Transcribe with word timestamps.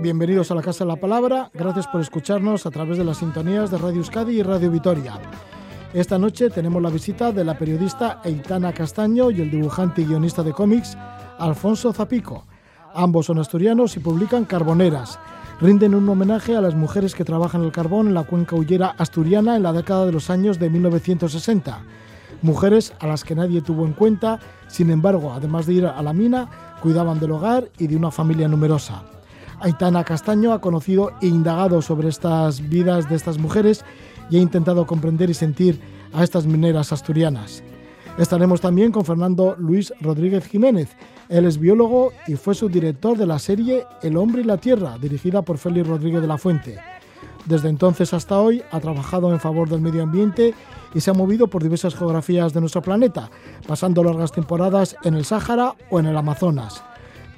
Bienvenidos 0.00 0.50
a 0.50 0.56
la 0.56 0.62
Casa 0.62 0.82
de 0.82 0.88
la 0.88 0.96
Palabra. 0.96 1.52
Gracias 1.54 1.86
por 1.86 2.00
escucharnos 2.00 2.66
a 2.66 2.70
través 2.70 2.98
de 2.98 3.04
las 3.04 3.18
sintonías 3.18 3.70
de 3.70 3.78
Radio 3.78 3.98
Euskadi 3.98 4.40
y 4.40 4.42
Radio 4.42 4.72
Vitoria. 4.72 5.20
Esta 5.94 6.18
noche 6.18 6.50
tenemos 6.50 6.82
la 6.82 6.90
visita 6.90 7.30
de 7.30 7.44
la 7.44 7.56
periodista 7.56 8.20
Eitana 8.24 8.72
Castaño 8.72 9.30
y 9.30 9.40
el 9.40 9.52
dibujante 9.52 10.02
y 10.02 10.06
guionista 10.06 10.42
de 10.42 10.52
cómics 10.52 10.98
Alfonso 11.38 11.92
Zapico. 11.92 12.44
Ambos 12.92 13.26
son 13.26 13.38
asturianos 13.38 13.96
y 13.96 14.00
publican 14.00 14.46
Carboneras. 14.46 15.20
Rinden 15.60 15.94
un 15.94 16.08
homenaje 16.08 16.56
a 16.56 16.60
las 16.60 16.74
mujeres 16.74 17.14
que 17.14 17.24
trabajan 17.24 17.62
el 17.62 17.70
carbón 17.70 18.08
en 18.08 18.14
la 18.14 18.24
cuenca 18.24 18.56
hullera 18.56 18.96
asturiana 18.98 19.54
en 19.54 19.62
la 19.62 19.72
década 19.72 20.06
de 20.06 20.12
los 20.12 20.28
años 20.28 20.58
de 20.58 20.70
1960. 20.70 21.84
Mujeres 22.42 22.94
a 22.98 23.06
las 23.06 23.22
que 23.22 23.36
nadie 23.36 23.62
tuvo 23.62 23.86
en 23.86 23.92
cuenta, 23.92 24.40
sin 24.66 24.90
embargo, 24.90 25.32
además 25.32 25.66
de 25.66 25.74
ir 25.74 25.86
a 25.86 26.02
la 26.02 26.12
mina, 26.12 26.48
cuidaban 26.82 27.20
del 27.20 27.30
hogar 27.30 27.70
y 27.78 27.86
de 27.86 27.96
una 27.96 28.10
familia 28.10 28.48
numerosa. 28.48 29.04
Aitana 29.60 30.04
Castaño 30.04 30.52
ha 30.52 30.60
conocido 30.60 31.12
e 31.20 31.26
indagado 31.26 31.82
sobre 31.82 32.08
estas 32.08 32.68
vidas 32.68 33.08
de 33.08 33.16
estas 33.16 33.38
mujeres 33.38 33.84
y 34.30 34.36
ha 34.36 34.40
intentado 34.40 34.86
comprender 34.86 35.30
y 35.30 35.34
sentir 35.34 35.80
a 36.12 36.22
estas 36.22 36.46
mineras 36.46 36.92
asturianas. 36.92 37.62
Estaremos 38.18 38.60
también 38.60 38.92
con 38.92 39.04
Fernando 39.04 39.56
Luis 39.58 39.92
Rodríguez 40.00 40.46
Jiménez. 40.46 40.88
Él 41.28 41.44
es 41.44 41.58
biólogo 41.58 42.12
y 42.26 42.34
fue 42.34 42.54
subdirector 42.54 43.16
de 43.16 43.26
la 43.26 43.38
serie 43.38 43.84
El 44.02 44.16
hombre 44.16 44.42
y 44.42 44.44
la 44.44 44.56
tierra, 44.56 44.96
dirigida 44.98 45.42
por 45.42 45.58
Félix 45.58 45.86
Rodríguez 45.86 46.20
de 46.20 46.26
la 46.26 46.38
Fuente. 46.38 46.78
Desde 47.46 47.68
entonces 47.68 48.12
hasta 48.12 48.40
hoy 48.40 48.62
ha 48.70 48.80
trabajado 48.80 49.32
en 49.32 49.40
favor 49.40 49.68
del 49.68 49.80
medio 49.80 50.02
ambiente 50.02 50.54
y 50.94 51.00
se 51.00 51.10
ha 51.10 51.14
movido 51.14 51.48
por 51.48 51.62
diversas 51.62 51.94
geografías 51.94 52.52
de 52.52 52.60
nuestro 52.60 52.82
planeta, 52.82 53.30
pasando 53.66 54.04
largas 54.04 54.32
temporadas 54.32 54.96
en 55.02 55.14
el 55.14 55.24
Sáhara 55.24 55.74
o 55.90 55.98
en 55.98 56.06
el 56.06 56.16
Amazonas. 56.16 56.82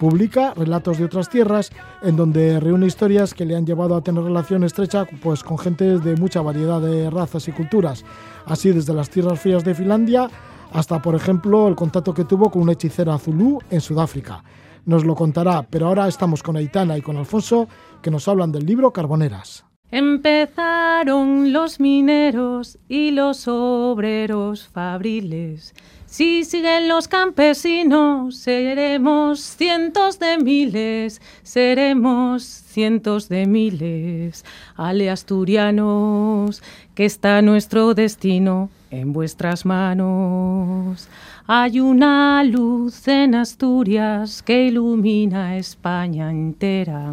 Publica 0.00 0.54
relatos 0.54 0.96
de 0.96 1.04
otras 1.04 1.28
tierras 1.28 1.70
en 2.00 2.16
donde 2.16 2.58
reúne 2.58 2.86
historias 2.86 3.34
que 3.34 3.44
le 3.44 3.54
han 3.54 3.66
llevado 3.66 3.94
a 3.94 4.00
tener 4.00 4.24
relación 4.24 4.64
estrecha 4.64 5.04
pues, 5.22 5.44
con 5.44 5.58
gente 5.58 5.98
de 5.98 6.16
mucha 6.16 6.40
variedad 6.40 6.80
de 6.80 7.10
razas 7.10 7.46
y 7.48 7.52
culturas, 7.52 8.02
así 8.46 8.72
desde 8.72 8.94
las 8.94 9.10
tierras 9.10 9.38
frías 9.38 9.62
de 9.62 9.74
Finlandia 9.74 10.30
hasta, 10.72 11.02
por 11.02 11.14
ejemplo, 11.14 11.68
el 11.68 11.76
contacto 11.76 12.14
que 12.14 12.24
tuvo 12.24 12.50
con 12.50 12.62
una 12.62 12.72
hechicera 12.72 13.18
Zulú 13.18 13.58
en 13.68 13.82
Sudáfrica. 13.82 14.42
Nos 14.86 15.04
lo 15.04 15.14
contará, 15.14 15.66
pero 15.68 15.88
ahora 15.88 16.08
estamos 16.08 16.42
con 16.42 16.56
Aitana 16.56 16.96
y 16.96 17.02
con 17.02 17.18
Alfonso, 17.18 17.68
que 18.00 18.10
nos 18.10 18.26
hablan 18.26 18.52
del 18.52 18.64
libro 18.64 18.94
Carboneras. 18.94 19.69
Empezaron 19.92 21.52
los 21.52 21.80
mineros 21.80 22.78
y 22.88 23.10
los 23.10 23.48
obreros 23.48 24.68
fabriles. 24.68 25.74
Si 26.06 26.44
siguen 26.44 26.88
los 26.88 27.06
campesinos, 27.06 28.36
seremos 28.36 29.40
cientos 29.40 30.18
de 30.18 30.38
miles, 30.38 31.20
seremos 31.44 32.42
cientos 32.42 33.28
de 33.28 33.46
miles. 33.46 34.44
Ale 34.76 35.08
asturianos, 35.08 36.62
que 36.96 37.04
está 37.04 37.42
nuestro 37.42 37.94
destino 37.94 38.70
en 38.90 39.12
vuestras 39.12 39.64
manos. 39.64 41.08
Hay 41.52 41.80
una 41.80 42.44
luz 42.44 43.08
en 43.08 43.34
Asturias 43.34 44.40
que 44.40 44.68
ilumina 44.68 45.56
España 45.56 46.30
entera. 46.30 47.12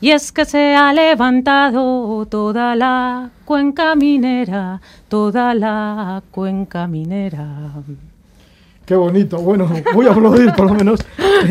Y 0.00 0.10
es 0.10 0.30
que 0.30 0.44
se 0.44 0.76
ha 0.76 0.92
levantado 0.92 2.24
toda 2.26 2.76
la 2.76 3.30
cuenca 3.44 3.96
minera, 3.96 4.80
toda 5.08 5.52
la 5.56 6.22
cuenca 6.30 6.86
minera. 6.86 7.72
Qué 8.86 8.94
bonito. 8.94 9.38
Bueno, 9.38 9.68
voy 9.92 10.06
a 10.06 10.12
aplaudir 10.12 10.52
por 10.52 10.66
lo 10.68 10.74
menos. 10.74 11.00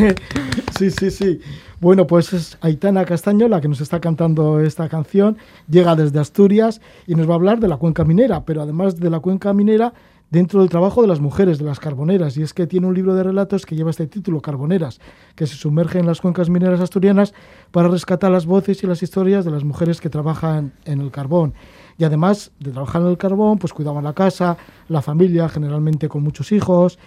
sí, 0.79 0.89
sí, 0.89 1.11
sí. 1.11 1.41
Bueno, 1.81 2.07
pues 2.07 2.31
es 2.31 2.57
Aitana 2.61 3.03
Castaño 3.03 3.49
la 3.49 3.59
que 3.59 3.67
nos 3.67 3.81
está 3.81 3.99
cantando 3.99 4.61
esta 4.61 4.87
canción. 4.87 5.37
Llega 5.69 5.97
desde 5.97 6.21
Asturias 6.21 6.79
y 7.07 7.15
nos 7.15 7.27
va 7.27 7.33
a 7.33 7.35
hablar 7.35 7.59
de 7.59 7.67
la 7.67 7.75
cuenca 7.75 8.05
minera, 8.05 8.45
pero 8.45 8.61
además 8.61 9.01
de 9.01 9.09
la 9.09 9.19
cuenca 9.19 9.51
minera, 9.51 9.91
dentro 10.31 10.61
del 10.61 10.69
trabajo 10.69 11.01
de 11.01 11.07
las 11.07 11.19
mujeres, 11.19 11.59
de 11.59 11.65
las 11.65 11.79
carboneras. 11.79 12.35
Y 12.37 12.41
es 12.41 12.53
que 12.53 12.65
tiene 12.65 12.87
un 12.87 12.95
libro 12.95 13.13
de 13.13 13.21
relatos 13.21 13.65
que 13.65 13.75
lleva 13.75 13.91
este 13.91 14.07
título, 14.07 14.41
Carboneras, 14.41 14.99
que 15.35 15.45
se 15.45 15.55
sumerge 15.55 15.99
en 15.99 16.07
las 16.07 16.21
cuencas 16.21 16.49
mineras 16.49 16.79
asturianas 16.79 17.33
para 17.71 17.89
rescatar 17.89 18.31
las 18.31 18.45
voces 18.45 18.81
y 18.83 18.87
las 18.87 19.03
historias 19.03 19.45
de 19.45 19.51
las 19.51 19.63
mujeres 19.63 20.01
que 20.01 20.09
trabajan 20.09 20.73
en 20.85 21.01
el 21.01 21.11
carbón. 21.11 21.53
Y 21.97 22.05
además 22.05 22.51
de 22.59 22.71
trabajar 22.71 23.01
en 23.03 23.09
el 23.09 23.17
carbón, 23.17 23.59
pues 23.59 23.73
cuidaban 23.73 24.05
la 24.05 24.13
casa, 24.13 24.57
la 24.87 25.01
familia, 25.01 25.49
generalmente 25.49 26.07
con 26.07 26.23
muchos 26.23 26.51
hijos. 26.51 26.97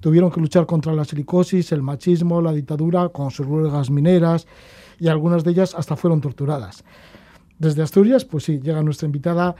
Tuvieron 0.00 0.30
que 0.30 0.40
luchar 0.40 0.66
contra 0.66 0.92
la 0.92 1.04
silicosis, 1.04 1.72
el 1.72 1.82
machismo, 1.82 2.42
la 2.42 2.52
dictadura, 2.52 3.08
con 3.08 3.30
sus 3.30 3.46
huelgas 3.46 3.90
mineras 3.90 4.46
y 5.00 5.08
algunas 5.08 5.42
de 5.42 5.50
ellas 5.50 5.74
hasta 5.74 5.96
fueron 5.96 6.20
torturadas. 6.20 6.84
Desde 7.58 7.82
Asturias, 7.82 8.26
pues 8.26 8.44
sí, 8.44 8.60
llega 8.60 8.82
nuestra 8.82 9.06
invitada 9.06 9.56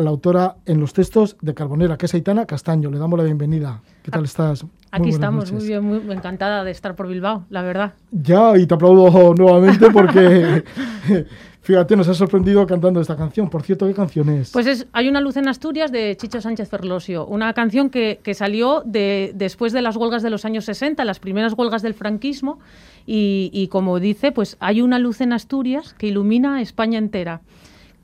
la 0.00 0.10
autora 0.10 0.56
en 0.66 0.80
los 0.80 0.92
textos 0.92 1.36
de 1.40 1.54
Carbonera, 1.54 1.96
que 1.96 2.06
es 2.06 2.14
Aitana 2.14 2.46
Castaño. 2.46 2.90
Le 2.90 2.98
damos 2.98 3.18
la 3.18 3.24
bienvenida. 3.24 3.80
¿Qué 4.02 4.10
tal 4.10 4.24
estás? 4.24 4.64
Aquí 4.90 5.10
estamos, 5.10 5.52
muy 5.52 5.66
bien, 5.66 5.84
muy 5.84 6.14
encantada 6.14 6.64
de 6.64 6.70
estar 6.70 6.94
por 6.94 7.08
Bilbao, 7.08 7.44
la 7.50 7.62
verdad. 7.62 7.94
Ya, 8.10 8.56
y 8.56 8.66
te 8.66 8.74
aplaudo 8.74 9.34
nuevamente 9.38 9.90
porque, 9.90 10.64
fíjate, 11.60 11.96
nos 11.96 12.08
ha 12.08 12.14
sorprendido 12.14 12.66
cantando 12.66 13.00
esta 13.00 13.16
canción. 13.16 13.50
Por 13.50 13.62
cierto, 13.62 13.86
¿qué 13.86 13.94
canción 13.94 14.28
es? 14.28 14.52
Pues 14.52 14.66
es 14.66 14.86
Hay 14.92 15.08
una 15.08 15.20
luz 15.20 15.36
en 15.36 15.48
Asturias 15.48 15.92
de 15.92 16.16
Chicho 16.16 16.40
Sánchez 16.40 16.68
Ferlosio, 16.68 17.26
una 17.26 17.52
canción 17.52 17.90
que, 17.90 18.20
que 18.22 18.34
salió 18.34 18.82
de, 18.86 19.32
después 19.34 19.72
de 19.72 19.82
las 19.82 19.96
huelgas 19.96 20.22
de 20.22 20.30
los 20.30 20.44
años 20.44 20.64
60, 20.64 21.04
las 21.04 21.20
primeras 21.20 21.54
huelgas 21.54 21.82
del 21.82 21.94
franquismo, 21.94 22.58
y, 23.06 23.50
y 23.52 23.68
como 23.68 24.00
dice, 24.00 24.32
pues 24.32 24.56
hay 24.60 24.82
una 24.82 24.98
luz 24.98 25.20
en 25.20 25.32
Asturias 25.32 25.94
que 25.98 26.06
ilumina 26.06 26.62
España 26.62 26.98
entera 26.98 27.40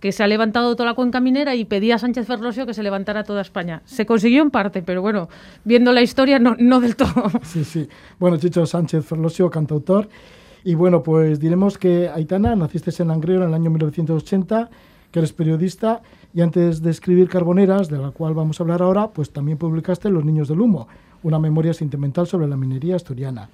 que 0.03 0.11
se 0.11 0.25
ha 0.25 0.27
levantado 0.27 0.75
toda 0.75 0.89
la 0.89 0.95
cuenca 0.95 1.21
minera 1.21 1.55
y 1.55 1.65
pedía 1.65 1.95
a 1.95 1.99
Sánchez 1.99 2.27
Ferlosio 2.27 2.67
que 2.67 2.75
se 2.75 2.83
levantara 2.83 3.23
toda 3.23 3.41
España. 3.41 3.83
Se 3.85 4.05
consiguió 4.05 4.43
en 4.43 4.51
parte, 4.51 4.83
pero 4.83 5.01
bueno, 5.01 5.29
viendo 5.63 5.93
la 5.93 6.03
historia, 6.03 6.41
no, 6.41 6.57
no 6.59 6.81
del 6.81 6.97
todo. 6.97 7.31
Sí, 7.45 7.63
sí. 7.63 7.89
Bueno, 8.19 8.37
Chicho 8.37 8.67
Sánchez 8.67 9.07
Ferlosio, 9.07 9.49
cantautor. 9.49 10.09
Y 10.65 10.75
bueno, 10.75 11.05
pues 11.05 11.39
diremos 11.39 11.79
que 11.79 12.09
Aitana, 12.09 12.57
naciste 12.57 12.91
en 13.01 13.09
Langreo 13.09 13.43
en 13.43 13.49
el 13.51 13.55
año 13.55 13.71
1980, 13.71 14.71
que 15.13 15.21
eres 15.21 15.33
periodista 15.33 16.03
y 16.35 16.41
antes 16.41 16.83
de 16.83 16.91
escribir 16.91 17.29
Carboneras, 17.29 17.89
de 17.89 17.99
la 17.99 18.11
cual 18.11 18.35
vamos 18.35 18.59
a 18.59 18.65
hablar 18.65 18.83
ahora, 18.83 19.11
pues 19.11 19.31
también 19.31 19.57
publicaste 19.57 20.11
Los 20.11 20.25
Niños 20.25 20.49
del 20.49 20.63
Humo, 20.63 20.89
una 21.23 21.39
memoria 21.39 21.75
sentimental 21.75 22.27
sobre 22.27 22.49
la 22.49 22.57
minería 22.57 22.97
asturiana. 22.97 23.49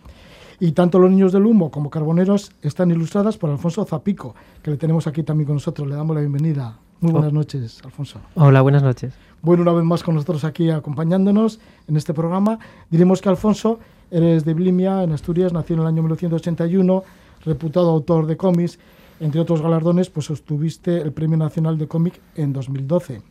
Y 0.61 0.73
tanto 0.73 0.99
Los 0.99 1.11
Niños 1.11 1.33
del 1.33 1.47
Humo 1.47 1.71
como 1.71 1.89
Carboneros 1.89 2.51
están 2.63 2.91
ilustradas 2.91 3.39
por 3.39 3.49
Alfonso 3.49 3.85
Zapico, 3.85 4.35
que 4.61 4.73
le 4.73 4.77
tenemos 4.77 5.07
aquí 5.07 5.23
también 5.23 5.47
con 5.47 5.55
nosotros. 5.55 5.87
Le 5.87 5.95
damos 5.95 6.17
la 6.17 6.21
bienvenida. 6.21 6.77
Muy 7.01 7.13
buenas 7.13 7.33
noches, 7.33 7.81
Alfonso. 7.85 8.19
Hola, 8.35 8.61
buenas 8.61 8.83
noches. 8.83 9.15
Bueno, 9.41 9.63
una 9.63 9.73
vez 9.73 9.85
más 9.85 10.03
con 10.03 10.17
nosotros 10.17 10.43
aquí 10.43 10.69
acompañándonos 10.71 11.61
en 11.87 11.97
este 11.97 12.13
programa. 12.13 12.59
Diremos 12.91 13.21
que 13.21 13.29
Alfonso, 13.29 13.79
eres 14.11 14.45
de 14.45 14.53
Blimia, 14.53 15.05
en 15.05 15.13
Asturias, 15.13 15.53
nació 15.53 15.77
en 15.77 15.83
el 15.83 15.87
año 15.87 16.03
1981, 16.03 17.05
reputado 17.45 17.91
autor 17.91 18.27
de 18.27 18.37
cómics. 18.37 18.81
Entre 19.21 19.41
otros 19.41 19.63
galardones, 19.63 20.11
pues 20.11 20.29
obtuviste 20.31 21.01
el 21.01 21.13
Premio 21.13 21.37
Nacional 21.37 21.79
de 21.79 21.87
Cómic 21.87 22.21
en 22.35 22.53
2012. 22.53 23.23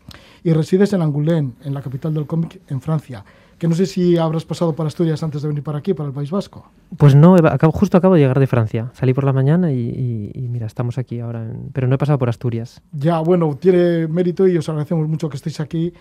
Y 0.46 0.54
resides 0.54 0.94
en 0.94 1.02
Angoulême, 1.02 1.52
en 1.64 1.74
la 1.74 1.82
capital 1.82 2.14
del 2.14 2.26
cómic, 2.26 2.62
en 2.70 2.80
Francia 2.80 3.26
que 3.58 3.68
no 3.68 3.76
sé 3.76 3.86
si 3.86 4.18
habrás 4.18 4.46
pasado 4.46 4.74
por 4.74 4.86
Asturias 4.86 5.24
antes 5.24 5.42
de 5.42 5.48
venir 5.48 5.64
para 5.64 5.80
aquí, 5.80 5.94
para 5.94 6.10
el 6.10 6.14
País 6.14 6.30
Vasco. 6.30 6.70
Pues 6.98 7.16
no, 7.16 7.36
justo 7.72 7.98
acabo 7.98 8.16
de 8.16 8.22
llegar 8.22 8.40
de 8.40 8.48
Francia. 8.48 8.92
Salí 8.94 9.14
por 9.14 9.24
la 9.24 9.34
mañana 9.34 9.72
y, 9.72 10.48
mira, 10.50 10.68
estamos 10.68 10.98
aquí 10.98 11.20
ahora, 11.20 11.48
pero 11.74 11.88
no 11.88 11.96
he 11.96 11.98
pasado 11.98 12.20
por 12.20 12.30
Asturias. 12.30 12.82
Ya, 12.92 13.20
bueno, 13.20 13.58
tiene 13.60 14.08
mérito 14.08 14.48
y 14.48 14.58
os 14.58 14.70
agradecemos 14.70 15.08
mucho 15.08 15.30
que 15.30 15.38
estéis 15.38 15.60
aquí, 15.60 15.94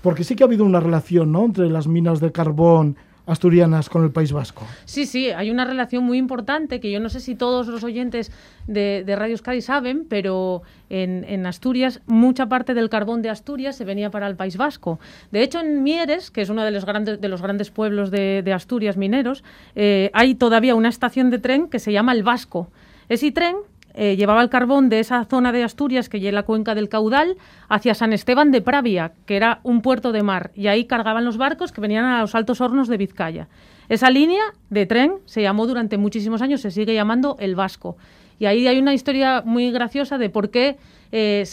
porque 0.00 0.24
sí 0.24 0.36
que 0.36 0.44
ha 0.44 0.46
habido 0.46 0.64
una 0.64 0.80
relación 0.80 1.32
¿no? 1.32 1.44
entre 1.44 1.68
las 1.68 1.88
minas 1.88 2.20
de 2.20 2.30
carbón 2.30 2.96
asturianas 3.26 3.88
con 3.88 4.04
el 4.04 4.10
País 4.10 4.32
Vasco. 4.32 4.66
Sí, 4.84 5.06
sí, 5.06 5.30
hay 5.30 5.50
una 5.50 5.64
relación 5.64 6.04
muy 6.04 6.18
importante 6.18 6.80
que 6.80 6.90
yo 6.90 7.00
no 7.00 7.08
sé 7.08 7.20
si 7.20 7.34
todos 7.34 7.68
los 7.68 7.84
oyentes 7.84 8.32
de, 8.66 9.04
Radio 9.16 9.32
Euskadi 9.32 9.60
saben, 9.60 10.06
pero 10.08 10.62
en, 10.90 11.46
Asturias 11.46 12.00
mucha 12.06 12.46
parte 12.46 12.74
del 12.74 12.88
carbón 12.88 13.22
de 13.22 13.30
Asturias 13.30 13.76
se 13.76 13.84
venía 13.84 14.10
para 14.10 14.26
el 14.26 14.36
País 14.36 14.56
Vasco. 14.56 14.98
De 15.30 15.42
hecho, 15.42 15.60
en 15.60 15.82
Mieres, 15.82 16.30
que 16.30 16.42
es 16.42 16.48
uno 16.48 16.64
de 16.64 16.70
los 16.70 16.84
grandes, 16.84 17.20
de 17.20 17.28
los 17.28 17.42
grandes 17.42 17.70
pueblos 17.70 18.10
de, 18.10 18.52
Asturias 18.52 18.96
mineros, 18.96 19.44
eh, 19.74 20.10
hay 20.12 20.34
todavía 20.34 20.74
una 20.74 20.88
estación 20.88 21.30
de 21.30 21.38
tren 21.38 21.68
que 21.68 21.78
se 21.78 21.92
llama 21.92 22.12
El 22.12 22.22
Vasco. 22.22 22.68
Ese 23.08 23.32
tren 23.32 23.56
eh, 23.94 24.16
llevaba 24.16 24.42
el 24.42 24.48
carbón 24.48 24.88
de 24.88 25.00
esa 25.00 25.24
zona 25.24 25.52
de 25.52 25.64
Asturias, 25.64 26.08
que 26.08 26.20
lleva 26.20 26.36
la 26.36 26.42
cuenca 26.44 26.74
del 26.74 26.88
caudal, 26.88 27.36
hacia 27.68 27.94
San 27.94 28.12
Esteban 28.12 28.50
de 28.50 28.60
Pravia, 28.62 29.12
que 29.26 29.36
era 29.36 29.60
un 29.62 29.82
puerto 29.82 30.12
de 30.12 30.22
mar, 30.22 30.50
y 30.54 30.66
ahí 30.66 30.84
cargaban 30.84 31.24
los 31.24 31.36
barcos 31.36 31.72
que 31.72 31.80
venían 31.80 32.04
a 32.04 32.20
los 32.20 32.34
altos 32.34 32.60
hornos 32.60 32.88
de 32.88 32.96
Vizcaya. 32.96 33.48
Esa 33.88 34.10
línea 34.10 34.42
de 34.70 34.86
tren 34.86 35.14
se 35.26 35.42
llamó 35.42 35.66
durante 35.66 35.98
muchísimos 35.98 36.40
años, 36.40 36.60
se 36.60 36.70
sigue 36.70 36.94
llamando 36.94 37.36
el 37.40 37.54
Vasco. 37.54 37.96
Y 38.38 38.46
ahí 38.46 38.66
hay 38.66 38.78
una 38.78 38.94
historia 38.94 39.42
muy 39.44 39.70
graciosa 39.70 40.18
de 40.18 40.30
por 40.30 40.50
qué, 40.50 40.76
eh, 41.12 41.44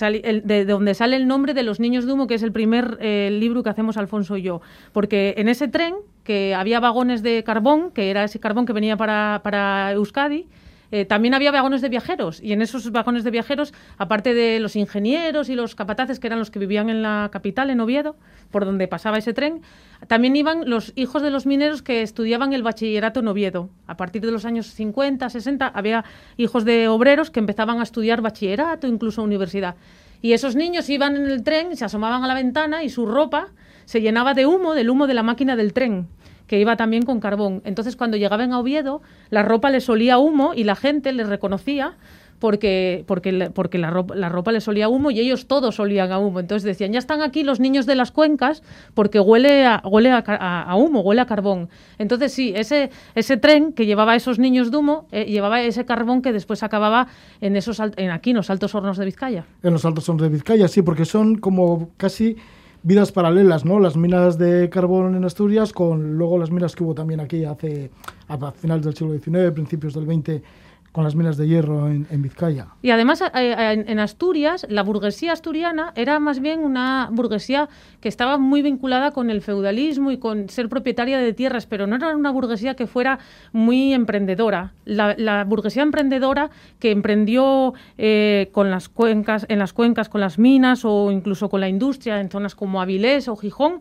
de, 0.44 0.65
donde 0.65 0.94
sale 0.94 1.18
el 1.18 1.27
nombre 1.27 1.53
de 1.53 1.63
Los 1.63 1.80
Niños 1.80 2.06
de 2.06 2.13
Humo, 2.13 2.25
que 2.25 2.35
es 2.35 2.44
el 2.44 2.51
primer 2.51 2.97
eh, 3.01 3.30
libro 3.31 3.62
que 3.62 3.69
hacemos 3.69 3.97
Alfonso 3.97 4.38
y 4.38 4.42
yo. 4.42 4.62
Porque 4.92 5.35
en 5.38 5.50
ese 5.50 5.68
tren, 5.68 5.95
que 6.24 6.56
había 6.56 6.80
vagones 6.80 7.21
de 7.21 7.44
carbón, 7.44 7.92
que 7.92 8.09
era 8.09 8.24
ese 8.24 8.39
carbón 8.39 8.65
que 8.65 8.74
venía 8.74 8.97
para, 8.97 9.42
para 9.44 9.92
Euskadi, 9.92 10.47
eh, 10.91 11.06
también 11.06 11.33
había 11.33 11.51
vagones 11.51 11.81
de 11.81 11.89
viajeros 11.89 12.41
y 12.41 12.53
en 12.53 12.62
esos 12.62 12.91
vagones 12.91 13.24
de 13.24 13.31
viajeros, 13.31 13.74
aparte 13.97 14.33
de 14.33 14.59
los 14.59 14.75
ingenieros 14.75 15.50
y 15.50 15.56
los 15.56 15.75
capataces, 15.75 16.19
que 16.19 16.27
eran 16.27 16.39
los 16.39 16.50
que 16.50 16.59
vivían 16.59 16.89
en 16.89 17.01
la 17.01 17.30
capital, 17.31 17.69
en 17.69 17.80
Oviedo, 17.80 18.15
por 18.51 18.65
donde 18.65 18.88
pasaba 18.88 19.18
ese 19.18 19.33
tren, 19.33 19.62
también 20.07 20.36
iban 20.36 20.69
los 20.69 20.94
hijos 20.95 21.21
de 21.21 21.30
los 21.30 21.45
mineros 21.45 21.81
que 21.81 22.01
estudiaban 22.01 22.53
el 22.53 22.63
bachillerato 22.63 23.19
en 23.19 23.27
Oviedo. 23.27 23.69
A 23.86 23.97
partir 23.97 24.21
de 24.21 24.31
los 24.31 24.45
años 24.45 24.68
50, 24.68 25.30
60, 25.30 25.68
había 25.68 26.06
hijos 26.38 26.65
de 26.65 26.88
obreros 26.88 27.30
que 27.30 27.39
empezaban 27.39 27.80
a 27.80 27.83
estudiar 27.83 28.21
bachillerato, 28.21 28.88
incluso 28.88 29.21
universidad. 29.21 29.75
Y 30.21 30.33
esos 30.33 30.56
niños 30.56 30.89
iban 30.89 31.15
en 31.15 31.27
el 31.27 31.44
tren, 31.44 31.77
se 31.77 31.85
asomaban 31.85 32.24
a 32.24 32.27
la 32.27 32.33
ventana 32.33 32.83
y 32.83 32.89
su 32.89 33.06
ropa 33.06 33.50
se 33.85 34.01
llenaba 34.01 34.33
de 34.33 34.45
humo, 34.45 34.74
del 34.74 34.89
humo 34.89 35.07
de 35.07 35.13
la 35.13 35.24
máquina 35.24 35.56
del 35.56 35.74
tren 35.74 36.07
que 36.50 36.60
iba 36.60 36.75
también 36.75 37.04
con 37.04 37.19
carbón. 37.19 37.62
Entonces, 37.63 37.96
cuando 37.96 38.18
llegaban 38.18 38.51
a 38.51 38.60
Oviedo, 38.60 39.04
la 39.30 39.44
ropa 39.44 39.69
les 39.69 39.88
olía 39.88 40.18
humo 40.18 40.54
y 40.56 40.63
la 40.63 40.75
gente 40.75 41.13
les 41.13 41.30
reconocía 41.30 41.96
porque, 42.40 43.04
porque, 43.06 43.51
porque 43.54 43.78
la, 43.78 43.92
ropa, 43.92 44.16
la 44.16 44.30
ropa 44.30 44.51
les 44.51 44.68
olía 44.68 44.90
humo 44.90 45.12
y 45.12 45.19
ellos 45.19 45.46
todos 45.46 45.80
olían 45.80 46.12
a 46.12 46.18
humo. 46.18 46.40
Entonces 46.40 46.63
decían, 46.63 46.92
ya 46.92 46.98
están 46.98 47.22
aquí 47.22 47.44
los 47.44 47.60
niños 47.60 47.86
de 47.86 47.94
las 47.94 48.12
cuencas 48.12 48.63
porque 48.96 49.19
huele 49.19 49.68
a, 49.68 49.84
huele 49.86 50.10
a, 50.12 50.75
humo, 50.75 51.01
huele 51.01 51.22
a 51.22 51.28
carbón. 51.28 51.69
Entonces 52.00 52.34
sí, 52.34 52.52
ese, 52.56 52.90
ese 53.13 53.38
tren 53.38 53.72
que 53.72 53.86
llevaba 53.86 54.13
a 54.13 54.16
esos 54.16 54.40
niños 54.40 54.72
de 54.72 54.78
humo, 54.78 55.07
eh, 55.12 55.25
llevaba 55.25 55.62
ese 55.62 55.86
carbón 55.86 56.24
que 56.24 56.34
después 56.34 56.63
acababa 56.63 57.10
en, 57.42 57.57
esos, 57.57 57.80
en 57.80 58.10
aquí, 58.10 58.31
en 58.31 58.38
los 58.38 58.50
altos 58.50 58.74
hornos 58.74 58.98
de 58.98 59.06
Vizcaya. 59.06 59.45
En 59.62 59.74
los 59.74 59.86
altos 59.86 60.10
hornos 60.10 60.24
de 60.24 60.30
Vizcaya, 60.30 60.68
sí, 60.68 60.81
porque 60.81 61.06
son 61.06 61.36
como 61.36 61.90
casi 61.98 62.38
vidas 62.84 63.12
paralelas, 63.12 63.66
¿no? 63.66 63.80
Las 63.80 63.98
minas 63.98 64.38
de 64.38 64.70
carbón 64.70 65.16
en 65.16 65.26
Asturias 65.26 65.74
con 65.74 66.18
luego 66.18 66.38
las 66.38 66.52
minas 66.52 66.76
que 66.76 66.84
hubo 66.84 66.96
también 66.96 67.20
aquí 67.20 67.44
hace 67.46 67.92
a 68.28 68.52
finales 68.52 68.86
del 68.86 68.96
siglo 68.96 69.14
XIX, 69.14 69.52
principios 69.54 69.94
del 69.94 70.06
XX 70.06 70.42
con 70.91 71.03
las 71.03 71.15
minas 71.15 71.38
de 71.38 71.47
hierro 71.47 71.88
en, 71.88 72.21
Vizcaya. 72.21 72.68
Y 72.81 72.89
además 72.89 73.21
eh, 73.21 73.25
eh, 73.33 73.86
en, 73.88 74.00
Asturias, 74.00 74.65
la 74.69 74.81
burguesía 74.81 75.33
asturiana 75.33 75.94
era 75.95 76.19
más 76.19 76.39
bien 76.39 76.62
una 76.62 77.09
burguesía 77.12 77.69
que 78.01 78.09
estaba 78.09 78.38
muy 78.38 78.62
vinculada 78.62 79.12
con 79.12 79.30
el 79.30 79.41
feudalismo 79.41 80.12
y 80.12 80.18
con 80.18 80.50
ser 80.50 80.68
propietaria 80.68 81.19
de 81.19 81.33
tierras, 81.33 81.68
pero 81.68 81.86
no 81.86 81.95
era 81.95 82.15
una 82.15 82.31
burguesía 82.31 82.75
que 82.75 82.88
fuera 82.88 83.19
muy 83.51 83.94
emprendedora. 83.94 84.74
La, 84.86 85.44
burguesía 85.44 85.83
emprendedora 85.83 86.50
que 86.80 86.92
emprendió 86.92 87.74
eh, 87.97 88.50
con 88.51 88.71
las 88.71 88.89
cuencas, 88.89 89.45
en 89.47 89.59
las 89.59 89.74
cuencas 89.74 90.09
con 90.09 90.21
las 90.21 90.39
minas 90.39 90.85
o 90.85 91.12
incluso 91.12 91.50
con 91.50 91.62
la 91.62 91.69
industria 91.69 92.19
en 92.19 92.30
zonas 92.30 92.56
como 92.56 92.81
Avilés 92.81 93.27
o 93.27 93.35
Gijón, 93.35 93.80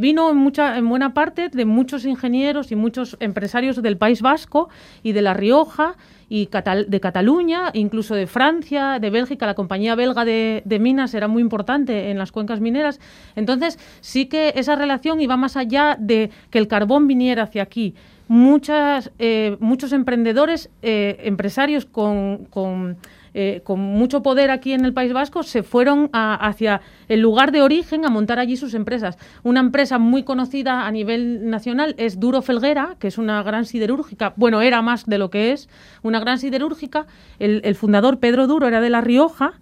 vino 0.00 0.30
en, 0.30 0.36
mucha, 0.36 0.78
en 0.78 0.88
buena 0.88 1.12
parte 1.12 1.50
de 1.50 1.64
muchos 1.64 2.06
ingenieros 2.06 2.72
y 2.72 2.76
muchos 2.76 3.16
empresarios 3.20 3.82
del 3.82 3.98
País 3.98 4.22
Vasco 4.22 4.70
y 5.02 5.12
de 5.12 5.22
La 5.22 5.34
Rioja 5.34 5.96
y 6.28 6.48
de 6.86 7.00
Cataluña, 7.00 7.70
incluso 7.72 8.14
de 8.14 8.26
Francia, 8.26 8.98
de 8.98 9.10
Bélgica. 9.10 9.46
La 9.46 9.54
compañía 9.54 9.94
belga 9.94 10.24
de, 10.24 10.78
minas 10.80 11.14
era 11.14 11.28
muy 11.28 11.42
importante 11.42 12.10
en 12.10 12.18
las 12.18 12.32
cuencas 12.32 12.60
mineras. 12.60 13.00
Entonces, 13.36 13.78
sí 14.00 14.26
que 14.26 14.52
esa 14.56 14.76
relación 14.76 15.20
iba 15.20 15.36
más 15.36 15.56
allá 15.56 15.96
de 15.98 16.30
que 16.50 16.58
el 16.58 16.68
carbón 16.68 17.06
viniera 17.06 17.44
hacia 17.44 17.62
aquí. 17.62 17.94
Muchas, 18.26 19.10
eh, 19.18 19.56
muchos 19.60 19.92
emprendedores, 19.92 20.70
eh, 20.82 21.18
empresarios 21.24 21.84
con 21.84 22.96
eh, 23.36 23.62
con 23.64 23.80
mucho 23.80 24.22
poder 24.22 24.52
aquí 24.52 24.72
en 24.72 24.84
el 24.84 24.92
País 24.92 25.12
Vasco, 25.12 25.42
se 25.42 25.64
fueron 25.64 26.08
hacia 26.12 26.80
el 27.08 27.20
lugar 27.20 27.50
de 27.50 27.62
origen 27.62 28.04
a 28.04 28.08
montar 28.08 28.38
allí 28.38 28.56
sus 28.56 28.74
empresas. 28.74 29.18
Una 29.42 29.58
empresa 29.58 29.98
muy 29.98 30.22
conocida 30.22 30.86
a 30.86 30.90
nivel 30.92 31.50
nacional 31.50 31.96
es 31.98 32.20
Duro 32.20 32.42
Felguera, 32.42 32.94
que 33.00 33.08
es 33.08 33.18
una 33.18 33.42
gran 33.42 33.66
siderúrgica, 33.66 34.34
bueno, 34.36 34.62
era 34.62 34.82
más 34.82 35.06
de 35.06 35.18
lo 35.18 35.30
que 35.30 35.50
es, 35.50 35.68
una 36.02 36.20
gran 36.20 36.38
siderúrgica. 36.38 37.06
El, 37.40 37.74
fundador 37.74 38.20
Pedro 38.20 38.46
Duro 38.46 38.68
era 38.68 38.80
de 38.80 38.90
La 38.90 39.00
Rioja. 39.00 39.54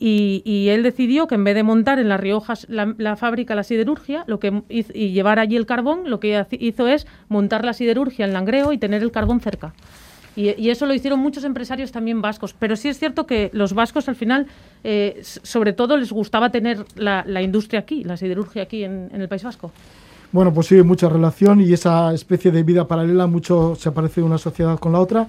Y, 0.00 0.68
él 0.68 0.84
decidió 0.84 1.26
que 1.26 1.34
en 1.34 1.42
vez 1.42 1.56
de 1.56 1.64
montar 1.64 1.98
en 1.98 2.08
La 2.08 2.16
Rioja 2.16 2.54
la, 2.68 3.16
fábrica, 3.16 3.56
la 3.56 3.64
siderurgia, 3.64 4.22
lo 4.28 4.38
que 4.38 4.62
y 4.68 5.10
llevar 5.10 5.40
allí 5.40 5.56
el 5.56 5.66
carbón, 5.66 6.08
lo 6.08 6.20
que 6.20 6.46
hizo 6.52 6.86
es 6.86 7.06
montar 7.28 7.64
la 7.64 7.72
siderurgia 7.72 8.24
en 8.24 8.32
Langreo 8.32 8.72
y 8.72 8.78
tener 8.78 9.02
el 9.02 9.10
carbón 9.10 9.40
cerca. 9.40 9.74
Y, 10.38 10.70
eso 10.70 10.86
lo 10.86 10.94
hicieron 10.94 11.18
muchos 11.18 11.42
empresarios 11.42 11.90
también 11.90 12.22
vascos. 12.22 12.54
Pero 12.56 12.76
sí 12.76 12.88
es 12.88 12.96
cierto 12.96 13.26
que 13.26 13.50
los 13.52 13.72
vascos 13.72 14.08
al 14.08 14.14
final, 14.14 14.46
eh, 14.84 15.20
sobre 15.22 15.72
todo, 15.72 15.96
les 15.96 16.12
gustaba 16.12 16.50
tener 16.50 16.84
la, 16.94 17.42
industria 17.42 17.80
aquí, 17.80 18.04
la 18.04 18.16
siderurgia 18.16 18.62
aquí 18.62 18.84
en, 18.84 19.10
el 19.12 19.26
País 19.26 19.42
Vasco. 19.42 19.72
Bueno, 20.30 20.54
pues 20.54 20.68
sí, 20.68 20.80
mucha 20.82 21.08
relación 21.08 21.60
y 21.60 21.72
esa 21.72 22.14
especie 22.14 22.52
de 22.52 22.62
vida 22.62 22.86
paralela 22.86 23.26
mucho 23.26 23.74
se 23.74 23.88
aparece 23.88 24.22
una 24.22 24.38
sociedad 24.38 24.78
con 24.78 24.92
la 24.92 25.00
otra. 25.00 25.26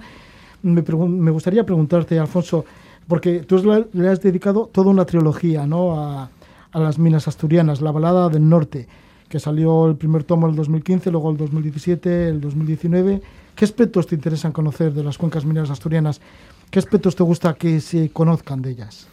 Me, 0.62 0.80
me 0.82 1.30
gustaría 1.32 1.64
preguntarte, 1.64 2.16
Alfonso, 2.16 2.64
porque 3.08 3.40
tú 3.40 3.60
le 3.92 4.08
has 4.08 4.20
dedicado 4.20 4.70
toda 4.72 4.90
una 4.90 5.06
trilogía 5.06 5.66
¿no? 5.66 6.00
a, 6.00 6.30
a 6.70 6.78
las 6.78 7.00
minas 7.00 7.26
asturianas, 7.26 7.80
la 7.80 7.90
balada 7.90 8.28
del 8.28 8.48
norte, 8.48 8.86
que 9.28 9.40
salió 9.40 9.88
el 9.88 9.96
primer 9.96 10.22
tomo 10.22 10.46
en 10.46 10.50
el 10.50 10.56
2015, 10.56 11.10
luego 11.10 11.32
el 11.32 11.36
2017, 11.36 12.28
el 12.28 12.40
2019 12.40 13.20
¿Qué 13.60 13.66
aspectos 13.66 14.06
te 14.06 14.14
interesan 14.14 14.52
conocer 14.52 14.94
de 14.94 15.04
las 15.04 15.18
cuencas 15.18 15.44
mineras 15.44 15.68
asturianas? 15.68 16.22
¿Qué 16.70 16.78
aspectos 16.78 17.14
te 17.14 17.22
gusta 17.22 17.52
que 17.52 17.82
se 17.82 18.08
conozcan 18.08 18.62
de 18.62 18.70
ellas? 18.70 19.06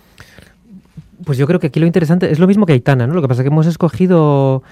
Pues 1.26 1.38
yo 1.38 1.46
creo 1.48 1.60
que 1.60 1.68
aquí 1.68 1.82
lo 1.82 1.86
interesante 1.86 2.32
es 2.32 2.40
lo 2.40 2.48
mismo 2.48 2.66
que 2.66 2.72
Aitana, 2.72 3.08
¿no? 3.08 3.14
Lo 3.14 3.22
que 3.22 3.28
pasa 3.28 3.42
es 3.42 3.44
que 3.44 3.52
hemos 3.52 3.68
escogido 3.68 4.64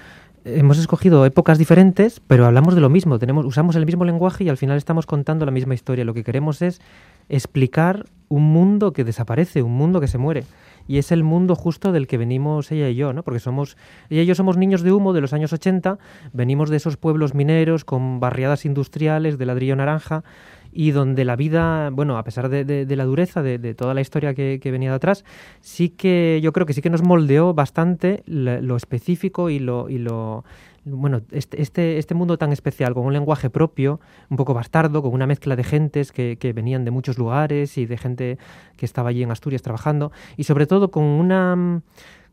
hemos 0.46 0.78
escogido 0.78 1.26
épocas 1.26 1.58
diferentes, 1.58 2.22
pero 2.26 2.46
hablamos 2.46 2.74
de 2.74 2.80
lo 2.80 2.88
mismo, 2.88 3.18
usamos 3.44 3.76
el 3.76 3.84
mismo 3.84 4.06
lenguaje 4.06 4.44
y 4.44 4.48
al 4.48 4.56
final 4.56 4.78
estamos 4.78 5.04
contando 5.04 5.44
la 5.44 5.52
misma 5.52 5.74
historia. 5.74 6.06
Lo 6.06 6.14
que 6.14 6.24
queremos 6.24 6.62
es 6.62 6.80
explicar 7.28 8.06
un 8.30 8.44
mundo 8.44 8.94
que 8.94 9.04
desaparece, 9.04 9.60
un 9.60 9.76
mundo 9.76 10.00
que 10.00 10.08
se 10.08 10.16
muere 10.16 10.44
y 10.88 10.98
es 10.98 11.12
el 11.12 11.24
mundo 11.24 11.54
justo 11.54 11.92
del 11.92 12.06
que 12.06 12.18
venimos 12.18 12.70
ella 12.72 12.88
y 12.88 12.94
yo, 12.94 13.12
¿no? 13.12 13.22
Porque 13.22 13.40
somos, 13.40 13.76
ella 14.10 14.22
y 14.22 14.26
yo 14.26 14.34
somos 14.34 14.56
niños 14.56 14.82
de 14.82 14.92
humo 14.92 15.12
de 15.12 15.20
los 15.20 15.32
años 15.32 15.52
80, 15.52 15.98
venimos 16.32 16.70
de 16.70 16.76
esos 16.76 16.96
pueblos 16.96 17.34
mineros 17.34 17.84
con 17.84 18.20
barriadas 18.20 18.64
industriales 18.64 19.38
de 19.38 19.46
ladrillo 19.46 19.76
naranja 19.76 20.24
y 20.72 20.90
donde 20.90 21.24
la 21.24 21.36
vida, 21.36 21.88
bueno, 21.90 22.18
a 22.18 22.24
pesar 22.24 22.50
de, 22.50 22.86
la 22.96 23.04
dureza 23.04 23.42
de, 23.42 23.74
toda 23.74 23.94
la 23.94 24.02
historia 24.02 24.34
que, 24.34 24.60
venía 24.64 24.90
de 24.90 24.96
atrás, 24.96 25.24
sí 25.62 25.88
que 25.88 26.38
yo 26.42 26.52
creo 26.52 26.66
que 26.66 26.74
sí 26.74 26.82
que 26.82 26.90
nos 26.90 27.02
moldeó 27.02 27.54
bastante 27.54 28.22
lo, 28.26 28.76
específico 28.76 29.48
y 29.48 29.58
lo, 29.58 29.88
y 29.88 29.96
lo 29.96 30.44
bueno, 30.86 31.22
este, 31.32 31.60
este, 31.60 31.98
este, 31.98 32.14
mundo 32.14 32.38
tan 32.38 32.52
especial, 32.52 32.94
con 32.94 33.04
un 33.04 33.12
lenguaje 33.12 33.50
propio, 33.50 34.00
un 34.30 34.36
poco 34.36 34.54
bastardo, 34.54 35.02
con 35.02 35.12
una 35.12 35.26
mezcla 35.26 35.56
de 35.56 35.64
gentes 35.64 36.12
que, 36.12 36.52
venían 36.54 36.84
de 36.84 36.92
muchos 36.92 37.18
lugares 37.18 37.76
y 37.76 37.86
de 37.86 37.98
gente 37.98 38.38
que 38.76 38.86
estaba 38.86 39.10
allí 39.10 39.24
en 39.24 39.32
Asturias 39.32 39.62
trabajando, 39.62 40.12
y 40.36 40.44
sobre 40.44 40.66
todo 40.66 40.90
con 40.90 41.02
una 41.02 41.82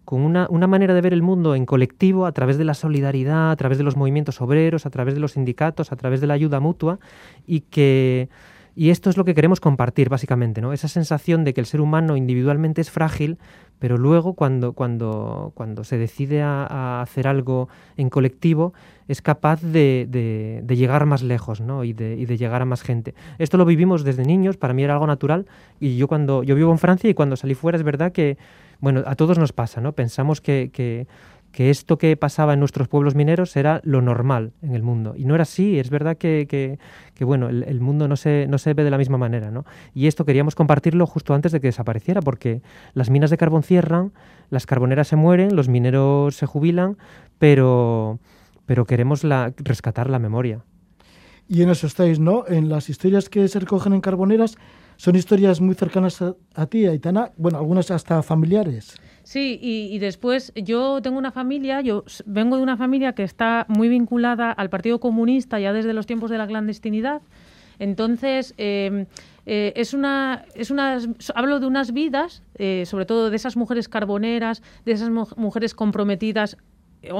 con 0.05 0.21
una, 0.21 0.47
una, 0.49 0.67
manera 0.67 0.93
de 0.93 0.99
ver 0.99 1.13
el 1.13 1.21
mundo 1.21 1.55
en 1.55 1.65
colectivo 1.65 2.25
a 2.25 2.33
través 2.33 2.57
de 2.57 2.65
la 2.65 2.73
solidaridad, 2.73 3.51
a 3.51 3.55
través 3.55 3.77
de 3.77 3.85
los 3.85 3.95
movimientos 3.95 4.41
obreros, 4.41 4.85
a 4.85 4.89
través 4.89 5.13
de 5.13 5.21
los 5.21 5.31
sindicatos, 5.31 5.93
a 5.93 5.95
través 5.95 6.19
de 6.19 6.27
la 6.27 6.33
ayuda 6.33 6.59
mutua, 6.59 6.99
y 7.47 7.61
que 7.61 8.27
y 8.75 8.89
esto 8.89 9.09
es 9.09 9.17
lo 9.17 9.25
que 9.25 9.35
queremos 9.35 9.59
compartir, 9.59 10.09
básicamente, 10.09 10.61
¿no? 10.61 10.73
Esa 10.73 10.87
sensación 10.87 11.43
de 11.43 11.53
que 11.53 11.61
el 11.61 11.67
ser 11.67 11.79
humano 11.79 12.17
individualmente 12.17 12.81
es 12.81 12.89
frágil, 12.89 13.37
pero 13.77 13.97
luego 13.97 14.33
cuando, 14.33 14.73
cuando, 14.73 15.51
cuando 15.55 15.83
se 15.83 15.97
decide 15.97 16.41
a, 16.41 17.01
hacer 17.01 17.27
algo 17.27 17.69
en 17.97 18.09
colectivo, 18.09 18.73
es 19.07 19.21
capaz 19.21 19.61
de, 19.61 20.07
de, 20.09 20.75
llegar 20.75 21.05
más 21.05 21.21
lejos, 21.21 21.61
¿no? 21.61 21.83
Y 21.83 21.93
de, 21.93 22.15
y 22.15 22.25
de, 22.25 22.37
llegar 22.37 22.61
a 22.61 22.65
más 22.65 22.81
gente. 22.81 23.13
Esto 23.37 23.57
lo 23.57 23.65
vivimos 23.65 24.03
desde 24.03 24.23
niños, 24.23 24.57
para 24.57 24.73
mí 24.73 24.83
era 24.83 24.93
algo 24.93 25.05
natural, 25.05 25.45
y 25.79 25.97
yo 25.97 26.07
cuando 26.07 26.43
yo 26.43 26.55
vivo 26.55 26.71
en 26.71 26.79
Francia 26.79 27.09
y 27.09 27.13
cuando 27.13 27.35
salí 27.35 27.53
fuera 27.53 27.77
es 27.77 27.83
verdad 27.83 28.11
que, 28.11 28.37
bueno, 28.79 29.03
a 29.05 29.15
todos 29.15 29.37
nos 29.37 29.53
pasa, 29.53 29.81
¿no? 29.81 29.91
Pensamos 29.91 30.41
que, 30.41 30.71
que 30.73 31.05
que 31.53 31.69
esto 31.69 31.99
que 31.99 32.17
pasaba 32.17 32.53
en 32.53 32.59
nuestros 32.59 32.87
pueblos 32.87 33.13
mineros 33.13 33.55
era 33.55 33.79
lo 33.83 34.01
normal 34.01 34.53
en 34.63 34.73
el 34.73 34.81
mundo. 34.81 35.13
Y 35.15 35.25
no 35.25 35.35
era 35.35 35.43
así, 35.43 35.77
es 35.77 35.91
verdad 35.91 36.17
que, 36.17 36.47
que, 36.47 37.23
bueno, 37.23 37.47
el, 37.47 37.79
mundo 37.79 38.07
no 38.07 38.17
se, 38.17 38.47
no 38.49 38.57
se 38.57 38.73
ve 38.73 38.83
de 38.83 38.89
la 38.89 38.97
misma 38.97 39.19
manera. 39.19 39.51
¿no? 39.51 39.63
Y 39.93 40.07
esto 40.07 40.25
queríamos 40.25 40.55
compartirlo 40.55 41.05
justo 41.05 41.35
antes 41.35 41.51
de 41.51 41.61
que 41.61 41.67
desapareciera, 41.67 42.21
porque 42.21 42.63
las 42.95 43.11
minas 43.11 43.29
de 43.29 43.37
carbón 43.37 43.61
cierran, 43.61 44.13
las 44.49 44.65
carboneras 44.65 45.07
se 45.07 45.15
mueren, 45.15 45.55
los 45.55 45.69
mineros 45.69 46.35
se 46.35 46.47
jubilan, 46.47 46.97
pero, 47.37 48.19
pero 48.65 48.85
queremos 48.85 49.21
rescatar 49.57 50.09
la 50.09 50.17
memoria. 50.17 50.65
Y 51.47 51.61
en 51.61 51.69
eso 51.69 51.85
estáis, 51.85 52.19
¿no? 52.19 52.45
En 52.47 52.67
las 52.67 52.89
historias 52.89 53.29
que 53.29 53.47
se 53.47 53.59
recogen 53.59 53.93
en 53.93 54.01
carboneras 54.01 54.57
son 54.97 55.15
historias 55.15 55.61
muy 55.61 55.75
cercanas 55.75 56.19
a, 56.23 56.33
a 56.55 56.65
ti, 56.65 56.87
Aitana, 56.87 57.31
bueno, 57.37 57.59
algunas 57.59 57.91
hasta 57.91 58.23
familiares. 58.23 58.95
Sí, 59.23 59.57
y, 59.61 59.97
después 59.99 60.51
yo 60.53 61.01
tengo 61.01 61.17
una 61.17 61.31
familia, 61.31 61.79
yo 61.79 62.03
vengo 62.25 62.57
de 62.57 62.63
una 62.63 62.75
familia 62.75 63.13
que 63.13 63.23
está 63.23 63.65
muy 63.69 63.87
vinculada 63.87 64.51
al 64.51 64.69
Partido 64.69 64.99
Comunista 64.99 65.61
ya 65.61 65.71
desde 65.71 65.93
los 65.93 66.05
tiempos 66.05 66.29
de 66.29 66.37
la 66.37 66.45
clandestinidad. 66.45 67.21
Entonces, 67.79 68.53
em, 68.57 69.05
eh, 69.45 69.71
es 69.77 69.93
una, 69.93 70.45
es 70.55 70.71
una, 70.71 70.99
hablo 71.35 71.59
de 71.61 71.65
unas 71.65 71.93
vidas, 71.93 72.43
eh, 72.55 72.83
sobre 72.85 73.05
todo 73.05 73.29
de 73.29 73.35
esas 73.35 73.55
mujeres 73.55 73.87
carboneras, 73.87 74.61
de 74.85 74.91
esas 74.91 75.09
mujeres 75.09 75.73
comprometidas 75.73 76.57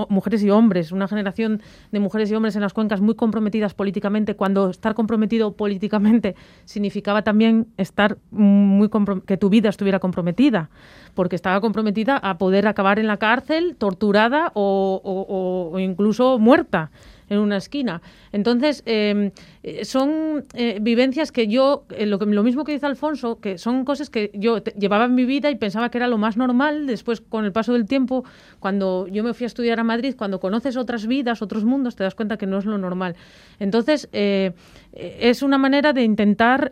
mujeres 0.09 0.43
y 0.43 0.49
hombres, 0.49 0.91
una 0.91 1.07
generación 1.07 1.61
de 1.91 1.99
mujeres 1.99 2.31
y 2.31 2.35
hombres 2.35 2.55
en 2.55 2.61
las 2.61 2.73
cuencas 2.73 3.01
muy 3.01 3.15
comprometidas 3.15 3.73
políticamente, 3.73 4.35
cuando 4.35 4.69
estar 4.69 4.93
comprometido 4.93 5.53
políticamente 5.53 6.35
significaba 6.65 7.23
también 7.23 7.67
estar 7.77 8.17
muy 8.31 8.89
que 9.25 9.37
tu 9.37 9.49
vida 9.49 9.69
estuviera 9.69 9.99
comprometida, 9.99 10.69
porque 11.13 11.35
estaba 11.35 11.61
comprometida 11.61 12.17
a 12.17 12.37
poder 12.37 12.67
acabar 12.67 12.99
en 12.99 13.07
la 13.07 13.17
cárcel, 13.17 13.75
torturada 13.77 14.51
o 14.55 15.75
incluso 15.79 16.39
muerta 16.39 16.91
en 17.33 17.39
una 17.39 17.57
esquina. 17.57 18.01
Entonces, 18.31 18.83
em, 18.85 19.31
eh, 19.63 19.85
son 19.85 20.43
eh, 20.53 20.77
vivencias 20.81 21.31
que 21.31 21.47
yo, 21.47 21.85
eh, 21.89 22.05
lo, 22.05 22.19
mismo 22.43 22.63
que 22.63 22.73
dice 22.73 22.85
Alfonso, 22.85 23.39
que 23.39 23.57
son 23.57 23.85
cosas 23.85 24.09
que 24.09 24.31
yo 24.33 24.63
llevaba 24.63 25.05
en 25.05 25.15
mi 25.15 25.25
vida 25.25 25.49
y 25.49 25.55
pensaba 25.55 25.89
que 25.89 25.97
era 25.97 26.07
lo 26.07 26.17
más 26.17 26.37
normal. 26.37 26.87
Después, 26.87 27.21
con 27.21 27.45
el 27.45 27.51
paso 27.51 27.73
del 27.73 27.85
tiempo, 27.85 28.23
cuando 28.59 29.07
yo 29.07 29.23
me 29.23 29.33
fui 29.33 29.45
a 29.45 29.47
estudiar 29.47 29.79
a 29.79 29.83
Madrid, 29.83 30.15
cuando 30.17 30.39
conoces 30.39 30.77
otras 30.77 31.07
vidas, 31.07 31.41
otros 31.41 31.65
mundos, 31.65 31.95
te 31.95 32.03
das 32.03 32.15
cuenta 32.15 32.37
que 32.37 32.47
no 32.47 32.57
es 32.59 32.65
lo 32.65 32.77
normal. 32.77 33.15
Entonces, 33.59 34.07
es 34.11 35.43
una 35.43 35.57
manera 35.57 35.93
de 35.93 36.03
intentar 36.03 36.71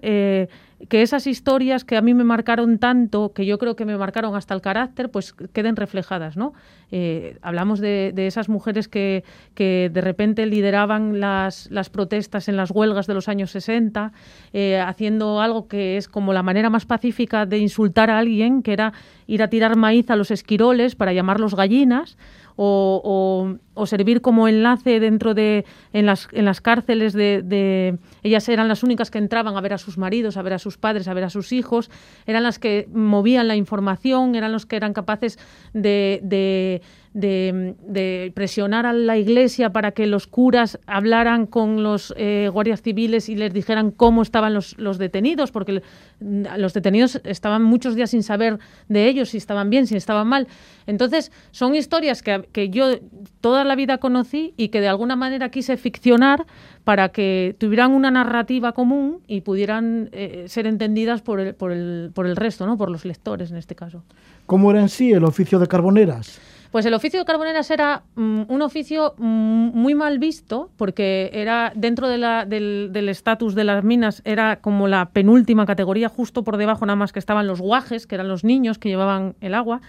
que 0.89 1.01
esas 1.01 1.27
historias 1.27 1.83
que 1.83 1.97
a 1.97 2.01
mí 2.01 2.13
me 2.13 2.23
marcaron 2.23 2.79
tanto, 2.79 3.33
que 3.33 3.45
yo 3.45 3.57
creo 3.57 3.75
que 3.75 3.85
me 3.85 3.97
marcaron 3.97 4.35
hasta 4.35 4.53
el 4.53 4.61
carácter, 4.61 5.09
pues 5.09 5.33
queden 5.33 5.75
reflejadas, 5.75 6.38
¿no? 6.38 6.53
Eh, 6.91 7.38
hablamos 7.41 7.79
de, 7.79 8.13
esas 8.15 8.50
mujeres 8.50 8.88
que, 8.88 9.23
que, 9.53 9.89
de 9.93 10.01
repente 10.01 10.45
lideraban 10.45 11.19
las, 11.19 11.69
las, 11.71 11.89
protestas 11.89 12.50
en 12.50 12.57
las 12.57 12.71
huelgas 12.71 13.07
de 13.07 13.13
los 13.13 13.27
años 13.27 13.51
60, 13.51 14.11
eh, 14.53 14.79
haciendo 14.79 15.41
algo 15.41 15.67
que 15.67 15.97
es 15.97 16.07
como 16.07 16.33
la 16.33 16.43
manera 16.43 16.69
más 16.69 16.85
pacífica 16.85 17.45
de 17.45 17.59
insultar 17.59 18.09
a 18.09 18.19
alguien, 18.19 18.61
que 18.61 18.73
era 18.73 18.93
ir 19.27 19.41
a 19.43 19.47
tirar 19.47 19.77
maíz 19.77 20.09
a 20.09 20.15
los 20.15 20.31
esquiroles 20.31 20.95
para 20.95 21.13
llamarlos 21.13 21.55
gallinas, 21.55 22.17
o, 22.55 23.58
servir 23.86 24.22
como 24.22 24.48
enlace 24.48 25.00
dentro 25.00 25.34
de 25.34 25.65
en 25.91 26.05
las, 26.05 26.27
en 26.31 26.46
las 26.46 26.62
cárceles 26.62 27.13
de, 27.13 27.98
ellas 28.22 28.48
eran 28.48 28.67
las 28.67 28.84
únicas 28.84 29.10
que 29.10 29.17
entraban 29.17 29.58
a 29.58 29.62
ver 29.62 29.74
a 29.74 29.77
sus 29.79 29.98
maridos, 29.98 30.38
a 30.38 30.41
ver 30.43 30.53
a 30.53 30.60
sus 30.60 30.77
padres, 30.77 31.08
a 31.08 31.13
ver 31.13 31.24
a 31.24 31.29
sus 31.29 31.51
hijos, 31.51 31.89
eran 32.27 32.43
las 32.43 32.60
que 32.60 32.88
movían 32.93 33.48
la 33.48 33.55
información, 33.55 34.36
eran 34.36 34.51
los 34.51 34.65
que 34.65 34.75
eran 34.75 34.93
capaces 34.93 35.39
de 35.74 36.20
de, 36.24 36.81
presionar 37.13 38.86
a 38.86 38.94
la 38.94 39.18
iglesia 39.18 39.72
para 39.72 39.91
que 39.91 40.08
los 40.08 40.27
curas 40.27 40.80
hablaran 40.86 41.46
con 41.46 41.84
los 41.84 42.13
eh, 42.15 42.50
guardias 42.51 42.82
civiles 42.82 43.27
y 43.27 43.36
les 43.36 43.53
dijeran 43.53 43.91
cómo 43.91 44.22
estaban 44.22 44.53
los, 44.53 44.77
los, 44.77 44.98
detenidos, 44.98 45.51
porque 45.51 45.82
los 46.22 46.74
detenidos 46.74 47.20
estaban 47.25 47.63
muchos 47.63 47.96
días 47.96 48.12
sin 48.12 48.24
saber 48.24 48.60
de 48.88 49.08
ellos, 49.08 49.30
si 49.30 49.38
estaban 49.38 49.70
bien, 49.70 49.88
si 49.88 49.98
estaban 49.98 50.27
mal. 50.27 50.48
Entonces, 50.88 51.34
son 51.51 51.75
historias 51.75 52.24
que, 52.24 52.48
que 52.53 52.70
yo 52.70 53.00
toda 53.41 53.65
la 53.65 53.75
vida 53.75 53.98
conocí 53.98 54.53
y 54.56 54.70
que 54.70 54.80
de 54.80 54.88
alguna 54.88 55.18
manera 55.18 55.50
quise 55.50 55.75
ficcionar 55.75 56.46
para 56.86 57.10
que 57.10 57.56
tuvieran 57.58 57.91
una 57.91 58.10
narrativa 58.10 58.72
común 58.72 59.20
y 59.27 59.41
pudieran 59.41 60.10
eh, 60.13 60.46
ser 60.48 60.65
entendidas 60.65 61.22
por 61.22 61.39
el, 61.39 61.56
por, 61.56 61.74
el, 61.74 62.12
por 62.13 62.25
el 62.25 62.36
resto, 62.38 62.65
¿no? 62.65 62.77
por 62.77 62.89
los 62.89 63.03
lectores 63.03 63.51
en 63.51 63.58
este 63.58 63.75
caso. 63.75 64.03
¿Cómo 64.46 64.72
era 64.72 64.80
en 64.80 64.89
sí 64.89 65.12
el 65.12 65.24
oficio 65.25 65.60
de 65.60 65.68
carboneras? 65.68 66.39
Pues 66.71 66.85
el 66.85 66.93
oficio 66.93 67.19
de 67.19 67.25
carboneras 67.25 67.69
era 67.69 68.03
mm, 68.15 68.43
un 68.47 68.61
oficio 68.61 69.13
mm, 69.17 69.71
muy 69.73 69.93
mal 69.93 70.19
visto 70.19 70.71
porque 70.77 71.29
era 71.33 71.73
dentro 71.75 72.07
del 72.07 73.09
estatus 73.09 73.55
de 73.55 73.65
las 73.65 73.83
minas, 73.83 74.21
era 74.23 74.61
como 74.61 74.87
la 74.87 75.09
penúltima 75.09 75.65
categoría, 75.65 76.07
justo 76.07 76.43
por 76.43 76.55
debajo 76.55 76.85
nada 76.85 76.95
más 76.95 77.11
que 77.11 77.19
estaban 77.19 77.45
los 77.45 77.59
guajes, 77.59 78.07
que 78.07 78.15
eran 78.15 78.29
los 78.29 78.45
niños 78.45 78.77
que 78.79 78.87
llevaban 78.87 79.35
el 79.41 79.53
agua. 79.53 79.81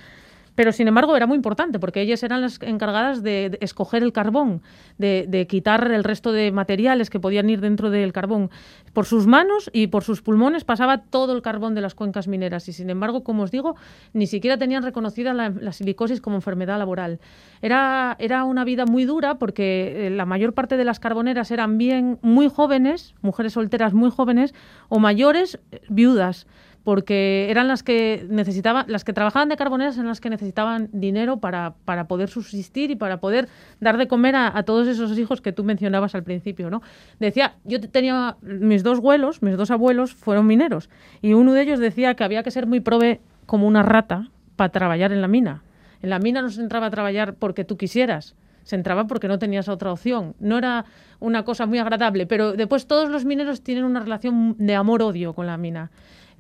Pero 0.55 0.73
sin 0.73 0.89
embargo 0.89 1.17
era 1.17 1.27
muy 1.27 1.37
importante 1.37 1.79
porque 1.79 2.01
ellas 2.01 2.23
eran 2.23 2.43
las 2.43 2.61
encargadas 2.63 3.23
de, 3.23 3.59
escoger 3.61 4.03
el 4.03 4.13
carbón, 4.13 4.63
de, 4.99 5.47
quitar 5.49 5.91
el 5.91 6.05
resto 6.05 6.33
de 6.33 6.53
materiales 6.53 7.11
que 7.11 7.21
podían 7.21 7.49
ir 7.49 7.61
dentro 7.61 7.91
del 7.91 8.13
carbón. 8.13 8.51
Por 8.93 9.07
sus 9.07 9.27
manos 9.27 9.71
y 9.73 9.87
por 9.87 10.05
sus 10.05 10.21
pulmones 10.21 10.65
pasaba 10.65 10.99
todo 10.99 11.35
el 11.35 11.43
carbón 11.43 11.75
de 11.75 11.81
las 11.81 11.95
cuencas 11.95 12.29
mineras 12.29 12.69
y 12.69 12.73
sin 12.73 12.91
embargo, 12.91 13.25
como 13.25 13.45
os 13.45 13.51
digo, 13.51 13.77
ni 14.13 14.27
siquiera 14.27 14.59
tenían 14.59 14.83
reconocida 14.83 15.33
la, 15.33 15.73
silicosis 15.73 16.21
como 16.21 16.37
enfermedad 16.37 16.79
laboral. 16.79 17.19
Era, 17.63 18.17
era 18.19 18.45
una 18.45 18.65
vida 18.65 18.85
muy 18.85 19.05
dura 19.05 19.39
porque 19.39 20.07
eh, 20.07 20.11
la 20.11 20.27
mayor 20.27 20.53
parte 20.53 20.77
de 20.77 20.85
las 20.85 21.01
carboneras 21.01 21.51
eran 21.51 21.79
bien 21.79 22.19
muy 22.21 22.49
jóvenes, 22.49 23.15
mujeres 23.23 23.55
solteras 23.55 23.95
muy 23.95 24.11
jóvenes 24.11 24.55
o 24.89 24.99
mayores, 24.99 25.59
eh, 25.71 25.81
viudas 25.89 26.47
porque 26.85 27.47
eran 27.51 27.69
las 27.69 27.83
que 27.83 28.27
necesitaban, 28.29 28.87
las 28.89 29.05
que 29.05 29.13
trabajaban 29.13 29.49
de 29.49 29.57
carboneras 29.57 29.97
eran 29.97 30.09
las 30.09 30.21
que 30.21 30.31
necesitaban 30.31 30.89
dinero 30.93 31.39
para, 31.39 31.75
para 31.85 32.09
poder 32.09 32.29
subsistir 32.29 32.91
y 32.91 32.97
para 32.97 33.21
poder 33.21 33.49
dar 33.81 33.99
de 33.99 34.09
comer 34.09 34.35
a, 34.37 34.63
todos 34.65 34.89
esos 34.89 35.17
hijos 35.19 35.41
que 35.41 35.53
tú 35.53 35.65
mencionabas 35.65 36.15
al 36.15 36.23
principio, 36.23 36.71
¿no? 36.71 36.83
Decía, 37.21 37.55
yo 37.65 37.81
tenía 37.81 38.37
mis 38.43 38.83
dos 38.83 38.99
abuelos, 38.99 39.43
mis 39.43 39.57
dos 39.57 39.71
abuelos 39.71 40.15
fueron 40.15 40.47
mineros, 40.47 40.91
y 41.21 41.35
uno 41.35 41.53
de 41.53 41.63
ellos 41.63 41.79
decía 41.79 42.15
que 42.15 42.25
había 42.25 42.43
que 42.43 42.51
ser 42.51 42.67
muy 42.67 42.81
prove 42.81 43.21
como 43.47 43.67
una 43.67 43.83
rata 43.83 44.31
para 44.57 44.71
trabajar 44.71 45.13
en 45.13 45.21
la 45.21 45.29
mina. 45.29 45.63
En 46.03 46.11
la 46.11 46.19
mina 46.19 46.43
no 46.43 46.51
se 46.51 46.61
entraba 46.61 46.87
a 46.87 46.91
trabajar 46.91 47.35
porque 47.35 47.65
tú 47.65 47.77
quisieras, 47.77 48.35
se 48.65 48.77
entraba 48.77 49.07
porque 49.07 49.29
no 49.29 49.39
tenías 49.39 49.69
otra 49.69 49.93
opción. 49.93 50.35
No 50.41 50.59
era 50.59 50.85
una 51.21 51.45
cosa 51.45 51.67
muy 51.67 51.79
agradable, 51.79 52.27
pero 52.27 52.53
después 52.53 52.87
todos 52.87 53.09
los 53.09 53.25
mineros 53.25 53.63
tienen 53.63 53.85
una 53.85 54.01
relación 54.01 54.57
de 54.59 54.75
amor-odio 54.75 55.33
con 55.33 55.47
la 55.47 55.57
mina 55.57 55.91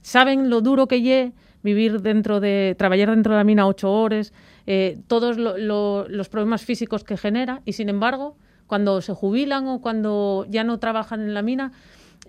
saben 0.02 0.50
lo 0.50 0.61
duro 0.61 0.87
que 0.87 1.23
es 1.23 1.32
vivir 1.62 2.02
dentro 2.02 2.40
de, 2.40 2.75
trabajar 2.76 3.11
dentro 3.11 3.32
de 3.32 3.38
la 3.38 3.44
mina 3.44 3.66
ocho 3.66 3.90
horas, 3.92 4.32
eh, 4.66 4.99
todos 5.06 5.37
los 5.38 6.28
problemas 6.28 6.64
físicos 6.64 7.04
que 7.04 7.16
genera 7.16 7.62
y 7.64 7.73
sin 7.73 7.88
embargo, 7.88 8.37
cuando 8.66 9.00
se 9.00 9.12
jubilan 9.12 9.66
o 9.66 9.80
cuando 9.80 10.47
ya 10.49 10.64
no 10.64 10.78
trabajan 10.78 11.21
en 11.21 11.35
la 11.35 11.42
mina, 11.42 11.73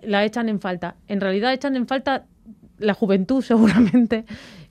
la 0.02 0.24
echan 0.24 0.48
en 0.48 0.60
falta. 0.60 0.96
En 1.08 1.20
realidad 1.20 1.52
echan 1.52 1.76
en 1.76 1.86
falta 1.86 2.26
la 2.78 2.94
juventud 2.94 3.42
seguramente, 3.44 4.24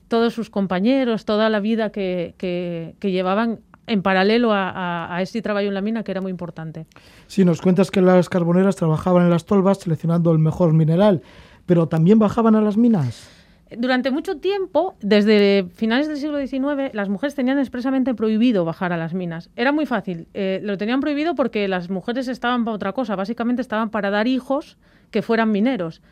todos 0.08 0.34
sus 0.34 0.50
compañeros, 0.50 1.24
toda 1.24 1.48
la 1.48 1.60
vida 1.60 1.90
que, 1.90 2.34
que, 2.38 3.10
llevaban 3.10 3.60
en 3.86 4.02
paralelo 4.02 4.52
a, 4.52 5.14
a, 5.14 5.20
este 5.20 5.42
trabajo 5.42 5.66
en 5.66 5.74
la 5.74 5.80
mina 5.80 6.04
que 6.04 6.12
era 6.12 6.20
muy 6.20 6.30
importante. 6.30 6.86
Si 7.26 7.44
nos 7.44 7.60
cuentas 7.60 7.90
que 7.90 8.00
las 8.00 8.28
carboneras 8.28 8.76
trabajaban 8.76 9.24
en 9.24 9.30
las 9.30 9.44
tolvas 9.44 9.78
seleccionando 9.78 10.30
el 10.32 10.38
mejor 10.38 10.72
mineral 10.72 11.22
pero 11.66 11.88
también 11.88 12.18
bajaban 12.18 12.54
a 12.54 12.60
las 12.60 12.76
minas. 12.76 13.28
Durante 13.76 14.10
mucho 14.10 14.36
tiempo, 14.36 14.94
desde 15.00 15.66
finales 15.74 16.06
del 16.06 16.18
siglo 16.18 16.38
XIX, 16.38 16.94
las 16.94 17.08
mujeres 17.08 17.34
tenían 17.34 17.58
expresamente 17.58 18.14
prohibido 18.14 18.64
bajar 18.64 18.92
a 18.92 18.96
las 18.96 19.14
minas. 19.14 19.50
Era 19.56 19.72
muy 19.72 19.86
fácil. 19.86 20.28
Eh, 20.34 20.60
lo 20.62 20.76
tenían 20.76 21.00
prohibido 21.00 21.34
porque 21.34 21.66
las 21.66 21.90
mujeres 21.90 22.28
estaban 22.28 22.64
para 22.64 22.74
otra 22.74 22.92
cosa. 22.92 23.16
Básicamente 23.16 23.62
estaban 23.62 23.90
para 23.90 24.10
dar 24.10 24.28
hijos 24.28 24.76
que 25.10 25.22
fueran 25.22 25.50
mineros. 25.50 26.02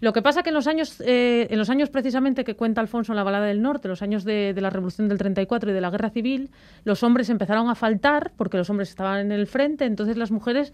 Lo 0.00 0.14
que 0.14 0.22
pasa 0.22 0.42
que 0.42 0.48
en 0.48 0.54
los 0.54 0.66
años, 0.66 1.00
eh, 1.04 1.46
en 1.50 1.58
los 1.58 1.68
años 1.68 1.90
precisamente 1.90 2.42
que 2.44 2.56
cuenta 2.56 2.80
Alfonso 2.80 3.12
en 3.12 3.16
la 3.16 3.22
Balada 3.22 3.46
del 3.46 3.60
Norte, 3.60 3.86
los 3.86 4.00
años 4.00 4.24
de, 4.24 4.54
de, 4.54 4.60
la 4.60 4.70
Revolución 4.70 5.08
del 5.08 5.18
34 5.18 5.70
y 5.70 5.74
de 5.74 5.80
la 5.80 5.90
Guerra 5.90 6.08
Civil, 6.08 6.50
los 6.84 7.02
hombres 7.02 7.28
empezaron 7.28 7.68
a 7.68 7.74
faltar 7.74 8.32
porque 8.36 8.56
los 8.56 8.70
hombres 8.70 8.88
estaban 8.88 9.20
en 9.20 9.32
el 9.32 9.46
frente, 9.46 9.84
entonces 9.84 10.16
las 10.16 10.30
mujeres 10.30 10.72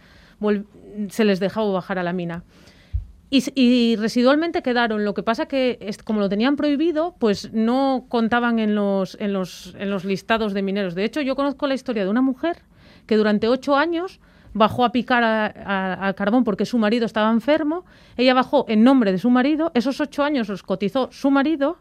se 1.08 1.24
les 1.24 1.40
dejaba 1.40 1.72
bajar 1.72 1.98
a 1.98 2.04
la 2.04 2.12
mina. 2.12 2.44
Y, 3.28 3.96
residualmente 3.96 4.62
quedaron. 4.62 5.04
Lo 5.04 5.14
que 5.14 5.22
pasa 5.22 5.46
que, 5.46 5.78
como 6.04 6.20
lo 6.20 6.28
tenían 6.28 6.56
prohibido, 6.56 7.16
pues 7.18 7.52
no 7.52 8.06
contaban 8.08 8.58
en 8.58 8.74
los, 8.74 9.16
en 9.20 9.32
los, 9.32 9.74
en 9.78 9.90
los 9.90 10.04
listados 10.04 10.54
de 10.54 10.62
mineros. 10.62 10.94
De 10.94 11.04
hecho, 11.04 11.20
yo 11.20 11.34
conozco 11.34 11.66
la 11.66 11.74
historia 11.74 12.04
de 12.04 12.10
una 12.10 12.22
mujer 12.22 12.62
que 13.06 13.16
durante 13.16 13.48
ocho 13.48 13.76
años 13.76 14.20
bajó 14.52 14.84
a 14.84 14.92
picar 14.92 15.22
al 15.24 16.14
carbón 16.14 16.44
porque 16.44 16.66
su 16.66 16.78
marido 16.78 17.04
estaba 17.04 17.30
enfermo. 17.30 17.84
Ella 18.16 18.32
bajó 18.32 18.64
en 18.68 18.84
nombre 18.84 19.12
de 19.12 19.18
su 19.18 19.28
marido. 19.28 19.72
Esos 19.74 20.00
ocho 20.00 20.22
años 20.22 20.48
los 20.48 20.62
cotizó 20.62 21.08
su 21.10 21.30
marido 21.30 21.78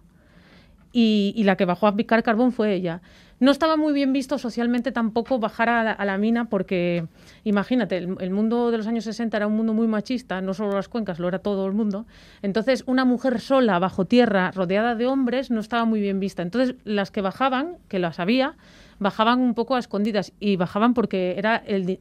y, 0.98 1.44
la 1.44 1.58
que 1.58 1.66
bajó 1.66 1.88
a 1.88 1.96
picar 1.98 2.24
carbón 2.24 2.54
fue 2.54 2.74
ella. 2.74 3.02
No 3.42 3.52
estaba 3.52 3.76
muy 3.76 3.92
bien 3.92 4.14
visto 4.14 4.38
socialmente 4.38 4.94
tampoco 4.94 5.40
bajar 5.40 5.68
a 5.68 6.06
la, 6.06 6.18
mina 6.18 6.46
porque, 6.46 7.06
imagínate, 7.44 7.98
el, 7.98 8.30
mundo 8.30 8.72
de 8.72 8.78
los 8.78 8.88
años 8.88 9.04
60 9.04 9.36
era 9.36 9.46
un 9.46 9.58
mundo 9.58 9.74
muy 9.74 9.88
machista, 9.88 10.40
no 10.40 10.54
solo 10.54 10.72
las 10.72 10.88
cuencas, 10.88 11.20
lo 11.20 11.28
era 11.28 11.40
todo 11.40 11.68
el 11.68 11.74
mundo. 11.74 12.06
Entonces, 12.42 12.86
una 12.88 13.04
mujer 13.04 13.42
sola, 13.42 13.78
bajo 13.78 14.06
tierra, 14.06 14.52
rodeada 14.52 14.96
de 14.96 15.06
hombres, 15.06 15.52
no 15.52 15.60
estaba 15.60 15.84
muy 15.84 16.00
bien 16.00 16.22
vista. 16.22 16.44
Entonces, 16.44 16.78
las 16.86 17.12
que 17.12 17.20
bajaban, 17.20 17.76
que 17.90 18.00
las 18.00 18.22
había, 18.22 18.56
bajaban 18.98 19.42
un 19.42 19.54
poco 19.54 19.76
a 19.76 19.80
escondidas 19.80 20.32
y 20.40 20.56
bajaban 20.56 20.94
porque 20.94 21.36
era 21.38 21.58
el, 21.58 22.00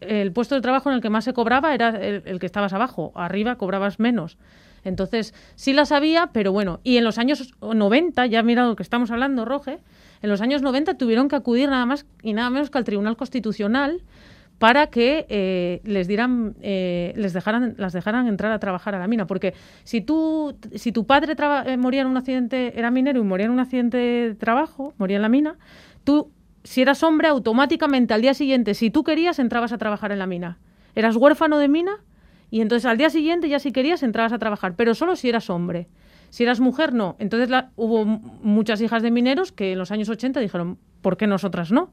el 0.00 0.32
puesto 0.32 0.54
de 0.54 0.62
trabajo 0.62 0.88
en 0.88 0.94
el 0.94 1.02
que 1.02 1.10
más 1.10 1.24
se 1.24 1.34
cobraba 1.34 1.74
era 1.74 1.90
el, 1.90 2.22
el 2.24 2.38
que 2.38 2.46
estabas 2.46 2.72
abajo, 2.72 3.12
arriba 3.16 3.56
cobrabas 3.56 3.98
menos. 4.00 4.38
Entonces, 4.84 5.34
sí 5.54 5.72
las 5.72 5.92
había, 5.92 6.28
pero 6.32 6.52
bueno, 6.52 6.80
y 6.84 6.96
en 6.96 7.04
los 7.04 7.18
años 7.18 7.54
90, 7.60 8.26
ya 8.26 8.42
mira 8.42 8.66
lo 8.66 8.76
que 8.76 8.82
estamos 8.82 9.10
hablando, 9.10 9.44
Roge, 9.44 9.78
en 10.22 10.30
los 10.30 10.40
años 10.40 10.62
90 10.62 10.94
tuvieron 10.94 11.28
que 11.28 11.36
acudir 11.36 11.68
nada 11.68 11.86
más 11.86 12.06
y 12.22 12.32
nada 12.32 12.50
menos 12.50 12.70
que 12.70 12.78
al 12.78 12.84
Tribunal 12.84 13.16
Constitucional 13.16 14.02
para 14.58 14.88
que 14.88 15.24
eh, 15.30 15.80
les 15.84 16.06
dieran, 16.06 16.54
eh, 16.60 17.14
les 17.16 17.32
dejaran, 17.32 17.74
las 17.78 17.94
dejaran 17.94 18.26
entrar 18.26 18.52
a 18.52 18.58
trabajar 18.58 18.94
a 18.94 18.98
la 18.98 19.08
mina. 19.08 19.26
Porque 19.26 19.54
si 19.84 20.02
tú, 20.02 20.54
si 20.74 20.92
tu 20.92 21.06
padre 21.06 21.34
eh, 21.64 21.76
moría 21.78 22.02
en 22.02 22.08
un 22.08 22.18
accidente, 22.18 22.78
era 22.78 22.90
minero 22.90 23.20
y 23.20 23.24
moría 23.24 23.46
en 23.46 23.52
un 23.52 23.60
accidente 23.60 23.96
de 23.96 24.34
trabajo, 24.34 24.92
moría 24.98 25.16
en 25.16 25.22
la 25.22 25.30
mina, 25.30 25.56
tú 26.04 26.30
si 26.62 26.82
eras 26.82 27.02
hombre, 27.02 27.28
automáticamente 27.28 28.12
al 28.12 28.20
día 28.20 28.34
siguiente, 28.34 28.74
si 28.74 28.90
tú 28.90 29.02
querías, 29.02 29.38
entrabas 29.38 29.72
a 29.72 29.78
trabajar 29.78 30.12
en 30.12 30.18
la 30.18 30.26
mina. 30.26 30.58
Eras 30.94 31.16
huérfano 31.16 31.56
de 31.58 31.68
mina 31.68 32.00
y 32.50 32.60
entonces 32.60 32.86
al 32.86 32.98
día 32.98 33.10
siguiente 33.10 33.48
ya 33.48 33.58
si 33.58 33.72
querías 33.72 34.02
entrabas 34.02 34.32
a 34.32 34.38
trabajar, 34.38 34.74
pero 34.76 34.94
solo 34.94 35.16
si 35.16 35.28
eras 35.28 35.50
hombre. 35.50 35.88
Si 36.30 36.44
eras 36.44 36.60
mujer, 36.60 36.92
no. 36.92 37.16
Entonces 37.18 37.50
hubo 37.76 38.04
muchas 38.04 38.80
hijas 38.80 39.02
de 39.02 39.10
mineros 39.10 39.50
que 39.50 39.72
en 39.72 39.78
los 39.78 39.90
años 39.90 40.08
80 40.08 40.40
dijeron, 40.40 40.78
¿por 41.02 41.16
qué 41.16 41.26
nosotras 41.26 41.72
no? 41.72 41.92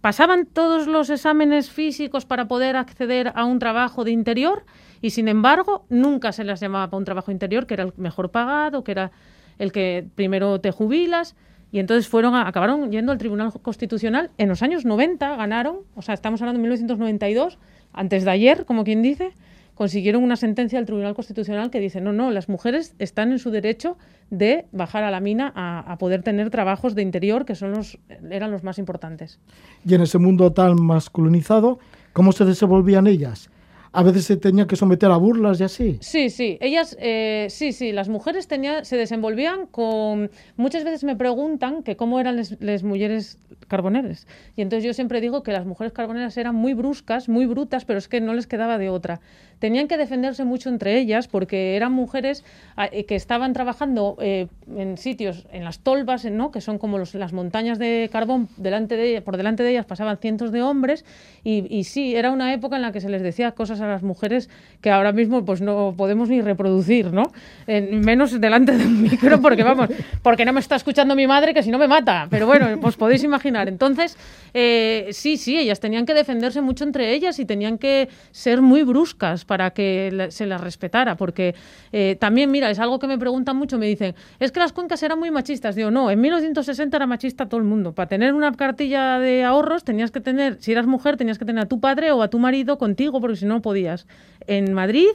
Pasaban 0.00 0.46
todos 0.46 0.86
los 0.86 1.10
exámenes 1.10 1.70
físicos 1.70 2.24
para 2.24 2.46
poder 2.46 2.76
acceder 2.76 3.32
a 3.34 3.44
un 3.44 3.58
trabajo 3.58 4.04
de 4.04 4.12
interior 4.12 4.64
y 5.00 5.10
sin 5.10 5.26
embargo 5.26 5.86
nunca 5.88 6.30
se 6.30 6.44
les 6.44 6.60
llamaba 6.60 6.88
para 6.88 6.98
un 6.98 7.04
trabajo 7.04 7.32
interior 7.32 7.66
que 7.66 7.74
era 7.74 7.84
el 7.84 7.92
mejor 7.96 8.30
pagado, 8.30 8.84
que 8.84 8.92
era 8.92 9.10
el 9.58 9.72
que 9.72 10.06
primero 10.14 10.60
te 10.60 10.70
jubilas. 10.70 11.34
Y 11.70 11.80
entonces 11.80 12.08
fueron 12.08 12.34
acabaron 12.36 12.90
yendo 12.92 13.12
al 13.12 13.18
Tribunal 13.18 13.52
Constitucional. 13.60 14.30
En 14.38 14.48
los 14.48 14.62
años 14.62 14.84
90 14.84 15.36
ganaron, 15.36 15.80
o 15.96 16.02
sea, 16.02 16.14
estamos 16.14 16.40
hablando 16.40 16.58
de 16.58 16.62
1992, 16.62 17.58
antes 17.92 18.24
de 18.24 18.30
ayer, 18.30 18.64
como 18.64 18.84
quien 18.84 19.02
dice, 19.02 19.34
consiguieron 19.78 20.24
una 20.24 20.34
sentencia 20.34 20.76
del 20.76 20.86
Tribunal 20.86 21.14
Constitucional 21.14 21.70
que 21.70 21.78
dice, 21.78 22.00
no, 22.00 22.12
no, 22.12 22.32
las 22.32 22.48
mujeres 22.48 22.96
están 22.98 23.30
en 23.30 23.38
su 23.38 23.52
derecho 23.52 23.96
de 24.28 24.66
bajar 24.72 25.04
a 25.04 25.10
la 25.12 25.20
mina 25.20 25.52
a, 25.54 25.96
poder 25.98 26.24
tener 26.24 26.50
trabajos 26.50 26.96
de 26.96 27.02
interior 27.02 27.44
que 27.44 27.54
son 27.54 27.70
los, 27.70 27.96
eran 28.28 28.50
los 28.50 28.64
más 28.64 28.80
importantes. 28.80 29.38
Y 29.86 29.94
en 29.94 30.00
ese 30.00 30.18
mundo 30.18 30.52
tan 30.52 30.82
masculinizado, 30.82 31.78
¿cómo 32.12 32.32
se 32.32 32.44
desenvolvían 32.44 33.06
ellas? 33.06 33.50
a 33.92 34.02
veces 34.02 34.26
se 34.26 34.36
tenía 34.36 34.66
que 34.66 34.76
someter 34.76 35.10
a 35.10 35.16
burlas 35.16 35.60
y 35.60 35.64
así. 35.64 35.98
Sí, 36.00 36.30
sí, 36.30 36.58
ellas, 36.60 36.96
eh, 37.00 37.46
sí, 37.48 37.72
sí, 37.72 37.92
las 37.92 38.08
mujeres 38.08 38.46
tenía, 38.46 38.84
se 38.84 38.96
desenvolvían 38.96 39.66
con... 39.66 40.30
Muchas 40.56 40.84
veces 40.84 41.04
me 41.04 41.16
preguntan 41.16 41.82
que 41.82 41.96
cómo 41.96 42.20
eran 42.20 42.36
las 42.36 42.82
mujeres 42.82 43.38
carboneras. 43.66 44.26
Y 44.56 44.62
entonces 44.62 44.84
yo 44.84 44.94
siempre 44.94 45.20
digo 45.20 45.42
que 45.42 45.52
las 45.52 45.66
mujeres 45.66 45.92
carboneras 45.92 46.36
eran 46.36 46.54
muy 46.54 46.74
bruscas, 46.74 47.28
muy 47.28 47.46
brutas, 47.46 47.84
pero 47.84 47.98
es 47.98 48.08
que 48.08 48.20
no 48.20 48.34
les 48.34 48.46
quedaba 48.46 48.78
de 48.78 48.88
otra. 48.90 49.20
Tenían 49.58 49.88
que 49.88 49.96
defenderse 49.96 50.44
mucho 50.44 50.68
entre 50.68 50.98
ellas 50.98 51.28
porque 51.28 51.76
eran 51.76 51.92
mujeres 51.92 52.44
ah, 52.76 52.88
eh, 52.90 53.04
que 53.04 53.16
estaban 53.16 53.52
trabajando 53.52 54.16
eh, 54.20 54.46
en 54.76 54.98
sitios, 54.98 55.46
en 55.52 55.64
las 55.64 55.80
tolvas, 55.80 56.24
¿no? 56.24 56.50
que 56.50 56.60
son 56.60 56.78
como 56.78 56.98
las 56.98 57.32
montañas 57.32 57.78
de 57.78 58.08
carbón, 58.12 58.48
delante 58.56 58.96
de, 58.96 59.20
por 59.22 59.36
delante 59.36 59.62
de 59.62 59.70
ellas 59.70 59.86
pasaban 59.86 60.18
cientos 60.18 60.52
de 60.52 60.62
hombres 60.62 61.04
y, 61.44 61.84
sí, 61.84 62.14
era 62.14 62.30
una 62.30 62.52
época 62.52 62.76
en 62.76 62.82
la 62.82 62.92
que 62.92 63.00
se 63.00 63.08
les 63.08 63.22
decía 63.22 63.52
cosas 63.52 63.80
a 63.80 63.86
las 63.86 64.02
mujeres 64.02 64.50
que 64.82 64.90
ahora 64.90 65.12
mismo 65.12 65.44
pues 65.44 65.62
no 65.62 65.94
podemos 65.96 66.28
ni 66.28 66.42
reproducir, 66.42 67.12
¿no? 67.12 67.32
menos 67.66 68.38
delante 68.40 68.72
de 68.72 68.84
un 68.84 69.02
micro 69.10 69.40
porque 69.40 69.62
vamos, 69.62 69.88
porque 70.22 70.44
no 70.44 70.52
me 70.52 70.60
está 70.60 70.76
escuchando 70.76 71.16
mi 71.16 71.26
madre 71.26 71.54
que 71.54 71.62
si 71.62 71.70
no 71.70 71.78
me 71.78 71.88
mata, 71.88 72.26
pero 72.30 72.46
bueno, 72.46 72.78
pues 72.80 72.96
podéis 72.96 73.24
imaginar. 73.24 73.68
Entonces, 73.68 74.16
eh, 74.54 75.08
sí, 75.12 75.36
sí, 75.36 75.58
ellas 75.58 75.80
tenían 75.80 76.06
que 76.06 76.14
defenderse 76.14 76.60
mucho 76.60 76.84
entre 76.84 77.14
ellas 77.14 77.38
y 77.38 77.44
tenían 77.44 77.78
que 77.78 78.08
ser 78.30 78.62
muy 78.62 78.82
bruscas 78.82 79.44
para 79.48 79.72
que 79.72 80.28
se 80.30 80.46
las 80.46 80.60
respetara, 80.60 81.16
porque 81.16 81.56
eh, 81.90 82.16
también, 82.20 82.52
mira, 82.52 82.70
es 82.70 82.78
algo 82.78 83.00
que 83.00 83.08
me 83.08 83.18
preguntan 83.18 83.56
mucho, 83.56 83.78
me 83.78 83.86
dicen, 83.86 84.14
es 84.38 84.52
que 84.52 84.60
las 84.60 84.72
cuencas 84.72 85.02
eran 85.02 85.18
muy 85.18 85.32
machistas. 85.32 85.74
Digo, 85.74 85.90
no, 85.90 86.08
en 86.12 86.20
1960 86.20 86.96
era 86.96 87.06
machista 87.06 87.48
todo 87.48 87.58
el 87.58 87.66
mundo. 87.66 87.92
Para 87.92 88.08
tener 88.08 88.34
una 88.34 88.52
cartilla 88.52 89.18
de 89.18 89.42
ahorros 89.42 89.82
tenías 89.82 90.12
que 90.12 90.20
tener, 90.20 90.58
si 90.60 90.70
eras 90.70 90.86
mujer, 90.86 91.16
tenías 91.16 91.38
que 91.38 91.44
tener 91.44 91.64
a 91.64 91.66
tu 91.66 91.80
padre 91.80 92.12
o 92.12 92.22
a 92.22 92.28
tu 92.28 92.38
marido 92.38 92.78
contigo, 92.78 93.20
porque 93.20 93.36
si 93.36 93.46
no 93.46 93.60
podías. 93.62 94.06
En 94.46 94.74
Madrid, 94.74 95.08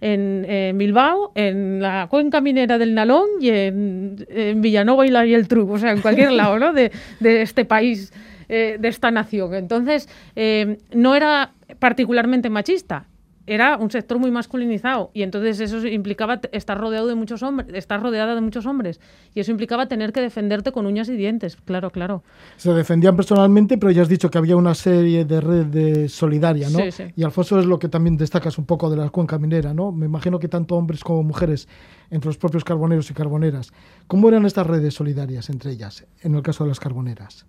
en, 0.00 0.76
Bilbao, 0.78 1.32
en 1.34 1.80
la 1.80 2.08
cuenca 2.10 2.40
minera 2.40 2.78
del 2.78 2.94
Nalón 2.94 3.26
y 3.40 3.50
en, 3.50 4.60
Villanova 4.62 5.06
y 5.06 5.10
la 5.10 5.26
y 5.26 5.34
el 5.34 5.46
Truc, 5.46 5.70
o 5.70 5.78
sea, 5.78 5.92
en 5.92 6.00
cualquier 6.00 6.32
lado 6.40 6.58
¿no? 6.58 6.72
de, 6.72 6.90
este 7.20 7.66
país, 7.66 8.12
eh, 8.48 8.78
de 8.80 8.88
esta 8.88 9.10
nación. 9.10 9.54
Entonces, 9.54 10.08
eh, 10.36 10.78
no 10.94 11.14
era 11.14 11.52
particularmente 11.78 12.50
machista, 12.50 13.06
era 13.46 13.76
un 13.76 13.90
sector 13.90 14.18
muy 14.18 14.30
masculinizado 14.30 15.10
y 15.12 15.22
entonces 15.22 15.60
eso 15.60 15.86
implicaba 15.86 16.40
estar 16.52 16.78
rodeado 16.78 17.06
de 17.06 17.14
muchos 17.14 17.42
hombres, 17.42 17.68
estar 17.74 18.02
rodeada 18.02 18.34
de 18.34 18.40
muchos 18.40 18.66
hombres 18.66 19.00
y 19.34 19.40
eso 19.40 19.50
implicaba 19.50 19.86
tener 19.86 20.12
que 20.12 20.20
defenderte 20.20 20.72
con 20.72 20.86
uñas 20.86 21.08
y 21.08 21.16
dientes, 21.16 21.56
claro, 21.56 21.90
claro. 21.90 22.22
Se 22.56 22.72
defendían 22.72 23.16
personalmente, 23.16 23.76
pero 23.76 23.92
ya 23.92 24.02
has 24.02 24.08
dicho 24.08 24.30
que 24.30 24.38
había 24.38 24.56
una 24.56 24.74
serie 24.74 25.24
de 25.24 25.40
redes 25.40 26.12
solidarias, 26.12 26.72
¿no? 26.72 26.78
Sí, 26.78 26.92
sí. 26.92 27.04
Y 27.16 27.22
Alfonso 27.22 27.58
es 27.58 27.66
lo 27.66 27.78
que 27.78 27.88
también 27.88 28.16
destacas 28.16 28.58
un 28.58 28.64
poco 28.64 28.88
de 28.88 28.96
la 28.96 29.10
cuenca 29.10 29.38
minera, 29.38 29.74
¿no? 29.74 29.92
Me 29.92 30.06
imagino 30.06 30.38
que 30.38 30.48
tanto 30.48 30.76
hombres 30.76 31.04
como 31.04 31.22
mujeres 31.22 31.68
entre 32.10 32.28
los 32.28 32.38
propios 32.38 32.64
carboneros 32.64 33.10
y 33.10 33.14
carboneras. 33.14 33.72
¿Cómo 34.06 34.28
eran 34.28 34.46
estas 34.46 34.66
redes 34.66 34.94
solidarias 34.94 35.50
entre 35.50 35.72
ellas 35.72 36.06
en 36.22 36.34
el 36.34 36.42
caso 36.42 36.64
de 36.64 36.68
las 36.68 36.80
carboneras? 36.80 37.46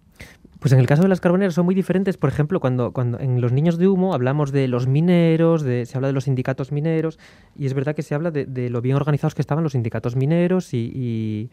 Pues 0.65 0.73
en 0.73 0.79
el 0.79 0.87
caso 0.87 1.03
de 1.03 1.09
las 1.09 1.21
carboneras 1.21 1.53
son 1.53 1.65
muy 1.65 1.75
diferentes. 1.75 2.17
Por 2.17 2.27
ejemplo, 2.27 2.59
cuando, 2.59 2.91
en 3.19 3.39
los 3.39 3.51
niños 3.51 3.77
de 3.77 3.87
humo 3.87 4.15
hablamos 4.15 4.51
de 4.51 4.67
los 4.67 4.87
mineros, 4.87 5.61
se 5.61 5.91
habla 5.93 6.07
de 6.07 6.13
los 6.13 6.23
sindicatos 6.23 6.71
mineros, 6.71 7.19
y 7.55 7.67
es 7.67 7.75
verdad 7.75 7.93
que 7.93 8.01
se 8.01 8.15
habla 8.15 8.31
de, 8.31 8.69
lo 8.71 8.81
bien 8.81 8.95
organizados 8.95 9.35
que 9.35 9.43
estaban 9.43 9.63
los 9.63 9.73
sindicatos 9.73 10.15
mineros 10.15 10.73
y, 10.73 11.51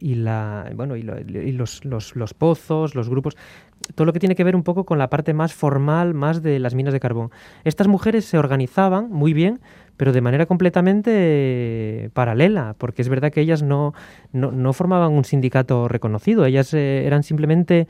y, 0.00 0.14
la, 0.14 0.72
bueno, 0.74 0.96
y, 0.96 1.02
los, 1.02 1.84
los, 1.84 2.16
los, 2.16 2.32
pozos, 2.32 2.94
los 2.94 3.10
grupos, 3.10 3.36
todo 3.94 4.06
lo 4.06 4.14
que 4.14 4.18
tiene 4.18 4.34
que 4.34 4.44
ver 4.44 4.56
un 4.56 4.62
poco 4.62 4.86
con 4.86 4.96
la 4.96 5.10
parte 5.10 5.34
más 5.34 5.52
formal, 5.52 6.14
más 6.14 6.42
de 6.42 6.58
las 6.58 6.74
minas 6.74 6.94
de 6.94 7.00
carbón. 7.00 7.32
Estas 7.64 7.86
mujeres 7.86 8.24
se 8.24 8.38
organizaban 8.38 9.10
muy 9.10 9.34
bien, 9.34 9.60
pero 9.98 10.14
de 10.14 10.22
manera 10.22 10.46
completamente 10.46 12.08
paralela, 12.14 12.76
porque 12.78 13.02
es 13.02 13.10
verdad 13.10 13.30
que 13.30 13.42
ellas 13.42 13.62
no 13.62 13.92
formaban 14.72 15.12
un 15.12 15.26
sindicato 15.26 15.86
reconocido, 15.86 16.46
ellas 16.46 16.72
eh, 16.72 17.04
eran 17.04 17.24
simplemente 17.24 17.88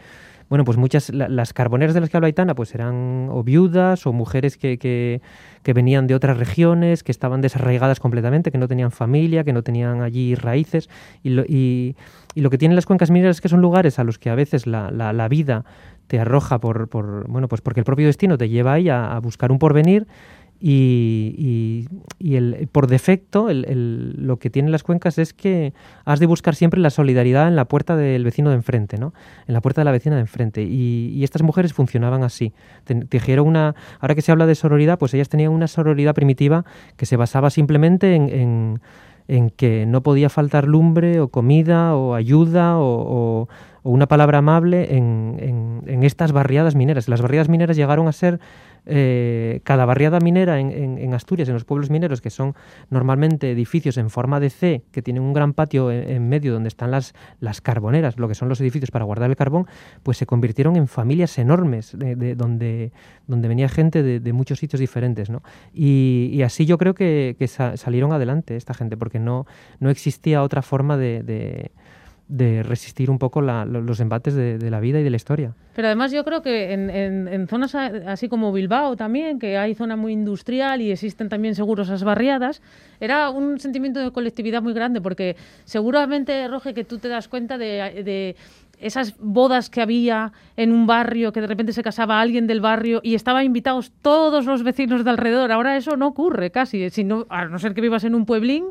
bueno, 0.55 0.65
pues 0.65 0.79
muchas, 0.79 1.11
las 1.11 1.53
carboneras 1.53 1.95
de 1.95 2.01
las 2.01 2.11
que 2.11 2.17
habla 2.17 2.27
Aitana, 2.27 2.55
pues 2.55 2.77
eran 2.77 3.27
o 3.29 3.43
viudas 3.43 4.07
o 4.07 4.13
mujeres 4.13 4.57
que, 4.57 4.79
que, 4.79 5.73
venían 5.73 6.07
de 6.07 6.15
otras 6.15 6.39
regiones, 6.39 7.03
que 7.03 7.11
estaban 7.11 7.41
desarraigadas 7.41 7.99
completamente, 7.99 8.53
que 8.53 8.59
no 8.59 8.69
tenían 8.69 8.93
familia, 8.93 9.43
que 9.43 9.53
no 9.53 9.65
tenían 9.65 10.01
allí 10.01 10.37
raíces. 10.37 10.89
Y 11.25 11.31
lo, 11.31 11.43
y, 11.43 11.97
lo 12.37 12.51
que 12.51 12.59
tienen 12.59 12.77
las 12.77 12.87
cuencas 12.87 13.11
mineras 13.11 13.39
es 13.39 13.41
que 13.41 13.49
son 13.49 13.63
lugares 13.63 13.99
a 13.99 14.05
los 14.05 14.21
que 14.21 14.31
a 14.31 14.37
veces 14.37 14.69
la, 14.69 14.93
la, 14.93 15.29
vida 15.29 15.65
te 16.07 16.21
arroja 16.21 16.61
por, 16.61 16.87
por, 16.87 17.27
bueno, 17.27 17.49
pues 17.49 17.61
porque 17.61 17.81
el 17.81 17.85
propio 17.85 18.07
destino 18.07 18.39
te 18.39 18.49
lleva 18.49 18.75
ahí 18.75 18.89
a 18.89 19.19
buscar 19.19 19.51
un 19.51 19.59
porvenir 19.59 20.07
y, 20.67 21.87
el, 22.21 22.71
por 22.73 22.87
defecto 22.87 23.49
lo 23.53 24.39
que 24.39 24.49
tienen 24.49 24.73
las 24.73 24.83
cuencas 24.83 25.19
es 25.19 25.35
que 25.35 25.75
has 26.07 26.21
de 26.21 26.27
buscar 26.27 26.55
siempre 26.55 26.81
la 26.81 26.89
solidaridad 26.89 27.49
en 27.49 27.57
la 27.57 27.67
puerta 27.67 27.97
del 27.97 28.25
vecino 28.25 28.49
de 28.49 28.57
enfrente, 28.57 28.97
¿no? 28.97 29.13
en 29.47 29.53
la 29.53 29.61
puerta 29.61 29.83
de 29.83 29.85
la 29.85 29.91
vecina 29.91 30.15
de 30.15 30.23
enfrente. 30.23 30.63
Y, 30.63 31.23
estas 31.23 31.43
mujeres 31.43 31.75
funcionaban 31.75 32.23
así. 32.23 32.55
Tejieron 33.11 33.47
una, 33.47 33.75
ahora 34.01 34.15
que 34.15 34.23
se 34.23 34.33
habla 34.33 34.47
de 34.47 34.55
sororidad, 34.55 34.99
pues 34.99 35.13
ellas 35.13 35.29
tenían 35.29 35.53
una 35.53 35.67
sororidad 35.67 36.15
primitiva 36.15 36.65
que 36.97 37.05
se 37.05 37.17
basaba 37.17 37.51
simplemente 37.51 38.15
en, 38.15 38.81
que 39.57 39.85
no 39.87 40.03
podía 40.03 40.31
faltar 40.31 40.67
lumbre 40.67 41.21
o 41.21 41.29
comida 41.29 41.95
o 41.95 42.15
ayuda 42.15 42.79
o, 42.79 43.49
una 43.83 44.07
palabra 44.07 44.39
amable 44.39 44.97
en 44.97 46.01
estas 46.05 46.33
barriadas 46.33 46.75
mineras. 46.75 47.07
Las 47.07 47.21
barriadas 47.21 47.51
mineras 47.51 47.77
llegaron 47.77 48.09
a 48.09 48.13
ser 48.13 48.41
eh, 48.87 49.61
cada 49.65 49.85
barriada 49.85 50.21
minera 50.21 50.61
en, 50.61 51.15
Asturias, 51.15 51.49
en 51.49 51.55
los 51.55 51.65
pueblos 51.65 51.91
mineros, 51.91 52.21
que 52.21 52.31
son 52.31 52.55
normalmente 52.91 53.51
edificios 53.51 53.97
en 53.97 54.11
forma 54.11 54.41
de 54.41 54.51
C, 54.51 54.83
que 54.93 55.03
tienen 55.03 55.23
un 55.23 55.33
gran 55.33 55.53
patio 55.53 55.91
en, 55.91 56.29
medio 56.29 56.53
donde 56.53 56.69
están 56.69 56.91
las, 56.91 57.15
las 57.41 57.61
carboneras, 57.61 58.19
lo 58.19 58.29
que 58.29 58.35
son 58.35 58.49
los 58.49 58.61
edificios 58.61 58.91
para 58.91 59.05
guardar 59.05 59.31
el 59.31 59.37
carbón, 59.37 59.67
pues 60.03 60.19
se 60.19 60.27
convirtieron 60.27 60.77
en 60.77 60.89
familias 60.89 61.39
enormes, 61.39 61.97
de, 61.97 62.35
donde, 62.35 62.93
donde 63.27 63.49
venía 63.49 63.69
gente 63.69 64.03
de, 64.03 64.33
muchos 64.33 64.59
sitios 64.59 64.81
diferentes. 64.81 65.31
¿no? 65.31 65.43
Y, 65.73 66.43
así 66.43 66.67
yo 66.67 66.79
creo 66.79 66.95
que, 66.95 67.37
salieron 67.77 68.13
adelante 68.13 68.57
esta 68.57 68.75
gente, 68.75 68.97
porque 68.97 69.19
no, 69.19 69.47
no 69.81 69.91
existía 69.91 70.43
otra 70.43 70.63
forma 70.63 70.97
de 70.97 71.23
de 71.23 71.71
resistir 72.29 73.11
un 73.11 73.19
poco 73.19 73.43
los 73.43 74.01
embates 74.01 74.35
de, 74.35 74.71
la 74.71 74.81
vida 74.81 75.01
y 75.01 75.03
de 75.03 75.11
la 75.11 75.17
historia. 75.17 75.55
Pero 75.75 75.89
además 75.89 76.11
yo 76.11 76.25
creo 76.25 76.43
que 76.43 76.73
en, 76.73 77.47
zonas 77.49 77.75
así 77.75 78.29
como 78.29 78.53
Bilbao 78.53 78.97
también, 78.97 79.39
que 79.39 79.59
hay 79.59 79.75
zona 79.75 79.97
muy 79.97 80.13
industrial 80.13 80.81
y 80.81 80.91
existen 80.91 81.29
también 81.29 81.55
seguros 81.55 81.89
esas 81.89 82.05
barriadas, 82.05 82.63
era 83.01 83.31
un 83.31 83.61
sentimiento 83.61 84.01
de 84.01 84.11
colectividad 84.11 84.63
muy 84.63 84.73
grande, 84.73 85.01
porque 85.01 85.37
seguramente, 85.65 86.49
Roge, 86.49 86.73
que 86.73 86.85
tú 86.85 86.99
te 86.99 87.09
das 87.09 87.29
cuenta 87.29 87.59
de, 87.59 88.37
esas 88.81 89.15
bodas 89.19 89.71
que 89.71 89.81
había 89.81 90.33
en 90.57 90.73
un 90.73 90.87
barrio, 90.87 91.33
que 91.33 91.41
de 91.41 91.47
repente 91.47 91.73
se 91.73 91.83
casaba 91.83 92.21
alguien 92.21 92.47
del 92.47 92.61
barrio 92.61 93.01
y 93.03 93.15
estaban 93.15 93.45
invitados 93.45 93.93
todos 94.03 94.47
los 94.47 94.63
vecinos 94.63 95.05
de 95.05 95.11
alrededor. 95.11 95.53
Ahora 95.53 95.77
eso 95.77 95.97
no 95.97 96.09
ocurre 96.09 96.51
casi, 96.51 96.89
a 97.29 97.45
no 97.47 97.59
ser 97.59 97.75
que 97.75 97.81
vivas 97.81 98.05
en 98.05 98.15
un 98.15 98.27
pueblín 98.27 98.65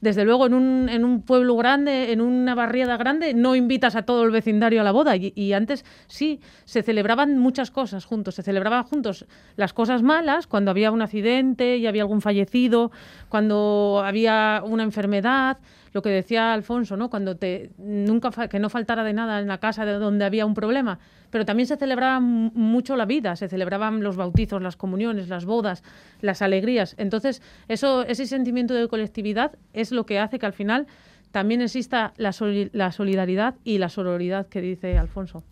desde 0.00 0.24
luego 0.24 0.46
en 0.46 0.54
un, 0.54 0.88
en 0.88 1.04
un 1.04 1.22
pueblo 1.22 1.56
grande, 1.56 2.12
en 2.12 2.20
una 2.20 2.54
barriada 2.54 2.96
grande, 2.96 3.34
no 3.34 3.54
invitas 3.54 3.96
a 3.96 4.02
todo 4.02 4.24
el 4.24 4.30
vecindario 4.30 4.80
a 4.80 4.84
la 4.84 4.92
boda. 4.92 5.14
Y, 5.16 5.52
antes 5.52 5.84
sí, 6.06 6.40
se 6.64 6.82
celebraban 6.82 7.38
muchas 7.38 7.70
cosas 7.70 8.04
juntos. 8.04 8.34
Se 8.34 8.42
celebraban 8.42 8.84
juntos 8.84 9.26
las 9.56 9.72
cosas 9.72 10.02
malas, 10.02 10.46
cuando 10.46 10.70
había 10.70 10.90
un 10.90 11.02
accidente 11.02 11.76
y 11.76 11.86
había 11.86 12.02
algún 12.02 12.20
fallecido, 12.20 12.90
cuando 13.28 14.02
había 14.04 14.62
una 14.64 14.82
enfermedad 14.82 15.58
lo 15.92 16.02
que 16.02 16.10
decía 16.10 16.52
Alfonso, 16.52 16.96
¿no? 16.96 17.10
Cuando 17.10 17.36
te 17.36 17.72
nunca 17.78 18.30
que 18.48 18.58
no 18.58 18.68
faltara 18.68 19.02
de 19.02 19.12
nada 19.12 19.40
en 19.40 19.48
la 19.48 19.58
casa 19.58 19.84
de 19.84 19.94
donde 19.94 20.24
había 20.24 20.46
un 20.46 20.54
problema, 20.54 21.00
pero 21.30 21.44
también 21.44 21.66
se 21.66 21.76
celebraba 21.76 22.20
mucho 22.20 22.96
la 22.96 23.06
vida, 23.06 23.36
se 23.36 23.48
celebraban 23.48 24.02
los 24.02 24.16
bautizos, 24.16 24.62
las 24.62 24.76
comuniones, 24.76 25.28
las 25.28 25.44
bodas, 25.44 25.82
las 26.20 26.42
alegrías. 26.42 26.94
Entonces, 26.98 27.42
eso 27.68 28.02
ese 28.02 28.26
sentimiento 28.26 28.74
de 28.74 28.86
colectividad 28.88 29.58
es 29.72 29.89
lo 29.92 30.06
que 30.06 30.18
hace 30.18 30.38
que 30.38 30.46
al 30.46 30.52
final 30.52 30.86
también 31.30 31.62
exista 31.62 32.12
la, 32.16 32.34
la 32.72 32.92
solidaridad 32.92 33.54
y 33.64 33.78
la 33.78 33.88
sororidad 33.88 34.48
que 34.48 34.60
dice 34.60 34.98
Alfonso. 34.98 35.42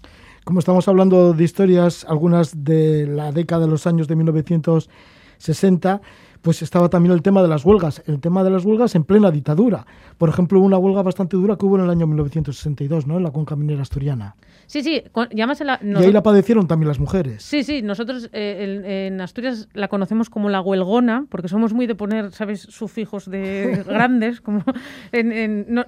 Como 0.45 0.61
estamos 0.61 0.89
hablando 0.89 1.33
de 1.35 1.45
historias, 1.45 2.05
algunas 2.09 2.65
de 2.65 3.07
la 3.07 3.33
década 3.33 3.67
de 3.67 3.71
los 3.71 3.87
años 3.87 4.09
de 4.09 4.17
1960, 4.17 6.01
pues 6.43 6.63
estaba 6.63 6.89
también 6.89 7.13
el 7.13 7.23
tema 7.23 7.43
de 7.43 7.49
las 7.49 7.65
huelgas, 7.65 8.03
el 8.07 8.21
tema 8.21 8.45
de 8.45 8.51
las 8.51 8.65
huelgas 8.65 8.95
en 8.95 9.05
plena 9.05 9.31
dictadura. 9.31 9.87
Por 10.17 10.29
ejemplo, 10.29 10.61
una 10.61 10.79
huelga 10.79 11.03
bastante 11.03 11.37
dura 11.37 11.57
que 11.57 11.67
hubo 11.67 11.77
en 11.77 11.85
el 11.85 11.91
año 11.91 12.07
1962, 12.07 13.07
¿no? 13.07 13.17
En 13.17 13.23
la 13.23 13.31
cuenca 13.31 13.57
minera 13.57 13.83
asturiana. 13.83 14.37
Sí, 14.67 14.83
sí, 14.83 15.03
llámasela... 15.33 15.81
Y 15.83 16.05
ahí 16.05 16.13
la 16.13 16.23
padecieron 16.23 16.67
también 16.67 16.89
las 16.89 17.01
mujeres. 17.01 17.43
Sí, 17.43 17.65
sí, 17.65 17.81
nosotros 17.81 18.29
eh, 18.35 19.07
en, 19.09 19.19
Asturias 19.21 19.69
la 19.73 19.89
conocemos 19.89 20.29
como 20.29 20.51
la 20.51 20.61
huelgona, 20.61 21.25
porque 21.31 21.49
somos 21.49 21.73
muy 21.73 21.87
de 21.87 21.95
poner, 21.95 22.33
¿sabes?, 22.33 22.61
sufijos 22.61 23.31
de 23.31 23.83
grandes, 23.89 24.43
como 24.43 24.63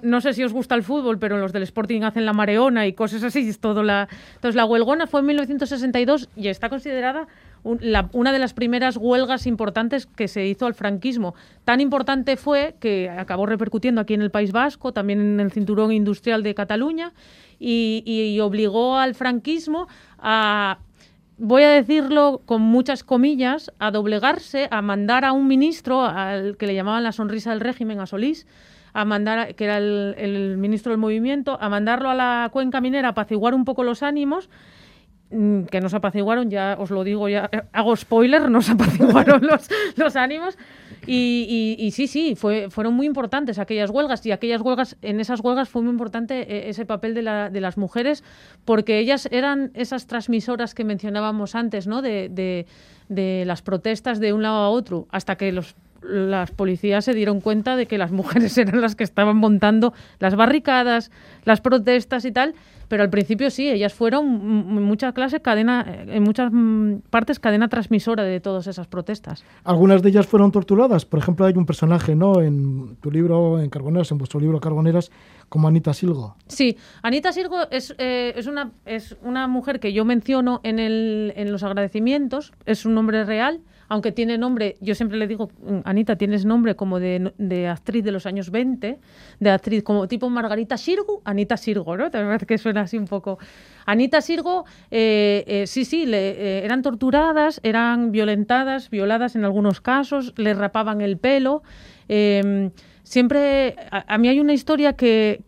no, 0.01 0.21
sé 0.21 0.33
si 0.33 0.43
os 0.43 0.51
gusta 0.51 0.73
el 0.73 0.81
fútbol, 0.81 1.19
pero 1.19 1.37
los 1.37 1.53
del 1.53 1.61
Sporting 1.63 2.01
hacen 2.01 2.25
la 2.25 2.33
mareona 2.33 2.87
y 2.87 2.93
cosas 2.93 3.23
así, 3.23 3.47
es 3.47 3.59
todo 3.59 3.83
la... 3.83 4.07
Entonces 4.35 4.55
la 4.55 4.65
huelgona 4.65 5.05
fue 5.05 5.19
en 5.19 5.27
1962 5.27 6.29
y 6.35 6.47
está 6.47 6.69
considerada 6.69 7.27
una 7.63 8.31
de 8.31 8.39
las 8.39 8.53
primeras 8.53 8.97
huelgas 8.97 9.45
importantes 9.45 10.05
que 10.05 10.27
se 10.27 10.47
hizo 10.47 10.65
al 10.65 10.73
franquismo. 10.73 11.35
Tan 11.63 11.79
importante 11.79 12.37
fue 12.37 12.75
que 12.79 13.09
acabó 13.09 13.45
repercutiendo 13.45 14.01
aquí 14.01 14.13
en 14.13 14.21
el 14.21 14.31
País 14.31 14.51
Vasco, 14.51 14.93
también 14.93 15.19
en 15.19 15.39
el 15.39 15.51
cinturón 15.51 15.91
industrial 15.91 16.43
de 16.43 16.55
Cataluña, 16.55 17.13
y, 17.59 18.39
obligó 18.41 18.97
al 18.97 19.13
franquismo 19.13 19.87
a 20.17 20.79
voy 21.37 21.63
a 21.63 21.69
decirlo 21.69 22.41
con 22.45 22.61
muchas 22.61 23.03
comillas, 23.03 23.71
a 23.79 23.89
doblegarse, 23.89 24.67
a 24.69 24.81
mandar 24.81 25.25
a 25.25 25.31
un 25.31 25.47
ministro, 25.47 26.05
al 26.05 26.55
que 26.57 26.67
le 26.67 26.75
llamaban 26.75 27.03
la 27.03 27.11
sonrisa 27.11 27.49
del 27.49 27.61
régimen, 27.61 27.99
a 27.99 28.05
Solís, 28.05 28.45
a 28.93 29.05
mandar, 29.05 29.55
que 29.55 29.63
era 29.63 29.77
el, 29.77 30.13
el 30.17 30.57
ministro 30.57 30.91
del 30.91 30.99
movimiento, 30.99 31.57
a 31.59 31.67
mandarlo 31.69 32.09
a 32.09 32.15
la 32.15 32.49
cuenca 32.51 32.79
minera 32.79 33.07
a 33.07 33.11
apaciguar 33.11 33.55
un 33.55 33.65
poco 33.65 33.83
los 33.83 34.03
ánimos 34.03 34.49
que 35.31 35.79
nos 35.81 35.93
apaciguaron, 35.93 36.49
ya 36.49 36.75
os 36.77 36.91
lo 36.91 37.03
digo, 37.03 37.29
ya 37.29 37.49
eh, 37.51 37.61
hago 37.71 37.95
spoiler, 37.95 38.49
nos 38.49 38.69
apaciguaron 38.69 39.45
los, 39.45 39.69
los 39.95 40.15
ánimos. 40.15 40.57
Y, 41.07 41.75
y, 41.79 41.91
sí, 41.91 42.05
sí, 42.05 42.35
fue, 42.35 42.69
fueron 42.69 42.93
muy 42.93 43.07
importantes 43.07 43.57
aquellas 43.57 43.89
huelgas. 43.89 44.25
Y 44.25 44.31
aquellas 44.31 44.61
huelgas, 44.61 44.97
en 45.01 45.19
esas 45.19 45.39
huelgas 45.39 45.67
fue 45.69 45.81
muy 45.81 45.91
importante 45.91 46.41
eh, 46.41 46.69
ese 46.69 46.85
papel 46.85 47.15
de, 47.15 47.23
la, 47.23 47.49
de 47.49 47.61
las 47.61 47.77
mujeres, 47.77 48.23
porque 48.65 48.99
ellas 48.99 49.27
eran 49.31 49.71
esas 49.73 50.05
transmisoras 50.05 50.75
que 50.75 50.83
mencionábamos 50.83 51.55
antes, 51.55 51.87
¿no? 51.87 52.01
De, 52.01 52.29
de, 52.29 52.67
de 53.09 53.45
las 53.45 53.61
protestas 53.61 54.19
de 54.19 54.33
un 54.33 54.43
lado 54.43 54.57
a 54.57 54.69
otro, 54.69 55.07
hasta 55.11 55.37
que 55.37 55.51
los 55.51 55.75
las 56.01 56.51
policías 56.51 57.05
se 57.05 57.13
dieron 57.13 57.41
cuenta 57.41 57.75
de 57.75 57.85
que 57.85 57.97
las 57.97 58.11
mujeres 58.11 58.57
eran 58.57 58.81
las 58.81 58.95
que 58.95 59.03
estaban 59.03 59.37
montando 59.37 59.93
las 60.19 60.35
barricadas, 60.35 61.11
las 61.45 61.61
protestas 61.61 62.25
y 62.25 62.31
tal, 62.31 62.55
pero 62.91 63.03
al 63.03 63.09
principio 63.09 63.49
sí, 63.49 63.69
ellas 63.69 63.93
fueron 63.93 64.25
en 64.25 64.83
muchas 64.83 65.13
clases 65.13 65.39
cadena, 65.39 65.85
en 65.87 66.23
muchas 66.23 66.51
partes 67.09 67.39
cadena 67.39 67.69
transmisora 67.69 68.23
de 68.23 68.41
todas 68.41 68.67
esas 68.67 68.85
protestas. 68.87 69.45
Algunas 69.63 70.01
de 70.01 70.09
ellas 70.09 70.27
fueron 70.27 70.51
torturadas. 70.51 71.05
Por 71.05 71.19
ejemplo, 71.19 71.45
hay 71.45 71.53
un 71.55 71.65
personaje, 71.65 72.15
¿no? 72.15 72.41
En 72.41 72.97
tu 72.97 73.09
libro, 73.09 73.61
en 73.61 73.69
Carboneras, 73.69 74.11
en 74.11 74.17
vuestro 74.17 74.41
libro 74.41 74.59
Carboneras, 74.59 75.09
como 75.47 75.69
Anita 75.69 75.93
Silgo. 75.93 76.35
Sí, 76.47 76.77
Anita 77.01 77.31
Silgo 77.31 77.69
es, 77.71 77.95
eh, 77.97 78.33
es, 78.35 78.47
una, 78.47 78.71
es 78.85 79.15
una 79.21 79.47
mujer 79.47 79.79
que 79.79 79.93
yo 79.93 80.03
menciono 80.03 80.59
en, 80.63 80.77
el, 80.77 81.31
en 81.37 81.49
los 81.49 81.63
agradecimientos, 81.63 82.51
es 82.65 82.85
un 82.85 82.93
nombre 82.93 83.23
real 83.23 83.61
aunque 83.91 84.13
tiene 84.13 84.37
nombre, 84.37 84.77
yo 84.79 84.95
siempre 84.95 85.17
le 85.17 85.27
digo, 85.27 85.51
mm, 85.63 85.79
Anita, 85.83 86.15
tienes 86.15 86.45
nombre 86.45 86.77
como 86.77 87.01
de, 87.01 87.67
actriz 87.67 88.05
de 88.05 88.13
los 88.13 88.25
años 88.25 88.49
20, 88.49 88.99
de 89.41 89.49
actriz 89.49 89.83
como 89.83 90.07
tipo 90.07 90.29
Margarita 90.29 90.77
Sirgu, 90.77 91.21
Anita 91.25 91.57
Sirgo, 91.57 91.97
¿no? 91.97 92.09
Te 92.09 92.17
que 92.47 92.57
suena 92.57 92.81
así 92.83 92.97
un 92.97 93.03
poco. 93.03 93.37
Anita 93.85 94.21
Sirgo, 94.21 94.63
eh, 94.91 95.43
eh, 95.45 95.67
sí, 95.67 95.83
sí, 95.83 96.05
le, 96.05 96.29
eh, 96.29 96.63
eran 96.63 96.83
torturadas, 96.83 97.59
eran 97.63 98.13
violentadas, 98.13 98.89
violadas 98.89 99.35
en 99.35 99.43
algunos 99.43 99.81
casos, 99.81 100.33
le 100.37 100.53
rapaban 100.53 101.01
el 101.01 101.17
pelo. 101.17 101.61
Em, 102.07 102.71
siempre, 103.03 103.75
a, 103.91 104.17
mí 104.17 104.29
hay 104.29 104.39
una 104.39 104.53
historia 104.53 104.93
que, 104.93 105.43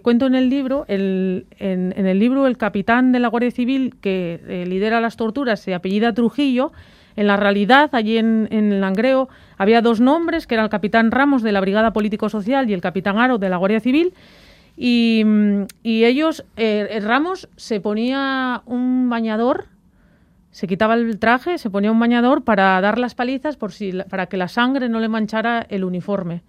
cuento 0.00 0.26
en 0.26 0.36
el 0.36 0.48
libro, 0.48 0.84
en, 0.86 1.44
en, 1.58 2.06
el 2.06 2.20
libro 2.20 2.46
el 2.46 2.56
capitán 2.56 3.10
de 3.10 3.18
la 3.18 3.26
Guardia 3.26 3.50
Civil 3.50 3.96
que 4.00 4.64
lidera 4.68 5.00
las 5.00 5.16
torturas 5.16 5.58
se 5.58 5.74
apellida 5.74 6.14
Trujillo, 6.14 6.70
en 7.16 7.26
la 7.26 7.36
realidad, 7.36 7.90
allí 7.92 8.18
en, 8.18 8.48
en 8.50 8.80
Langreo 8.80 9.28
había 9.58 9.82
dos 9.82 10.00
nombres, 10.00 10.46
que 10.46 10.54
era 10.54 10.64
el 10.64 10.70
capitán 10.70 11.10
Ramos 11.10 11.42
de 11.42 11.52
la 11.52 11.60
Brigada 11.60 11.92
Político-Social 11.92 12.70
y 12.70 12.72
el 12.72 12.80
capitán 12.80 13.18
Aro 13.18 13.38
de 13.38 13.48
la 13.48 13.56
Guardia 13.56 13.80
Civil. 13.80 14.14
Y, 14.82 15.22
ellos, 15.84 16.44
eh, 16.56 17.00
Ramos 17.02 17.50
se 17.56 17.80
ponía 17.80 18.62
un 18.64 19.10
bañador, 19.10 19.66
se 20.52 20.66
quitaba 20.66 20.94
el 20.94 21.18
traje, 21.18 21.58
se 21.58 21.68
ponía 21.68 21.92
un 21.92 22.00
bañador 22.00 22.44
para 22.44 22.80
dar 22.80 22.98
las 22.98 23.14
palizas 23.14 23.58
por 23.58 23.72
si, 23.72 23.92
para 24.08 24.26
que 24.26 24.38
la 24.38 24.48
sangre 24.48 24.88
no 24.88 24.98
le 24.98 25.08
manchara 25.08 25.66
el 25.68 25.84
uniforme. 25.84 26.42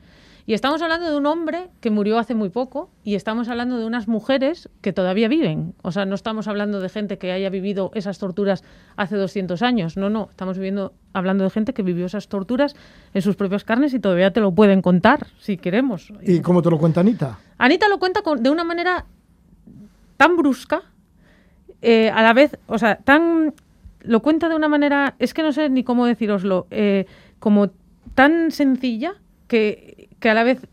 Y 0.45 0.53
estamos 0.53 0.81
hablando 0.81 1.09
de 1.09 1.17
un 1.17 1.25
hombre 1.25 1.69
que 1.79 1.91
murió 1.91 2.17
hace 2.17 2.35
muy 2.35 2.49
poco 2.49 2.89
y 3.03 3.15
estamos 3.15 3.47
hablando 3.49 3.77
de 3.77 3.85
unas 3.85 4.07
mujeres 4.07 4.69
que 4.81 4.93
todavía 4.93 5.27
viven. 5.27 5.75
O 5.81 5.91
sea, 5.91 6.05
no 6.05 6.15
estamos 6.15 6.47
hablando 6.47 6.79
de 6.79 6.89
gente 6.89 7.17
que 7.17 7.31
haya 7.31 7.49
vivido 7.49 7.91
esas 7.93 8.17
torturas 8.17 8.63
hace 8.95 9.15
200 9.15 9.61
años. 9.61 9.97
No, 9.97 10.09
no, 10.09 10.27
estamos 10.31 10.57
viviendo, 10.57 10.93
hablando 11.13 11.43
de 11.43 11.49
gente 11.51 11.73
que 11.73 11.83
vivió 11.83 12.05
esas 12.05 12.27
torturas 12.27 12.75
en 13.13 13.21
sus 13.21 13.35
propias 13.35 13.63
carnes 13.63 13.93
y 13.93 13.99
todavía 13.99 14.33
te 14.33 14.41
lo 14.41 14.51
pueden 14.51 14.81
contar 14.81 15.27
si 15.39 15.57
queremos. 15.57 16.11
¿Y 16.21 16.41
cómo 16.41 16.61
te 16.61 16.69
lo 16.69 16.77
cuenta 16.77 17.01
Anita? 17.01 17.39
Anita 17.57 17.87
lo 17.87 17.99
cuenta 17.99 18.21
de 18.37 18.49
una 18.49 18.63
manera 18.63 19.05
tan 20.17 20.37
brusca, 20.37 20.83
eh, 21.81 22.09
a 22.09 22.21
la 22.21 22.33
vez, 22.33 22.57
o 22.67 22.77
sea, 22.77 22.97
tan... 22.97 23.53
Lo 24.03 24.21
cuenta 24.21 24.49
de 24.49 24.55
una 24.55 24.67
manera, 24.67 25.13
es 25.19 25.33
que 25.33 25.43
no 25.43 25.51
sé 25.51 25.69
ni 25.69 25.83
cómo 25.83 26.07
deciroslo, 26.07 26.65
eh, 26.71 27.05
como 27.37 27.69
tan 28.15 28.49
sencilla 28.49 29.20
que 29.51 30.01
que 30.21 30.29
a 30.29 30.33
la 30.33 30.43
vez, 30.43 30.65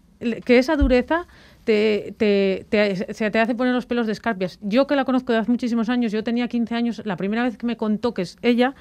que 0.45 0.59
esa 0.59 0.77
dureza 0.77 1.27
te, 1.65 2.15
te, 2.17 2.67
te, 2.69 3.31
te, 3.31 3.39
hace 3.41 3.55
poner 3.57 3.75
los 3.75 3.87
pelos 3.87 4.07
de 4.07 4.13
escarpias. 4.13 4.61
Yo 4.63 4.87
que 4.87 4.95
la 4.95 5.05
conozco 5.05 5.33
de 5.33 5.41
hace 5.41 5.51
muchísimos 5.51 5.89
años, 5.89 6.13
yo 6.13 6.23
tenía 6.23 6.47
15 6.47 6.75
años, 6.77 7.03
la 7.05 7.17
primera 7.17 7.43
vez 7.43 7.57
que 7.57 7.67
me 7.67 7.77
contó 7.77 8.15
que 8.15 8.23
es 8.23 8.37
ella, 8.43 8.75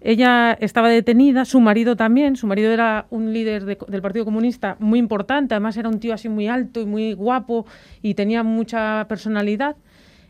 ella 0.00 0.56
estaba 0.60 0.88
detenida, 0.88 1.44
su 1.44 1.60
marido 1.60 1.96
también, 1.96 2.36
su 2.36 2.46
marido 2.46 2.70
era 2.70 3.06
un 3.10 3.32
líder 3.32 3.64
del 3.64 4.02
Partido 4.02 4.24
Comunista 4.24 4.76
muy 4.78 4.98
importante, 4.98 5.54
además 5.54 5.76
era 5.76 5.88
un 5.88 5.98
tío 5.98 6.14
así 6.14 6.28
muy 6.28 6.46
alto 6.46 6.80
y 6.80 6.86
muy 6.86 7.14
guapo 7.14 7.66
y 8.02 8.14
tenía 8.14 8.42
mucha 8.42 9.06
personalidad 9.08 9.76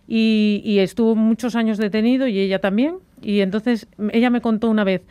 y, 0.06 0.62
y 0.64 0.78
estuvo 0.78 1.14
muchos 1.14 1.54
años 1.54 1.76
detenido 1.76 2.26
y 2.26 2.38
ella 2.38 2.60
también. 2.60 2.96
Y 3.20 3.40
entonces 3.40 3.88
ella 4.12 4.30
me 4.30 4.40
contó 4.40 4.70
una 4.70 4.84
vez, 4.84 5.02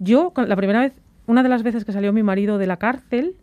yo 0.00 0.32
la 0.34 0.56
primera 0.56 0.80
vez, 0.80 0.92
una 1.26 1.44
de 1.44 1.48
las 1.48 1.62
veces 1.62 1.84
que 1.84 1.92
salió 1.92 2.12
mi 2.12 2.24
marido 2.24 2.58
de 2.58 2.66
la 2.66 2.78
cárcel, 2.78 3.36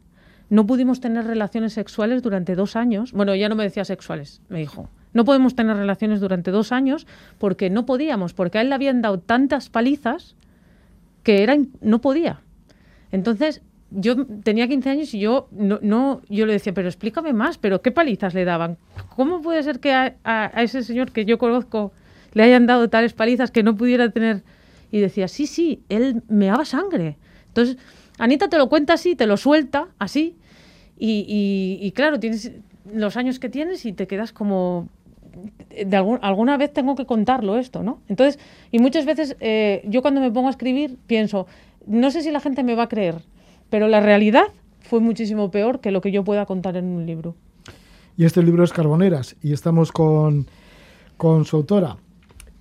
no 0.49 0.65
pudimos 0.65 0.99
tener 0.99 1.25
relaciones 1.25 1.73
sexuales 1.73 2.21
durante 2.23 2.55
dos 2.55 2.75
años. 2.75 3.11
Bueno, 3.11 3.35
ya 3.35 3.49
no 3.49 3.55
me 3.55 3.63
decía 3.63 3.85
sexuales, 3.85 4.41
me 4.49 4.59
dijo. 4.59 4.89
No 5.13 5.25
podemos 5.25 5.55
tener 5.55 5.75
relaciones 5.75 6.19
durante 6.19 6.51
dos 6.51 6.71
años 6.71 7.07
porque 7.37 7.69
no 7.69 7.85
podíamos, 7.85 8.33
porque 8.33 8.59
a 8.59 8.61
él 8.61 8.69
le 8.69 8.75
habían 8.75 9.01
dado 9.01 9.19
tantas 9.19 9.69
palizas 9.69 10.35
que 11.23 11.43
era, 11.43 11.57
no 11.81 11.99
podía. 11.99 12.41
Entonces, 13.11 13.61
yo 13.91 14.25
tenía 14.25 14.67
15 14.67 14.89
años 14.89 15.13
y 15.13 15.19
yo 15.19 15.47
no, 15.51 15.79
no, 15.81 16.21
yo 16.29 16.45
le 16.45 16.53
decía, 16.53 16.73
pero 16.73 16.87
explícame 16.87 17.33
más, 17.33 17.57
pero 17.57 17.81
¿qué 17.81 17.91
palizas 17.91 18.33
le 18.33 18.45
daban? 18.45 18.77
¿Cómo 19.15 19.41
puede 19.41 19.63
ser 19.63 19.79
que 19.79 19.93
a, 19.93 20.51
ese 20.57 20.83
señor 20.83 21.11
que 21.11 21.25
yo 21.25 21.37
conozco 21.37 21.93
le 22.33 22.43
hayan 22.43 22.65
dado 22.65 22.89
tales 22.89 23.13
palizas 23.13 23.51
que 23.51 23.63
no 23.63 23.75
pudiera 23.75 24.09
tener? 24.09 24.43
Y 24.91 24.99
decía, 24.99 25.27
sí, 25.27 25.47
sí, 25.47 25.83
él 25.89 26.23
me 26.29 26.45
daba 26.45 26.63
sangre. 26.63 27.17
Entonces, 27.47 27.77
Anita 28.17 28.49
te 28.49 28.57
lo 28.57 28.69
cuenta 28.69 28.93
así, 28.93 29.15
te 29.15 29.27
lo 29.27 29.37
suelta 29.37 29.89
así, 29.99 30.35
y, 30.99 31.91
claro, 31.95 32.19
tienes 32.19 32.51
los 32.91 33.17
años 33.17 33.39
que 33.39 33.49
tienes 33.49 33.85
y 33.85 33.93
te 33.93 34.07
quedas 34.07 34.31
como 34.33 34.87
de 35.69 35.95
alguna 35.95 36.57
vez 36.57 36.73
tengo 36.73 36.95
que 36.95 37.05
contarlo 37.05 37.57
esto, 37.57 37.83
¿no? 37.83 37.99
Entonces, 38.07 38.39
y 38.71 38.79
muchas 38.79 39.05
veces 39.05 39.35
eh, 39.39 39.83
yo 39.85 40.01
cuando 40.01 40.19
me 40.19 40.31
pongo 40.31 40.47
a 40.47 40.51
escribir 40.51 40.97
pienso, 41.05 41.45
no 41.85 42.09
sé 42.09 42.23
si 42.23 42.31
la 42.31 42.39
gente 42.39 42.63
me 42.63 42.73
va 42.73 42.83
a 42.83 42.89
creer, 42.89 43.21
pero 43.69 43.87
la 43.87 43.99
realidad 43.99 44.45
fue 44.79 44.99
muchísimo 44.99 45.51
peor 45.51 45.79
que 45.79 45.91
lo 45.91 46.01
que 46.01 46.11
yo 46.11 46.23
pueda 46.23 46.47
contar 46.47 46.75
en 46.75 46.85
un 46.85 47.05
libro. 47.05 47.35
Y 48.17 48.25
este 48.25 48.41
libro 48.41 48.63
es 48.63 48.73
Carboneras 48.73 49.35
y 49.43 49.53
estamos 49.53 49.91
con, 49.91 50.47
con 51.17 51.45
su 51.45 51.57
autora 51.57 51.97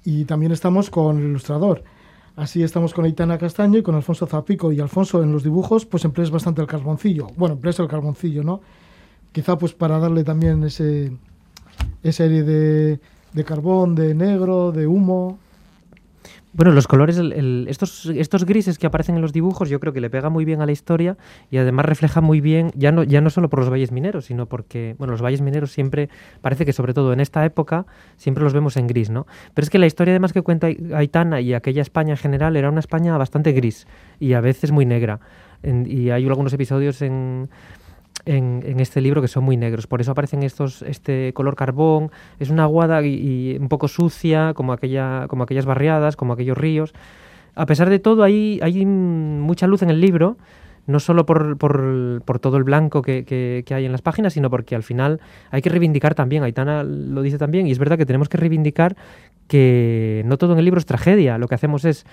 y 0.05 0.27
también 0.27 0.53
estamos 0.53 0.91
con 0.91 1.19
el 1.19 1.25
ilustrador. 1.25 1.83
Así 2.37 2.63
estamos 2.63 2.93
con 2.93 3.07
Aitana 3.07 3.39
Castaño 3.39 3.79
y 3.79 3.83
con 3.83 3.95
Alfonso 3.95 4.27
Zapico. 4.27 4.71
Y 4.71 4.79
Alfonso, 4.79 5.23
en 5.23 5.33
los 5.33 5.43
dibujos, 5.43 5.87
pues 5.87 6.05
empleas 6.05 6.31
bastante 6.31 6.61
el 6.61 6.67
carboncillo. 6.67 7.29
Bueno, 7.37 7.55
empleas 7.55 7.79
el 7.79 7.89
carboncillo, 7.89 8.45
¿no? 8.45 8.61
Quizá 9.33 9.57
pues 9.57 9.73
para 9.73 9.99
darle 9.99 10.23
también 10.23 10.63
ese, 10.63 11.17
ese 12.03 12.23
aire 12.25 12.43
de, 12.43 13.01
de 13.33 13.45
carbón, 13.45 13.95
de 13.95 14.15
negro, 14.15 14.71
de 14.71 14.87
humo. 14.87 15.39
Bueno, 16.57 16.73
los 16.73 16.89
colores, 16.89 17.21
estos, 17.69 18.07
estos 18.07 18.47
grises 18.47 18.79
que 18.79 18.87
aparecen 18.87 19.17
en 19.17 19.21
los 19.21 19.35
dibujos, 19.35 19.69
yo 19.69 19.79
creo 19.79 19.93
que 19.93 20.01
le 20.01 20.09
pega 20.09 20.31
muy 20.31 20.47
bien 20.47 20.63
a 20.63 20.67
la 20.67 20.73
historia 20.73 21.19
y 21.51 21.59
además 21.59 21.85
refleja 21.85 22.23
muy 22.23 22.41
bien, 22.41 22.71
ya 22.75 22.93
no, 22.93 23.03
ya 23.03 23.21
no 23.21 23.29
solo 23.29 23.51
por 23.51 23.59
los 23.59 23.69
valles 23.69 23.93
mineros, 23.93 24.25
sino 24.25 24.47
porque, 24.47 24.95
bueno, 24.97 25.13
los 25.13 25.21
valles 25.21 25.43
mineros 25.43 25.71
siempre, 25.71 26.09
parece 26.41 26.65
que 26.65 26.73
sobre 26.73 26.95
todo 26.95 27.13
en 27.13 27.21
esta 27.21 27.45
época, 27.45 27.85
siempre 28.17 28.43
los 28.43 28.55
vemos 28.55 28.79
en 28.79 28.87
gris, 28.87 29.11
¿no? 29.11 29.27
Pero 29.53 29.65
es 29.65 29.71
que 29.71 29.79
la 29.79 29.85
historia 29.85 30.13
además 30.13 30.33
que 30.33 30.41
cuenta 30.41 30.69
Aitana 30.95 31.43
y 31.43 31.53
aquella 31.53 31.83
España 31.83 32.13
en 32.13 32.17
general 32.17 32.57
era 32.57 32.71
una 32.71 32.81
España 32.81 33.19
bastante 33.19 33.53
gris 33.53 33.87
y 34.19 34.33
a 34.33 34.41
veces 34.41 34.73
muy 34.73 34.87
negra. 34.87 35.21
y 35.63 36.09
hay 36.09 36.27
algunos 36.27 36.55
episodios 36.55 37.03
en 37.03 37.51
en, 38.27 38.81
este 38.81 39.01
libro 39.01 39.23
que 39.23 39.29
son 39.29 39.45
muy 39.45 39.57
negros. 39.57 39.87
Por 39.87 40.01
eso 40.01 40.11
aparecen 40.13 40.43
estos, 40.43 40.83
este 40.83 41.33
color 41.33 41.57
carbón. 41.57 42.11
Es 42.39 42.51
una 42.51 42.65
aguada 42.65 43.01
y, 43.03 43.57
un 43.59 43.69
poco 43.69 43.89
sucia, 43.89 44.53
como, 44.55 44.73
aquella, 44.73 45.27
como 45.29 45.45
aquellas 45.45 45.65
barriadas, 45.65 46.17
como 46.17 46.33
aquellos 46.33 46.59
ríos. 46.59 46.93
A 47.55 47.67
pesar 47.67 47.89
de 47.89 47.99
todo, 47.99 48.23
hay, 48.23 48.59
hay 48.63 48.85
mucha 48.85 49.67
luz 49.67 49.83
en 49.83 49.91
el 49.91 50.01
libro, 50.01 50.37
no 50.87 51.01
solo 51.01 51.25
por, 51.25 51.57
por, 51.57 52.23
por 52.25 52.39
todo 52.39 52.59
el 52.59 52.65
blanco 52.65 53.01
que, 53.01 53.25
que, 53.25 53.65
que, 53.67 53.75
hay 53.75 53.87
en 53.87 53.93
las 53.93 54.03
páginas, 54.03 54.35
sino 54.35 54.51
porque 54.51 54.75
al 54.75 54.83
final 54.83 55.21
hay 55.51 55.63
que 55.63 55.71
reivindicar 55.71 56.15
también, 56.15 56.43
Aitana 56.43 56.85
lo 56.85 57.23
dice 57.23 57.39
también, 57.39 57.67
y 57.67 57.73
es 57.73 57.79
verdad 57.79 57.97
que 57.97 58.07
tenemos 58.07 58.29
que 58.29 58.37
reivindicar 58.37 58.97
que 59.49 60.23
no 60.27 60.37
todo 60.37 60.53
en 60.53 60.59
el 60.59 60.65
libro 60.65 60.79
es 60.79 60.87
tragedia, 60.87 61.39
lo 61.39 61.49
que 61.49 61.55
hacemos 61.55 61.85
es 61.85 62.07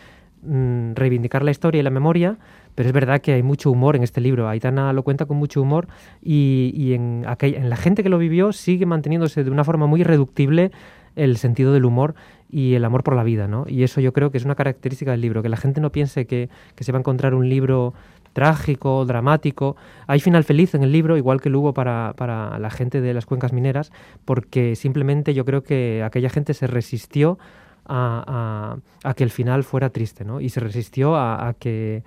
mm, 0.43 0.93
reivindicar 0.93 1.43
la 1.43 1.51
historia 1.51 1.79
y 1.79 1.83
la 1.83 1.89
memoria, 1.89 2.37
pero 2.75 2.87
es 2.87 2.93
verdad 2.93 3.21
que 3.21 3.33
hay 3.33 3.43
mucho 3.43 3.71
humor 3.71 3.95
en 3.95 4.03
este 4.03 4.21
libro. 4.21 4.47
Aitana 4.47 4.93
lo 4.93 5.03
cuenta 5.03 5.25
con 5.25 5.37
mucho 5.37 5.61
humor 5.61 5.87
y, 6.21 6.93
en, 6.93 7.25
en 7.39 7.69
la 7.69 7.75
gente 7.75 8.03
que 8.03 8.09
lo 8.09 8.17
vivió 8.17 8.51
sigue 8.51 8.85
manteniéndose 8.85 9.43
de 9.43 9.51
una 9.51 9.63
forma 9.63 9.87
muy 9.87 10.01
irreductible 10.01 10.71
el 11.15 11.37
sentido 11.37 11.73
del 11.73 11.85
humor 11.85 12.15
y 12.49 12.75
el 12.75 12.85
amor 12.85 13.03
por 13.03 13.15
la 13.15 13.23
vida, 13.23 13.47
¿no? 13.47 13.65
Y 13.67 13.83
eso 13.83 14.01
yo 14.01 14.13
creo 14.13 14.31
que 14.31 14.37
es 14.37 14.45
una 14.45 14.55
característica 14.55 15.11
del 15.11 15.21
libro, 15.21 15.41
que 15.41 15.49
la 15.49 15.57
gente 15.57 15.81
no 15.81 15.91
piense 15.91 16.25
que, 16.25 16.49
se 16.79 16.91
va 16.91 16.99
a 16.99 17.01
encontrar 17.01 17.33
un 17.33 17.49
libro 17.49 17.93
trágico, 18.33 19.05
dramático. 19.05 19.75
Hay 20.07 20.19
final 20.19 20.43
feliz 20.43 20.73
en 20.73 20.83
el 20.83 20.91
libro, 20.91 21.17
igual 21.17 21.41
que 21.41 21.49
lo 21.49 21.59
hubo 21.59 21.73
para, 21.73 22.13
para 22.15 22.57
la 22.59 22.69
gente 22.69 23.01
de 23.01 23.13
las 23.13 23.25
cuencas 23.25 23.53
mineras, 23.53 23.91
porque 24.25 24.75
simplemente 24.75 25.33
yo 25.33 25.45
creo 25.45 25.63
que 25.63 26.03
aquella 26.03 26.29
gente 26.29 26.53
se 26.53 26.67
resistió 26.67 27.37
a, 27.85 28.77
a, 29.03 29.13
que 29.13 29.23
el 29.23 29.29
final 29.29 29.63
fuera 29.63 29.89
triste, 29.89 30.23
¿no? 30.23 30.39
Y 30.39 30.49
se 30.49 30.59
resistió 30.59 31.15
a 31.15 31.55
que 31.59 32.03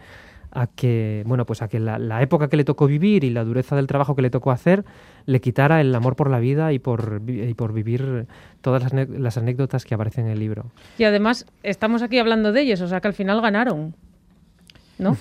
a 0.57 0.67
que, 0.69 1.23
bueno, 1.27 1.45
pues 1.45 1.61
a 1.61 1.69
que 1.69 1.79
la, 1.79 2.23
época 2.23 2.49
que 2.49 2.57
le 2.57 2.65
tocó 2.65 2.87
vivir 2.87 3.25
y 3.25 3.31
la 3.31 3.45
dureza 3.45 3.77
del 3.77 3.87
trabajo 3.87 4.17
que 4.17 4.23
le 4.23 4.31
tocó 4.31 4.51
hacer 4.51 4.87
le 5.27 5.43
quitara 5.43 5.83
el 5.83 5.95
amor 5.95 6.17
por 6.17 6.31
la 6.31 6.39
vida 6.39 6.73
y 6.73 6.79
por, 6.79 7.21
y 7.27 7.53
por 7.53 7.75
vivir 7.75 8.27
todas 8.63 8.91
las, 8.95 9.37
anécdotas 9.37 9.85
que 9.85 9.95
aparecen 9.95 10.25
en 10.25 10.33
el 10.33 10.39
libro. 10.39 10.71
Y 10.97 11.05
además 11.05 11.45
estamos 11.63 12.03
aquí 12.03 12.19
hablando 12.19 12.53
de 12.53 12.63
ellos, 12.63 12.81
o 12.81 12.89
sea 12.89 13.03
que 13.03 13.09
al 13.09 13.15
final 13.15 13.43
ganaron. 13.43 13.95
¿No? 14.99 15.15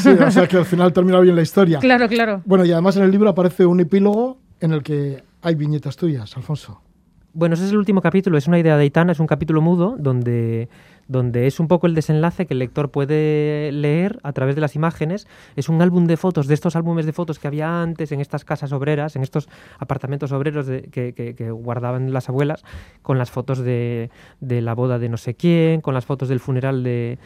Sí, 0.00 0.08
o 0.08 0.30
sea 0.32 0.48
que 0.48 0.56
al 0.56 0.64
final 0.64 0.92
termina 0.92 1.20
bien 1.20 1.36
la 1.36 1.42
historia. 1.42 1.78
Claro, 1.80 2.08
claro. 2.08 2.42
Bueno, 2.44 2.64
y 2.64 2.72
además 2.72 2.96
en 2.96 3.04
el 3.04 3.12
libro 3.12 3.28
aparece 3.28 3.64
un 3.64 3.78
epílogo 3.78 4.38
en 4.58 4.72
el 4.72 4.82
que 4.82 5.22
hay 5.40 5.54
viñetas 5.54 5.96
tuyas, 5.96 6.36
Alfonso. 6.36 6.82
Bueno, 7.32 7.54
ese 7.54 7.64
es 7.64 7.70
el 7.70 7.78
último 7.78 8.00
capítulo, 8.00 8.36
es 8.36 8.48
una 8.48 8.58
idea 8.58 8.76
de 8.76 8.84
Itana, 8.84 9.12
es 9.12 9.20
un 9.20 9.28
capítulo 9.28 9.60
mudo 9.60 9.94
donde 9.96 10.68
donde 11.10 11.48
es 11.48 11.58
un 11.58 11.66
poco 11.66 11.88
el 11.88 11.94
desenlace 11.96 12.46
que 12.46 12.54
el 12.54 12.60
lector 12.60 12.92
puede 12.92 13.72
leer 13.72 14.20
a 14.22 14.32
través 14.32 14.54
de 14.54 14.60
las 14.60 14.76
imágenes. 14.76 15.26
Es 15.56 15.68
un 15.68 15.82
álbum 15.82 16.06
de 16.06 16.16
fotos, 16.16 16.46
de 16.46 16.54
estos 16.54 16.76
álbumes 16.76 17.04
de 17.04 17.12
fotos 17.12 17.40
que 17.40 17.48
había 17.48 17.82
antes 17.82 18.12
en 18.12 18.20
estas 18.20 18.44
casas 18.44 18.70
obreras, 18.70 19.16
en 19.16 19.24
estos 19.24 19.48
apartamentos 19.80 20.30
obreros 20.30 20.66
que, 20.92 21.50
guardaban 21.50 22.12
las 22.12 22.28
abuelas, 22.28 22.62
con 23.02 23.18
las 23.18 23.32
fotos 23.32 23.58
de, 23.58 24.08
la 24.40 24.72
boda 24.76 25.00
de 25.00 25.08
no 25.08 25.16
sé 25.16 25.34
quién, 25.34 25.80
con 25.80 25.94
las 25.94 26.06
fotos 26.06 26.28
del 26.28 26.38
funeral 26.38 26.84
de, 26.84 27.18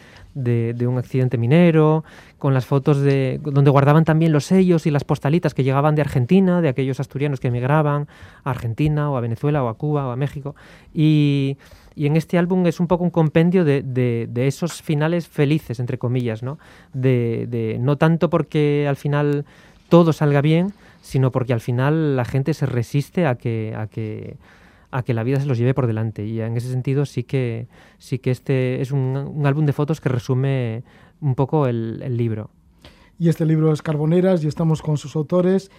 un 0.88 0.97
accidente 0.97 1.37
minero, 1.37 2.05
con 2.38 2.55
las 2.55 2.64
fotos 2.64 3.01
de 3.01 3.38
donde 3.42 3.70
guardaban 3.70 4.07
también 4.07 4.33
los 4.33 4.47
sellos 4.47 4.87
y 4.87 4.90
las 4.90 5.05
postalitas 5.05 5.53
que 5.53 5.62
llegaban 5.62 5.94
de 5.94 6.01
Argentina, 6.01 6.62
de 6.62 6.70
aquellos 6.70 7.01
asturianos 7.01 7.38
que 7.38 7.49
emigraban 7.49 8.09
a 8.44 8.51
Argentina 8.51 9.11
o 9.11 9.18
a 9.18 9.20
Venezuela 9.20 9.62
o 9.62 9.68
a 9.68 9.75
Cuba 9.75 10.09
o 10.09 10.11
a 10.11 10.16
México. 10.16 10.57
Y 10.94 11.59
y 11.97 12.07
en 12.07 12.17
este 12.17 12.39
álbum 12.39 12.67
es 12.67 12.81
un 12.81 12.87
poco 12.87 13.05
un 13.05 13.11
compendio 13.11 13.65
de, 13.65 13.83
de, 13.83 14.47
esos 14.47 14.83
finales 14.83 15.29
felices, 15.29 15.79
entre 15.79 15.99
comillas, 15.99 16.43
¿no? 16.43 16.59
De, 16.93 17.77
no 17.81 17.97
tanto 17.97 18.31
porque 18.31 18.87
al 18.89 18.97
final 18.97 19.45
todo 19.89 20.13
salga 20.13 20.41
bien, 20.41 20.73
sino 21.03 21.31
porque 21.31 21.53
al 21.53 21.61
final 21.61 22.17
la 22.17 22.25
gente 22.25 22.55
se 22.55 22.67
resiste 22.67 23.27
a 23.27 23.37
que, 23.37 23.75
a 23.77 23.87
que, 23.87 24.37
a 24.91 25.03
que 25.03 25.15
la 25.15 25.23
vida 25.23 25.39
se 25.41 25.47
los 25.47 25.59
lleve 25.59 25.75
por 25.75 25.87
delante. 25.87 26.27
Y 26.27 26.41
en 26.41 26.57
ese 26.57 26.71
sentido 26.71 27.07
sí 27.07 27.23
que, 27.23 27.69
sí 27.99 28.19
que 28.19 28.31
este 28.33 28.81
es 28.81 28.91
un, 28.91 29.43
álbum 29.45 29.65
de 29.67 29.73
fotos 29.73 30.01
que 30.01 30.09
resume 30.09 30.83
un 31.21 31.35
poco 31.35 31.67
el, 31.69 32.01
el 32.03 32.17
libro. 32.17 32.51
Y 33.19 33.29
este 33.29 33.47
libro 33.47 33.73
es 33.73 33.83
Carboneras 33.83 34.43
y 34.43 34.49
estamos 34.49 34.83
con 34.83 34.97
sus 34.97 35.15
autores 35.15 35.71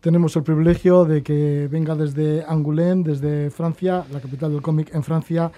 tenemos 0.00 0.36
el 0.36 0.42
privilegio 0.42 1.04
de 1.04 1.22
que 1.22 1.68
venga 1.70 1.94
desde 1.94 2.44
Angoulême, 2.46 3.02
desde 3.02 3.50
Francia, 3.50 4.04
la 4.12 4.20
capital 4.20 4.52
del 4.52 4.62
cómic 4.62 4.94
en 4.94 5.02
Francia, 5.02 5.50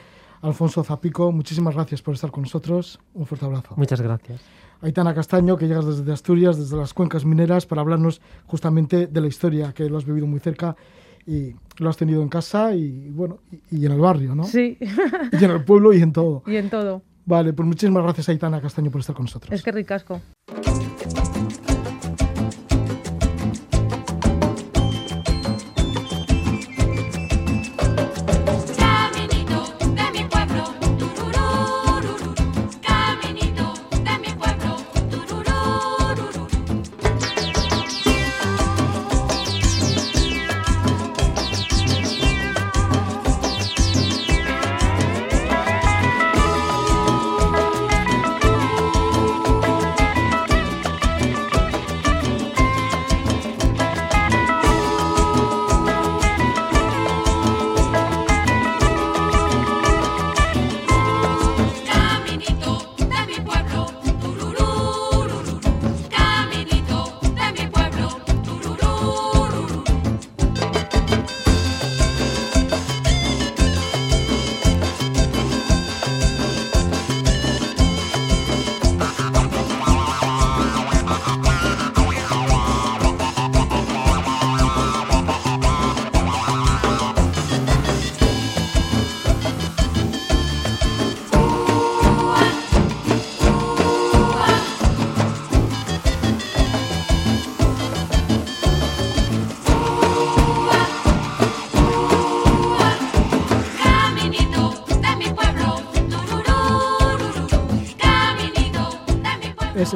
Alfonso 0.43 0.83
Zapico. 0.83 1.31
Muchísimas 1.33 1.75
gracias 1.75 2.01
por 2.03 2.15
estar 2.15 2.31
con 2.31 2.45
nosotros. 2.45 2.99
Un 3.15 3.27
fuerte 3.27 3.45
abrazo. 3.45 3.75
Muchas 3.77 4.01
gracias. 4.01 4.41
Aitana 4.83 5.15
Castaño, 5.15 5.59
que 5.59 5.69
llegas 5.69 5.85
desde 5.85 6.11
Asturias, 6.11 6.57
desde 6.57 6.77
las 6.77 6.95
cuencas 6.95 7.25
mineras, 7.25 7.67
para 7.67 7.83
hablarnos 7.83 8.23
justamente 8.47 9.07
de 9.07 9.21
la 9.21 9.27
historia, 9.27 9.73
que 9.75 9.91
lo 9.91 9.99
has 9.99 10.07
vivido 10.07 10.27
muy 10.27 10.41
cerca 10.41 10.75
y 11.27 11.55
lo 11.77 11.91
has 11.91 11.99
tenido 11.99 12.23
en 12.23 12.31
casa 12.31 12.75
y, 12.75 13.11
bueno, 13.11 13.41
y, 13.71 13.85
en 13.85 13.93
el 13.93 14.01
barrio, 14.01 14.35
¿no? 14.35 14.45
Sí. 14.45 14.79
Y 15.39 15.45
en 15.45 15.51
el 15.51 15.65
pueblo 15.65 15.93
y 15.93 16.01
en 16.01 16.13
todo. 16.13 16.43
Y 16.47 16.57
en 16.57 16.71
todo. 16.71 17.03
Vale, 17.27 17.53
pues 17.53 17.67
muchísimas 17.67 18.03
gracias 18.03 18.31
Aitana 18.31 18.61
Castaño 18.61 18.91
por 18.91 19.03
estar 19.03 19.15
con 19.15 19.27
nosotros. 19.27 19.53
Es 19.53 19.63
que 19.63 19.71
ricasco. 19.71 20.21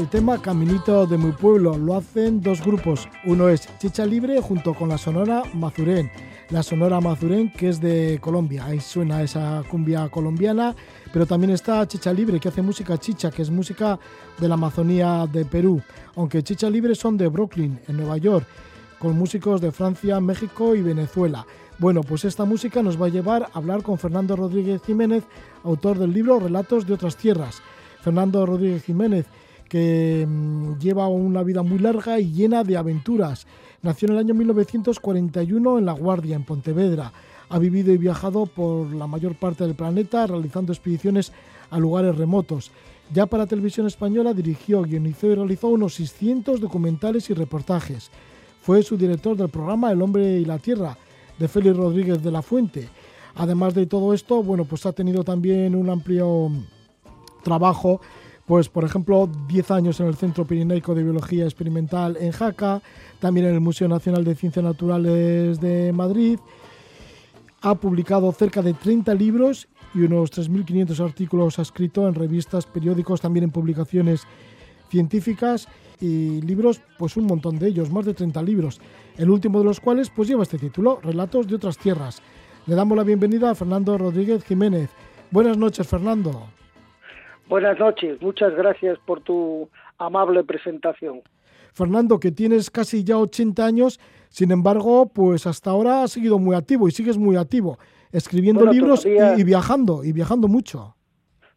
El 0.05 0.11
tema 0.11 0.37
Caminito 0.37 1.07
de 1.07 1.17
mi 1.17 1.33
pueblo. 1.33 1.79
Lo 1.79 1.97
hacen 1.97 2.43
dos 2.43 2.63
grupos. 2.63 3.09
Uno 3.25 3.49
es 3.49 3.67
Chicha 3.79 4.05
Libre 4.05 4.39
junto 4.43 4.75
con 4.75 4.91
la 4.91 4.99
Sonora 4.99 5.45
Mazurén. 5.55 6.11
La 6.51 6.63
Sonora 6.63 7.01
Mazurén 7.01 7.51
que 7.51 7.71
es 7.71 7.81
de 7.81 8.19
Colombia. 8.21 8.67
Ahí 8.67 8.81
suena 8.81 9.23
esa 9.23 9.63
cumbia 9.71 10.11
colombiana. 10.11 10.77
Pero 11.11 11.25
también 11.25 11.53
está 11.53 11.89
Chicha 11.89 12.13
Libre 12.13 12.39
que 12.39 12.49
hace 12.49 12.61
música 12.61 12.99
chicha, 12.99 13.31
que 13.31 13.41
es 13.41 13.49
música 13.49 13.99
de 14.39 14.47
la 14.47 14.55
Amazonía 14.55 15.27
de 15.27 15.47
Perú. 15.47 15.81
Aunque 16.17 16.43
Chicha 16.43 16.69
Libre 16.69 16.95
son 16.95 17.17
de 17.17 17.29
Brooklyn, 17.29 17.81
en 17.89 17.97
Nueva 17.97 18.19
York, 18.19 18.47
con 18.99 19.17
músicos 19.17 19.63
de 19.63 19.73
Francia, 19.73 20.21
México 20.21 20.75
y 20.75 20.83
Venezuela. 20.83 21.47
Bueno, 21.79 22.03
pues 22.03 22.27
esta 22.27 22.45
música 22.45 22.83
nos 22.83 23.01
va 23.01 23.07
a 23.07 23.11
llevar 23.11 23.45
a 23.45 23.51
hablar 23.55 23.83
con 23.83 23.97
Fernando 23.97 24.37
Rodríguez 24.37 24.83
Jiménez, 24.85 25.25
autor 25.63 25.99
del 25.99 26.13
libro 26.13 26.41
Relatos 26.41 26.87
de 26.87 26.93
otras 26.93 27.17
tierras. 27.17 27.63
Fernando 28.03 28.45
Rodríguez 28.45 28.85
Jiménez, 28.85 29.25
que 29.69 30.27
mm, 30.29 30.79
lleva 30.79 31.09
una 31.09 31.43
vida 31.43 31.63
muy 31.63 31.79
larga 31.79 32.19
y 32.21 32.33
llena 32.33 32.65
de 32.65 32.77
aventuras. 32.77 33.47
Nació 33.83 34.09
en 34.09 34.15
el 34.15 34.21
año 34.21 34.35
1941 34.35 35.79
en 35.79 35.85
La 35.85 35.93
Guardia, 35.93 36.37
en 36.37 36.45
Pontevedra. 36.45 37.13
Ha 37.49 37.59
vivido 37.59 37.93
y 37.93 37.99
viajado 37.99 38.47
por 38.47 38.93
la 38.95 39.07
mayor 39.07 39.35
parte 39.35 39.65
del 39.65 39.75
planeta 39.75 40.27
realizando 40.27 40.73
expediciones 40.73 41.33
a 41.71 41.79
lugares 41.79 42.17
remotos. 42.17 42.71
Ya 43.13 43.27
para 43.27 43.47
Televisión 43.47 43.87
Española 43.87 44.33
dirigió, 44.33 44.83
guionizó 44.83 45.27
y 45.27 45.35
realizó 45.35 45.69
unos 45.69 45.95
600 45.95 46.61
documentales 46.61 47.29
y 47.31 47.35
reportajes. 47.35 48.11
Fue 48.63 48.83
su 48.83 48.97
director 48.97 49.37
del 49.37 49.51
programa 49.51 49.93
El 49.93 50.01
Hombre 50.01 50.39
y 50.39 50.45
la 50.45 50.59
Tierra, 50.59 50.97
de 51.39 51.49
Félix 51.49 51.77
Rodríguez 51.77 52.23
de 52.23 52.31
la 52.31 52.41
Fuente. 52.41 52.89
Además 53.35 53.75
de 53.75 53.87
todo 53.87 54.15
esto, 54.15 54.43
bueno, 54.43 54.65
pues 54.65 54.87
ha 54.87 54.93
tenido 54.93 55.25
también 55.25 55.75
un 55.75 55.91
amplio 55.91 56.51
trabajo, 57.43 58.01
pues 58.47 58.69
por 58.69 58.85
ejemplo, 58.85 59.29
10 59.49 59.71
años 59.71 60.01
en 60.01 60.07
el 60.07 60.17
Centro 60.17 60.45
Pirineico 60.45 60.95
de 60.95 61.03
Biología 61.03 61.45
Experimental 61.45 62.17
en 62.21 62.33
Jaca, 62.33 62.83
también 63.19 63.47
en 63.47 63.55
el 63.55 63.61
Museo 63.61 63.89
Nacional 63.89 64.25
de 64.25 64.35
Ciencias 64.35 64.65
Naturales 64.65 65.61
de 65.61 65.93
Madrid. 65.93 66.39
Ha 67.63 67.75
publicado 67.77 68.31
cerca 68.33 68.61
de 68.61 68.75
30 68.75 69.15
libros 69.15 69.69
y 69.95 70.01
unos 70.01 70.33
3.500 70.33 71.01
artículos 71.01 71.59
ha 71.59 71.63
escrito 71.63 72.07
en 72.07 72.15
revistas, 72.15 72.67
periódicos, 72.67 73.21
también 73.21 73.45
en 73.45 73.51
publicaciones 73.51 74.23
científicas 74.91 75.69
y 76.01 76.43
libros, 76.43 76.83
pues 76.99 77.17
un 77.17 77.25
montón 77.27 77.59
de 77.59 77.69
ellos, 77.69 77.91
más 77.91 78.05
de 78.05 78.13
30 78.13 78.43
libros, 78.43 78.81
el 79.17 79.31
último 79.31 79.61
de 79.61 79.65
los 79.65 79.81
cuales 79.81 80.11
pues 80.11 80.29
lleva 80.29 80.43
este 80.43 80.59
título, 80.59 81.01
Relatos 81.03 81.47
de 81.47 81.55
otras 81.55 81.79
tierras. 81.79 82.21
Le 82.67 82.75
damos 82.75 82.97
la 82.97 83.05
bienvenida 83.05 83.51
a 83.51 83.55
Fernando 83.55 83.97
Rodríguez 83.97 84.45
Jiménez. 84.45 84.91
Buenas 85.31 85.57
noches, 85.57 85.87
Fernando. 85.87 86.49
Buenas 87.49 87.79
noches, 87.79 88.21
muchas 88.23 88.55
gracias 88.55 88.99
por 89.07 89.21
tu 89.21 89.69
amable 89.99 90.45
presentación. 90.45 91.23
Fernando, 91.73 92.19
que 92.21 92.31
tienes 92.31 92.71
casi 92.71 93.05
ya 93.05 93.19
80 93.19 93.65
años, 93.65 94.01
sin 94.29 94.51
embargo, 94.51 95.11
pues 95.13 95.47
hasta 95.47 95.71
ahora 95.71 96.03
has 96.03 96.13
seguido 96.13 96.39
muy 96.39 96.57
activo 96.57 96.89
y 96.89 96.93
sigues 96.93 97.19
muy 97.19 97.37
activo, 97.37 97.79
escribiendo 98.13 98.65
libros 98.67 99.05
y 99.05 99.45
viajando, 99.45 100.05
y 100.05 100.13
viajando 100.13 100.49
mucho 100.49 100.95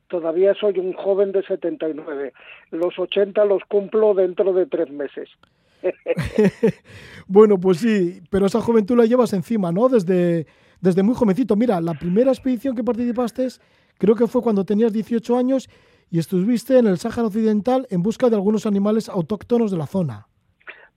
todavía 0.08 0.54
soy 0.56 0.80
un 0.80 0.94
joven 0.94 1.32
de 1.32 1.44
79. 1.44 2.34
Los 2.72 2.98
80 2.98 3.46
los 3.46 3.64
cumplo 3.68 4.14
dentro 4.14 4.54
de 4.54 4.66
tres 4.66 4.90
meses. 4.90 5.30
bueno, 7.28 7.60
pues 7.60 7.78
sí, 7.78 8.22
pero 8.30 8.48
esa 8.48 8.62
juventud 8.62 8.98
la 8.98 9.06
llevas 9.06 9.34
encima, 9.34 9.72
¿no? 9.72 9.90
Desde, 9.90 10.48
desde 10.82 11.04
muy 11.04 11.16
jovencito. 11.16 11.56
Mira, 11.56 11.80
la 11.82 11.94
primera 11.94 12.32
expedición 12.32 12.76
que 12.76 12.84
participaste 12.84 13.48
creo 13.98 14.16
que 14.16 14.28
fue 14.28 14.42
cuando 14.42 14.66
tenías 14.66 14.94
18 14.94 15.38
años 15.38 15.70
y 16.10 16.20
estuviste 16.20 16.78
en 16.78 16.88
el 16.88 16.98
Sáhara 16.98 17.28
Occidental 17.28 17.88
en 17.90 18.02
busca 18.02 18.30
de 18.30 18.36
algunos 18.36 18.66
animales 18.66 19.10
autóctonos 19.10 19.72
de 19.72 19.78
la 19.78 19.88
zona. 19.88 20.28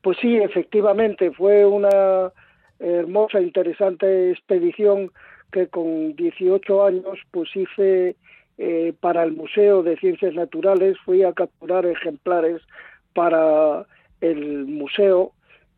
Pues 0.02 0.18
sí, 0.20 0.36
efectivamente, 0.36 1.30
fue 1.32 1.66
una 1.66 2.32
hermosa, 2.78 3.40
interesante 3.40 4.30
expedición 4.30 5.10
que 5.52 5.66
con 5.66 6.14
18 6.16 6.84
años 6.84 7.18
pues 7.30 7.54
hice 7.54 8.16
eh, 8.56 8.94
para 9.00 9.22
el 9.22 9.32
Museo 9.32 9.82
de 9.82 9.96
Ciencias 9.96 10.34
Naturales, 10.34 10.96
fui 11.04 11.22
a 11.22 11.32
capturar 11.32 11.86
ejemplares 11.86 12.62
para 13.14 13.86
el 14.20 14.66
museo 14.66 15.32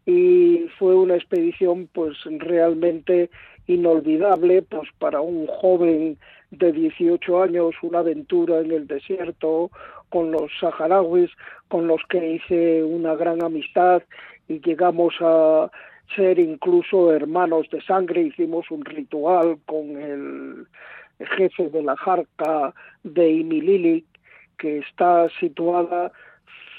y 0.06 0.66
fue 0.78 0.94
una 0.94 1.16
expedición 1.16 1.88
pues 1.92 2.16
realmente 2.24 3.30
inolvidable 3.66 4.62
pues 4.62 4.88
para 4.98 5.20
un 5.20 5.46
joven 5.46 6.18
de 6.50 6.72
18 6.72 7.42
años 7.42 7.74
una 7.82 8.00
aventura 8.00 8.60
en 8.60 8.72
el 8.72 8.86
desierto 8.86 9.70
con 10.10 10.30
los 10.30 10.50
saharauis 10.60 11.30
con 11.68 11.86
los 11.86 12.00
que 12.08 12.34
hice 12.34 12.82
una 12.82 13.14
gran 13.14 13.42
amistad 13.42 14.02
y 14.48 14.60
llegamos 14.60 15.14
a 15.20 15.70
ser 16.14 16.38
incluso 16.38 17.12
hermanos 17.12 17.68
de 17.70 17.80
sangre. 17.82 18.22
Hicimos 18.22 18.70
un 18.70 18.84
ritual 18.84 19.58
con 19.66 19.96
el 19.96 20.66
jefe 21.36 21.68
de 21.68 21.82
la 21.82 21.96
Jarca 21.96 22.74
de 23.02 23.30
Imilili, 23.30 24.04
que 24.58 24.78
está 24.78 25.28
situada 25.40 26.12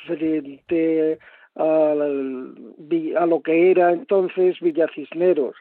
frente 0.05 1.19
a, 1.55 1.95
lo 1.95 3.41
que 3.41 3.71
era 3.71 3.91
entonces 3.91 4.59
Villa 4.59 4.87
Cisneros. 4.93 5.55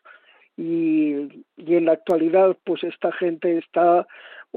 Y, 0.57 1.45
y, 1.57 1.75
en 1.77 1.87
la 1.87 1.93
actualidad, 1.93 2.57
pues 2.65 2.85
esta 2.85 3.11
gente 3.13 3.57
está, 3.59 4.07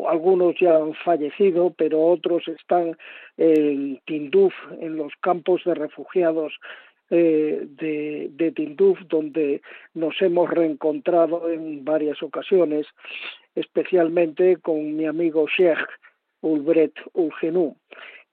algunos 0.08 0.56
ya 0.60 0.76
han 0.76 0.93
fallecido, 0.93 1.74
pero 1.78 2.02
otros 2.02 2.48
están 2.48 2.98
en 3.38 4.02
Tinduf, 4.06 4.54
en 4.82 4.98
los 4.98 5.13
campos 5.21 5.62
de 5.63 5.74
refugiados 5.74 6.54
eh, 7.12 7.65
de, 7.65 8.30
de 8.32 8.52
Tinduf, 8.52 9.00
donde 9.08 9.62
nos 9.93 10.21
hemos 10.21 10.50
reencontrado 10.50 11.50
en 11.50 11.86
varias 11.86 12.21
ocasiones 12.21 12.88
especialmente 13.56 14.58
con 14.58 14.95
mi 14.95 15.06
amigo 15.06 15.48
Sheikh 15.48 15.88
Ulbret 16.41 16.93
Ulgenú, 17.13 17.76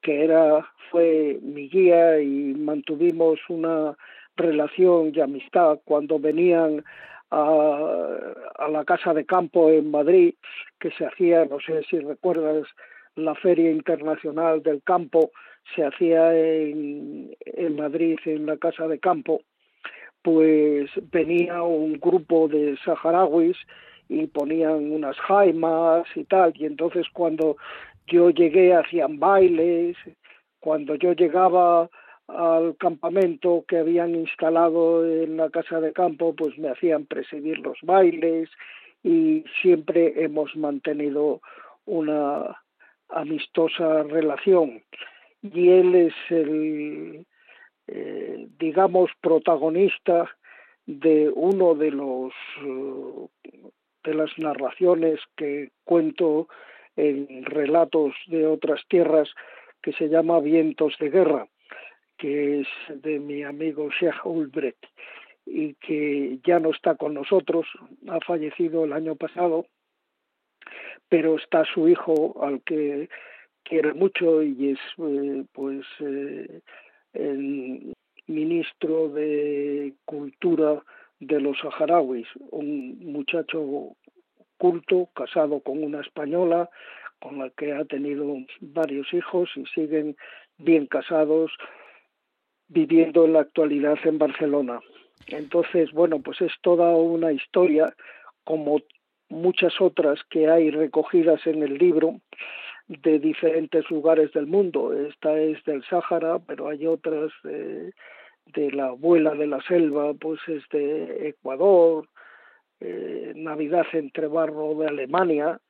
que 0.03 0.25
era, 0.25 0.67
fue 0.91 1.39
mi 1.43 1.69
guía 1.69 2.21
y 2.21 2.55
mantuvimos 2.55 3.39
una 3.49 3.97
relación 4.37 5.13
y 5.15 5.21
amistad 5.21 5.79
cuando 5.85 6.19
venían 6.19 6.85
a, 7.31 8.19
a, 8.59 8.69
la 8.69 8.85
casa 8.85 9.15
de 9.15 9.25
campo 9.25 9.71
en 9.71 9.91
Madrid, 9.91 10.35
que 10.79 10.91
se 10.91 11.07
hacía, 11.07 11.45
no 11.47 11.59
sé 11.61 11.83
si 11.89 11.99
recuerdas, 11.99 12.67
la 13.15 13.35
Feria 13.35 13.71
Internacional 13.71 14.63
del 14.63 14.83
Campo, 14.83 15.31
se 15.75 15.85
hacía 15.85 16.35
en, 16.35 17.35
en 17.45 17.77
Madrid, 17.77 18.19
en 18.25 18.47
la 18.47 18.57
casa 18.57 18.89
de 18.89 18.99
campo, 18.99 19.43
pues 20.23 20.91
venía 21.11 21.63
un 21.63 21.95
grupo 21.95 22.49
de 22.49 22.77
saharauis 22.85 23.57
y 24.09 24.27
ponían 24.27 24.93
unas 24.93 25.17
jaimas 25.19 26.05
y 26.15 26.25
tal, 26.25 26.53
y 26.57 26.67
entonces 26.67 27.07
cuando 27.13 27.57
yo 28.07 28.31
llegué 28.31 28.75
hacían 28.75 29.19
bailes, 29.19 29.97
cuando 30.61 30.95
yo 30.95 31.13
llegaba 31.13 31.89
al 32.29 32.77
campamento 32.77 33.65
que 33.67 33.79
habían 33.79 34.15
instalado 34.15 35.05
en 35.05 35.37
la 35.37 35.51
casa 35.51 35.81
de 35.81 35.93
campo, 35.93 36.35
pues 36.35 36.57
me 36.59 36.71
hacían 36.71 37.07
presidir 37.07 37.59
los 37.59 37.79
bailes 37.83 38.49
y 39.03 39.45
siempre 39.61 40.23
hemos 40.23 40.55
mantenido 40.57 41.41
una 41.85 42.63
amistosa 43.09 44.05
relación. 44.05 44.83
Y 45.43 45.71
él 45.71 45.95
es 45.95 46.15
el, 46.31 47.27
eh, 47.89 48.47
digamos, 48.59 49.11
protagonista 49.21 50.31
de 50.87 51.31
uno 51.35 51.75
de 51.75 51.91
los 51.91 52.33
de 54.05 54.15
las 54.15 54.37
narraciones 54.39 55.21
que 55.37 55.71
cuento 55.85 56.49
en 56.97 57.45
relatos 57.45 58.15
de 58.27 58.47
otras 58.47 58.81
tierras 58.89 59.29
que 59.83 59.93
se 59.93 60.09
llama 60.09 60.41
Vientos 60.41 60.95
de 61.01 61.11
Guerra, 61.11 61.49
que 62.19 62.61
es 62.61 62.69
de 62.89 63.19
mi 63.19 63.43
amigo 63.43 63.91
Sheikh 63.91 64.25
Ulbrecht 64.25 64.85
y 65.45 65.75
que 65.75 66.39
ya 66.45 66.61
no 66.61 66.71
está 66.71 66.95
con 66.95 67.15
nosotros, 67.15 67.67
ha 68.09 68.21
fallecido 68.21 68.85
el 68.85 68.93
año 68.93 69.17
pasado, 69.17 69.67
pero 71.09 71.37
está 71.37 71.65
su 71.65 71.89
hijo 71.89 72.43
al 72.45 72.63
que 72.63 73.09
quiere 73.65 73.93
mucho 73.93 74.43
y 74.43 74.71
es 74.71 74.79
eh, 74.99 75.45
pues 75.53 75.85
eh, 76.01 76.61
el 77.13 77.93
ministro 78.27 79.09
de 79.09 79.95
Cultura 80.05 80.83
de 81.19 81.41
los 81.41 81.59
saharauis, 81.59 82.27
un 82.51 82.99
muchacho 83.01 83.95
culto, 84.63 85.09
casado 85.13 85.59
con 85.59 85.83
una 85.83 86.03
española, 86.03 86.71
con 87.21 87.41
la 87.41 87.51
que 87.51 87.73
ha 87.73 87.85
tenido 87.85 88.25
varios 88.61 89.13
hijos 89.13 89.51
y 89.57 89.67
siguen 89.67 90.17
bien 90.57 90.87
casados, 90.87 91.51
viviendo 92.69 93.25
en 93.25 93.33
la 93.33 93.41
actualidad 93.41 93.99
en 94.05 94.19
Barcelona. 94.19 94.79
Entonces, 95.27 95.91
bueno, 95.91 96.21
pues 96.21 96.41
es 96.41 96.53
toda 96.61 96.95
una 96.95 97.33
historia, 97.33 97.93
como 98.45 98.81
muchas 99.29 99.81
otras 99.81 100.21
que 100.31 100.49
hay 100.49 100.71
recogidas 100.71 101.45
en 101.49 101.65
el 101.65 101.75
libro, 101.77 102.21
de 102.87 103.19
diferentes 103.19 103.91
lugares 103.91 104.33
del 104.33 104.47
mundo. 104.47 104.93
Esta 104.93 105.41
es 105.41 105.65
del 105.65 105.83
Sáhara, 105.87 106.39
pero 106.47 106.69
hay 106.69 106.87
otras 106.87 107.33
de, 107.43 107.93
la 108.71 108.87
abuela 108.87 109.35
de 109.35 109.49
la 109.49 109.61
selva, 109.63 110.15
pues 110.15 110.39
es 110.47 110.63
de 110.71 111.31
Ecuador, 111.31 112.07
eh, 112.85 113.33
Navidad 113.37 113.87
entre 113.93 114.27
barro 114.27 114.75
de 114.75 114.89
Alemania, 114.89 115.61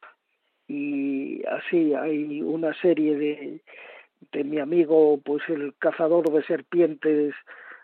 y 0.69 1.43
así 1.47 1.95
hay 1.95 2.41
una 2.43 2.73
serie 2.81 3.17
de, 3.17 3.61
de 4.33 4.45
mi 4.45 4.59
amigo, 4.59 5.21
pues 5.25 5.43
el 5.49 5.75
cazador 5.79 6.31
de 6.33 6.43
serpientes, 6.45 7.35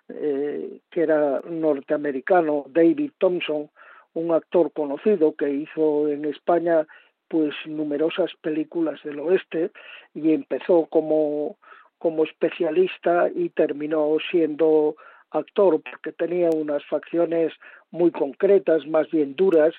eh, 0.08 0.80
que 0.90 1.02
era 1.02 1.40
norteamericano, 1.40 2.64
David 2.68 3.12
Thompson, 3.18 3.70
un 4.14 4.32
actor 4.32 4.72
conocido 4.72 5.34
que 5.34 5.50
hizo 5.50 6.08
en 6.08 6.24
España 6.24 6.86
pues 7.28 7.54
numerosas 7.66 8.30
películas 8.40 9.02
del 9.04 9.20
oeste 9.20 9.70
y 10.14 10.32
empezó 10.32 10.86
como 10.86 11.56
como 11.98 12.24
especialista 12.24 13.28
y 13.34 13.50
terminó 13.50 14.16
siendo 14.30 14.96
actor 15.30 15.80
porque 15.82 16.12
tenía 16.12 16.50
unas 16.50 16.84
facciones 16.86 17.52
muy 17.90 18.10
concretas, 18.10 18.86
más 18.86 19.10
bien 19.10 19.34
duras, 19.34 19.74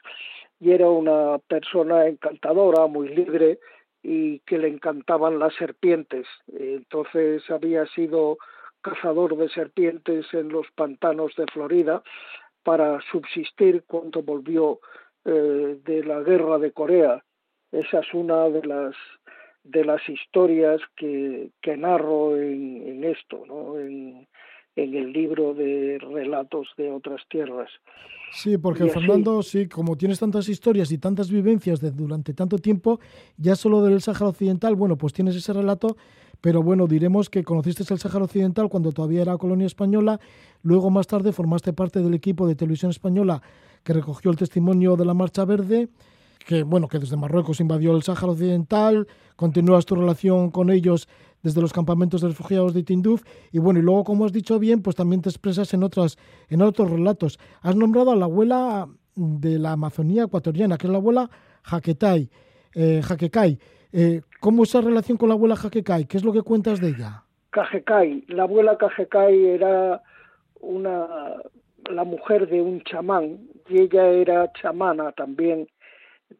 y 0.59 0.71
era 0.71 0.89
una 0.89 1.37
persona 1.39 2.07
encantadora, 2.07 2.87
muy 2.87 3.09
libre 3.09 3.59
y 4.01 4.39
que 4.39 4.57
le 4.57 4.67
encantaban 4.67 5.39
las 5.39 5.53
serpientes. 5.55 6.27
Entonces 6.47 7.49
había 7.49 7.85
sido 7.87 8.37
cazador 8.81 9.35
de 9.37 9.49
serpientes 9.49 10.25
en 10.33 10.49
los 10.49 10.67
pantanos 10.71 11.35
de 11.35 11.45
Florida 11.51 12.01
para 12.63 12.99
subsistir 13.11 13.83
cuando 13.87 14.21
volvió 14.21 14.79
eh, 15.25 15.77
de 15.83 16.03
la 16.03 16.21
guerra 16.21 16.57
de 16.59 16.71
Corea. 16.71 17.23
Esa 17.71 17.99
es 17.99 18.13
una 18.13 18.49
de 18.49 18.65
las 18.65 18.95
de 19.63 19.83
las 19.83 20.07
historias 20.07 20.81
que, 20.95 21.51
que 21.61 21.77
narro 21.77 22.37
en, 22.37 22.87
en 22.87 23.03
esto, 23.03 23.43
¿no? 23.45 23.75
En 24.75 24.95
el 24.95 25.11
libro 25.11 25.53
de 25.53 25.97
relatos 25.99 26.67
de 26.77 26.91
otras 26.91 27.21
tierras. 27.29 27.69
Sí, 28.31 28.57
porque 28.57 28.87
Fernando, 28.89 29.41
sí, 29.41 29.67
como 29.67 29.97
tienes 29.97 30.19
tantas 30.19 30.49
historias 30.49 30.91
y 30.91 30.99
tantas 30.99 31.31
vivencias 31.31 31.81
de, 31.81 31.91
durante 31.91 32.33
tanto 32.33 32.57
tiempo, 32.57 32.99
ya 33.37 33.55
solo 33.55 33.81
del 33.81 34.01
Sáhara 34.01 34.27
Occidental, 34.27 34.75
bueno, 34.75 34.97
pues 34.97 35.13
tienes 35.13 35.35
ese 35.35 35.51
relato, 35.51 35.97
pero 36.39 36.61
bueno, 36.61 36.85
diremos 36.87 37.29
que 37.29 37.43
conociste 37.43 37.83
el 37.91 37.99
Sáhara 37.99 38.25
Occidental 38.25 38.69
cuando 38.69 38.91
todavía 38.91 39.23
era 39.23 39.37
colonia 39.37 39.65
española, 39.65 40.19
luego 40.61 40.91
más 40.91 41.07
tarde 41.07 41.33
formaste 41.33 41.73
parte 41.73 42.01
del 42.01 42.13
equipo 42.13 42.47
de 42.47 42.55
televisión 42.55 42.91
española 42.91 43.41
que 43.83 43.93
recogió 43.93 44.29
el 44.29 44.37
testimonio 44.37 44.95
de 44.95 45.05
la 45.05 45.15
Marcha 45.15 45.43
Verde, 45.45 45.89
que 46.45 46.63
bueno, 46.63 46.87
que 46.87 46.99
desde 46.99 47.17
Marruecos 47.17 47.59
invadió 47.59 47.95
el 47.95 48.03
Sáhara 48.03 48.33
Occidental, 48.33 49.07
continúas 49.35 49.85
tu 49.85 49.95
relación 49.95 50.51
con 50.51 50.69
ellos 50.69 51.07
desde 51.43 51.61
los 51.61 51.73
campamentos 51.73 52.21
de 52.21 52.27
refugiados 52.27 52.73
de 52.73 52.83
Tinduf 52.83 53.23
y 53.51 53.59
bueno, 53.59 53.79
y 53.79 53.83
luego 53.83 54.03
como 54.03 54.25
has 54.25 54.33
dicho 54.33 54.59
bien, 54.59 54.81
pues 54.81 54.95
también 54.95 55.21
te 55.21 55.29
expresas 55.29 55.73
en 55.73 55.83
otras 55.83 56.17
en 56.49 56.61
otros 56.61 56.89
relatos. 56.91 57.39
Has 57.61 57.75
nombrado 57.75 58.11
a 58.11 58.15
la 58.15 58.25
abuela 58.25 58.87
de 59.15 59.59
la 59.59 59.73
Amazonía 59.73 60.23
ecuatoriana, 60.23 60.77
que 60.77 60.87
es 60.87 60.91
la 60.91 60.97
abuela 60.97 61.29
Jaquetay, 61.63 62.29
eh. 62.75 63.01
Eh, 63.91 64.21
¿Cómo 64.39 64.63
es 64.63 64.69
esa 64.69 64.81
relación 64.81 65.17
con 65.17 65.29
la 65.29 65.35
abuela 65.35 65.55
Jaquecay? 65.55 66.05
¿Qué 66.05 66.17
es 66.17 66.23
lo 66.23 66.31
que 66.31 66.43
cuentas 66.43 66.79
de 66.79 66.89
ella? 66.89 67.23
Cajecay, 67.49 68.25
la 68.27 68.43
abuela 68.43 68.77
Cajecay 68.77 69.47
era 69.47 70.03
una 70.61 71.07
la 71.89 72.03
mujer 72.03 72.47
de 72.47 72.61
un 72.61 72.81
chamán 72.83 73.39
y 73.67 73.81
ella 73.81 74.07
era 74.09 74.51
chamana 74.53 75.11
también 75.13 75.67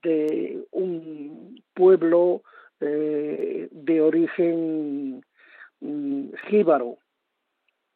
de 0.04 0.64
un 0.72 1.62
pueblo 1.74 2.44
eh, 2.82 3.68
de 3.72 4.02
origen 4.02 5.24
mm, 5.82 6.30
jíbaro, 6.48 6.98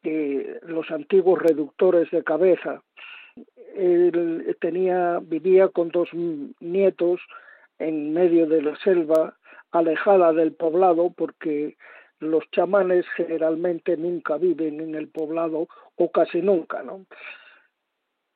los 0.02 0.90
antiguos 0.90 1.40
reductores 1.40 2.10
de 2.10 2.22
cabeza. 2.22 2.82
Él 3.74 4.54
tenía, 4.60 5.18
vivía 5.22 5.68
con 5.68 5.88
dos 5.88 6.10
nietos 6.60 7.20
en 7.78 8.12
medio 8.12 8.46
de 8.46 8.60
la 8.60 8.76
selva, 8.76 9.36
alejada 9.70 10.32
del 10.32 10.52
poblado, 10.52 11.10
porque 11.16 11.76
los 12.20 12.44
chamanes 12.50 13.06
generalmente 13.16 13.96
nunca 13.96 14.36
viven 14.36 14.80
en 14.80 14.94
el 14.94 15.08
poblado 15.08 15.68
o 15.96 16.10
casi 16.10 16.42
nunca, 16.42 16.82
¿no? 16.82 17.06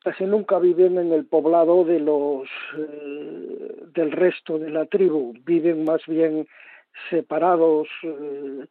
Casi 0.08 0.24
nunca 0.24 0.58
viven 0.58 0.96
en 0.96 1.12
el 1.12 1.26
poblado 1.26 1.84
de 1.84 2.00
los 2.00 2.48
eh, 2.78 3.84
del 3.92 4.10
resto 4.10 4.58
de 4.58 4.70
la 4.70 4.86
tribu, 4.86 5.34
viven 5.44 5.84
más 5.84 6.00
bien 6.06 6.46
separados, 7.10 7.88
eh, 8.04 8.64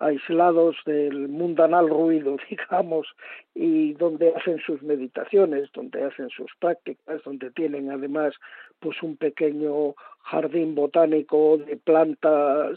aislados 0.00 0.74
del 0.84 1.28
mundanal 1.28 1.88
ruido, 1.88 2.36
digamos, 2.50 3.06
y 3.54 3.92
donde 3.92 4.34
hacen 4.34 4.58
sus 4.58 4.82
meditaciones, 4.82 5.70
donde 5.72 6.02
hacen 6.02 6.30
sus 6.30 6.50
prácticas, 6.58 7.22
donde 7.22 7.52
tienen 7.52 7.92
además 7.92 8.34
pues 8.80 9.00
un 9.04 9.16
pequeño 9.16 9.94
jardín 10.22 10.74
botánico 10.74 11.58
de 11.58 11.76
plantas 11.76 12.76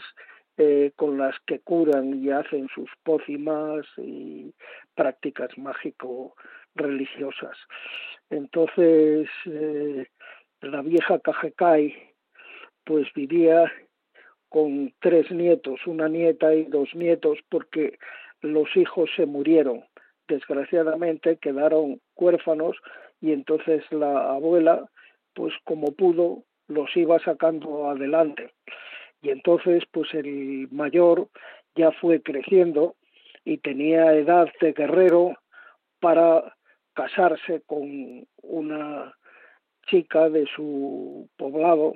eh, 0.58 0.92
con 0.94 1.18
las 1.18 1.34
que 1.44 1.58
curan 1.58 2.22
y 2.22 2.30
hacen 2.30 2.68
sus 2.72 2.88
pócimas 3.02 3.84
y 3.96 4.54
prácticas 4.94 5.58
mágico 5.58 6.36
religiosas. 6.76 7.56
Entonces, 8.30 9.28
eh, 9.46 10.06
la 10.60 10.82
vieja 10.82 11.18
Cajecay 11.20 11.94
pues 12.84 13.12
vivía 13.14 13.72
con 14.48 14.94
tres 15.00 15.30
nietos, 15.30 15.80
una 15.86 16.08
nieta 16.08 16.54
y 16.54 16.64
dos 16.64 16.94
nietos, 16.94 17.38
porque 17.48 17.98
los 18.40 18.74
hijos 18.76 19.10
se 19.16 19.26
murieron. 19.26 19.84
Desgraciadamente 20.28 21.36
quedaron 21.36 22.00
huérfanos 22.16 22.76
y 23.20 23.32
entonces 23.32 23.84
la 23.90 24.30
abuela, 24.30 24.88
pues 25.34 25.52
como 25.64 25.92
pudo, 25.92 26.44
los 26.68 26.96
iba 26.96 27.18
sacando 27.20 27.90
adelante. 27.90 28.52
Y 29.22 29.30
entonces, 29.30 29.84
pues 29.90 30.12
el 30.14 30.68
mayor 30.70 31.28
ya 31.74 31.92
fue 31.92 32.22
creciendo 32.22 32.96
y 33.44 33.58
tenía 33.58 34.14
edad 34.14 34.48
de 34.60 34.72
guerrero 34.72 35.34
para 36.00 36.55
casarse 36.96 37.62
con 37.66 38.26
una 38.42 39.14
chica 39.86 40.28
de 40.28 40.46
su 40.56 41.28
poblado. 41.36 41.94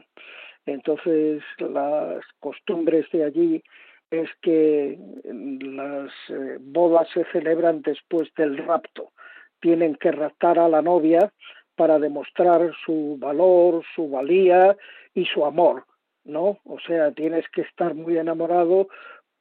Entonces 0.66 1.42
las 1.58 2.22
costumbres 2.38 3.06
de 3.10 3.24
allí 3.24 3.64
es 4.10 4.28
que 4.42 4.98
las 5.24 6.12
eh, 6.28 6.58
bodas 6.60 7.08
se 7.14 7.24
celebran 7.32 7.82
después 7.82 8.28
del 8.36 8.58
rapto. 8.58 9.12
Tienen 9.60 9.94
que 9.96 10.12
raptar 10.12 10.58
a 10.58 10.68
la 10.68 10.82
novia 10.82 11.32
para 11.76 11.98
demostrar 11.98 12.72
su 12.84 13.16
valor, 13.18 13.82
su 13.94 14.10
valía 14.10 14.76
y 15.14 15.24
su 15.24 15.44
amor, 15.44 15.84
¿no? 16.24 16.58
O 16.64 16.78
sea, 16.86 17.12
tienes 17.12 17.48
que 17.50 17.62
estar 17.62 17.94
muy 17.94 18.18
enamorado 18.18 18.88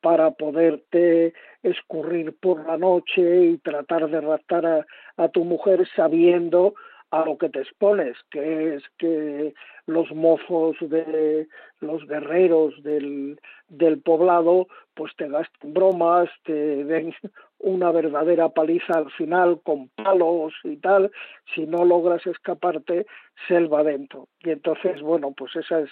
para 0.01 0.31
poderte 0.31 1.33
escurrir 1.63 2.35
por 2.39 2.65
la 2.65 2.77
noche 2.77 3.45
y 3.45 3.57
tratar 3.57 4.09
de 4.09 4.21
raptar 4.21 4.85
a, 5.17 5.27
tu 5.29 5.43
mujer 5.43 5.87
sabiendo 5.95 6.73
a 7.11 7.25
lo 7.25 7.37
que 7.37 7.49
te 7.49 7.61
expones, 7.61 8.15
que 8.29 8.75
es 8.75 8.83
que 8.97 9.53
los 9.87 10.11
mozos 10.11 10.77
de 10.81 11.47
los 11.81 12.05
guerreros 12.07 12.81
del, 12.83 13.39
del 13.67 13.99
poblado 14.01 14.67
pues 14.93 15.15
te 15.15 15.27
gasten 15.27 15.73
bromas, 15.73 16.29
te 16.43 16.83
den 16.83 17.13
una 17.59 17.91
verdadera 17.91 18.49
paliza 18.49 18.97
al 18.97 19.11
final 19.11 19.59
con 19.63 19.89
palos 19.89 20.53
y 20.63 20.77
tal, 20.77 21.11
si 21.53 21.65
no 21.65 21.83
logras 21.83 22.25
escaparte, 22.25 23.05
selva 23.47 23.83
dentro. 23.83 24.27
Y 24.41 24.51
entonces, 24.51 25.01
bueno, 25.01 25.33
pues 25.35 25.55
esa 25.55 25.79
es 25.79 25.89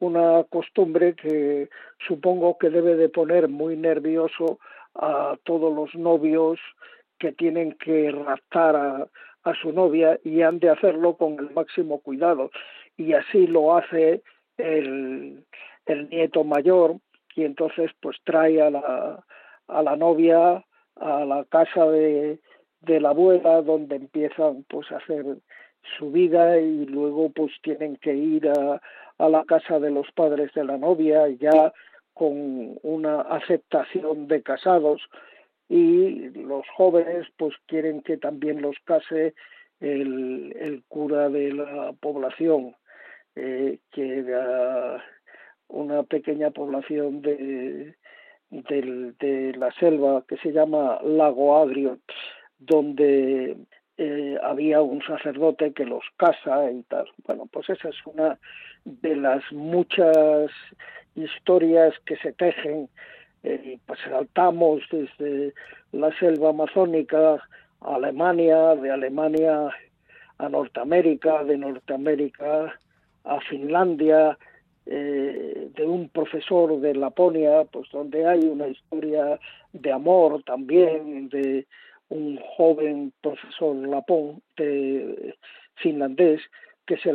una 0.00 0.44
costumbre 0.44 1.14
que 1.14 1.68
supongo 2.06 2.58
que 2.58 2.70
debe 2.70 2.96
de 2.96 3.08
poner 3.08 3.48
muy 3.48 3.76
nervioso 3.76 4.58
a 4.94 5.36
todos 5.44 5.74
los 5.74 5.94
novios 5.94 6.58
que 7.18 7.32
tienen 7.32 7.72
que 7.72 8.10
raptar 8.10 8.76
a, 8.76 9.08
a 9.44 9.54
su 9.54 9.72
novia 9.72 10.18
y 10.24 10.42
han 10.42 10.58
de 10.60 10.70
hacerlo 10.70 11.16
con 11.16 11.38
el 11.38 11.50
máximo 11.50 12.00
cuidado. 12.00 12.50
Y 12.96 13.12
así 13.12 13.46
lo 13.46 13.76
hace 13.76 14.22
el, 14.56 15.44
el 15.86 16.08
nieto 16.08 16.44
mayor 16.44 16.96
y 17.34 17.44
entonces 17.44 17.90
pues 18.00 18.16
trae 18.24 18.60
a 18.60 18.70
la, 18.70 19.24
a 19.68 19.82
la 19.82 19.96
novia 19.96 20.64
a 20.96 21.24
la 21.24 21.44
casa 21.44 21.86
de, 21.86 22.40
de 22.80 23.00
la 23.00 23.10
abuela 23.10 23.62
donde 23.62 23.96
empiezan 23.96 24.64
pues 24.68 24.90
a 24.90 24.96
hacer 24.96 25.24
su 25.96 26.10
vida 26.10 26.58
y 26.58 26.86
luego 26.86 27.30
pues 27.30 27.52
tienen 27.62 27.96
que 27.96 28.14
ir 28.14 28.48
a, 28.48 28.80
a 29.18 29.28
la 29.28 29.44
casa 29.44 29.78
de 29.78 29.90
los 29.90 30.10
padres 30.12 30.52
de 30.54 30.64
la 30.64 30.76
novia 30.78 31.28
ya 31.28 31.72
con 32.14 32.78
una 32.82 33.20
aceptación 33.20 34.28
de 34.28 34.42
casados 34.42 35.02
y 35.68 36.30
los 36.30 36.66
jóvenes 36.76 37.26
pues 37.36 37.54
quieren 37.66 38.02
que 38.02 38.16
también 38.16 38.62
los 38.62 38.76
case 38.84 39.34
el, 39.80 40.82
cura 40.88 41.28
de 41.28 41.52
la 41.52 41.92
población 42.00 42.74
eh, 43.36 43.78
que 43.92 44.24
una 45.68 46.02
pequeña 46.02 46.50
población 46.50 47.22
de, 47.22 47.94
de, 48.50 49.54
la 49.56 49.70
selva 49.72 50.24
que 50.26 50.36
se 50.38 50.52
llama 50.52 50.98
Lago 51.04 51.58
Agrio, 51.58 51.98
donde 52.58 53.56
eh, 53.98 54.38
había 54.42 54.80
un 54.80 55.02
sacerdote 55.02 55.72
que 55.72 55.84
los 55.84 56.04
casa 56.16 56.70
y 56.70 56.82
tal. 56.84 57.06
Bueno, 57.26 57.46
pues 57.52 57.68
esa 57.68 57.88
es 57.88 57.96
una 58.06 58.38
de 58.84 59.16
las 59.16 59.42
muchas 59.52 60.50
historias 61.16 61.94
que 62.06 62.16
se 62.16 62.32
tejen. 62.32 62.88
Eh, 63.42 63.78
pues 63.86 63.98
saltamos 64.08 64.82
desde 64.90 65.52
la 65.92 66.16
selva 66.18 66.50
amazónica 66.50 67.42
a 67.80 67.94
Alemania, 67.94 68.76
de 68.76 68.90
Alemania 68.90 69.68
a 70.38 70.48
Norteamérica, 70.48 71.42
de 71.42 71.58
Norteamérica 71.58 72.78
a 73.24 73.40
Finlandia, 73.40 74.38
eh, 74.86 75.70
de 75.74 75.86
un 75.86 76.08
profesor 76.08 76.80
de 76.80 76.94
Laponia, 76.94 77.64
pues 77.64 77.90
donde 77.90 78.26
hay 78.26 78.44
una 78.44 78.68
historia 78.68 79.38
de 79.72 79.92
amor 79.92 80.42
también, 80.44 81.28
de 81.28 81.66
un 82.10 82.38
joven 82.56 83.12
profesor 83.20 83.76
lapón 83.76 84.42
de 84.56 85.36
finlandés 85.76 86.40
que 86.86 86.96
se, 86.96 87.14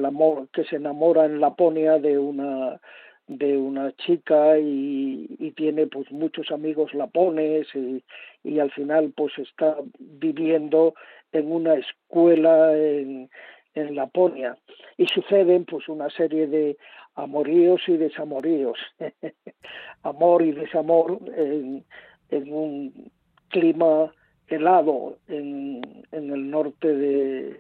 que 0.53 0.63
se 0.65 0.75
enamora 0.75 1.25
en 1.25 1.39
Laponia 1.39 1.97
de 1.97 2.17
una 2.17 2.79
de 3.25 3.57
una 3.57 3.93
chica 3.93 4.59
y, 4.59 5.27
y, 5.39 5.51
tiene 5.51 5.87
pues 5.87 6.11
muchos 6.11 6.51
amigos 6.51 6.93
lapones 6.93 7.67
y, 7.73 8.03
y, 8.43 8.59
al 8.59 8.69
final 8.71 9.13
pues 9.15 9.37
está 9.37 9.77
viviendo 9.97 10.93
en 11.31 11.49
una 11.49 11.75
escuela 11.75 12.77
en, 12.77 13.29
en 13.75 13.95
Laponia. 13.95 14.57
Y 14.97 15.07
suceden 15.07 15.63
pues 15.63 15.87
una 15.87 16.09
serie 16.09 16.47
de 16.47 16.77
amoríos 17.15 17.81
y 17.87 17.95
desamoríos. 17.95 18.77
Amor 20.03 20.41
y 20.41 20.51
desamor 20.51 21.19
en, 21.37 21.85
en 22.29 22.53
un 22.53 23.11
clima 23.47 24.13
helado 24.47 25.17
en, 25.27 26.05
en 26.11 26.31
el 26.31 26.49
norte 26.49 26.87
de, 26.87 27.59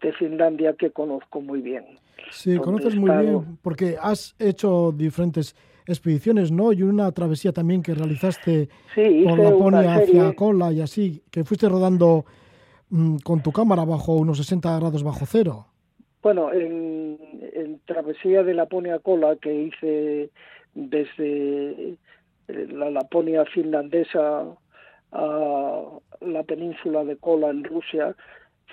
de 0.00 0.12
Finlandia 0.14 0.74
que 0.74 0.90
conozco 0.90 1.40
muy 1.40 1.60
bien. 1.60 1.84
Sí, 2.30 2.56
conoces 2.58 2.94
muy 2.96 3.10
bien, 3.10 3.58
porque 3.62 3.96
has 4.00 4.34
hecho 4.38 4.92
diferentes 4.92 5.56
expediciones, 5.86 6.52
¿no? 6.52 6.72
Y 6.72 6.82
una 6.82 7.10
travesía 7.12 7.52
también 7.52 7.82
que 7.82 7.94
realizaste 7.94 8.68
por 8.94 9.38
Laponia 9.38 9.94
hacia 9.94 10.32
Kola 10.34 10.72
y 10.72 10.80
así, 10.80 11.22
que 11.30 11.44
fuiste 11.44 11.68
rodando 11.68 12.24
mm, 12.90 13.16
con 13.24 13.42
tu 13.42 13.50
cámara 13.52 13.84
bajo 13.84 14.14
unos 14.14 14.38
60 14.38 14.78
grados 14.78 15.02
bajo 15.02 15.26
cero. 15.26 15.66
Bueno, 16.22 16.52
en, 16.52 17.18
en 17.54 17.80
travesía 17.86 18.42
de 18.42 18.54
Laponia 18.54 18.96
a 18.96 18.98
Kola 18.98 19.36
que 19.36 19.52
hice 19.52 20.30
desde 20.74 21.96
eh, 22.48 22.66
la 22.68 22.90
Laponia 22.90 23.44
finlandesa 23.46 24.44
a 25.12 25.82
la 26.20 26.42
península 26.44 27.04
de 27.04 27.16
Kola 27.16 27.50
en 27.50 27.64
Rusia, 27.64 28.14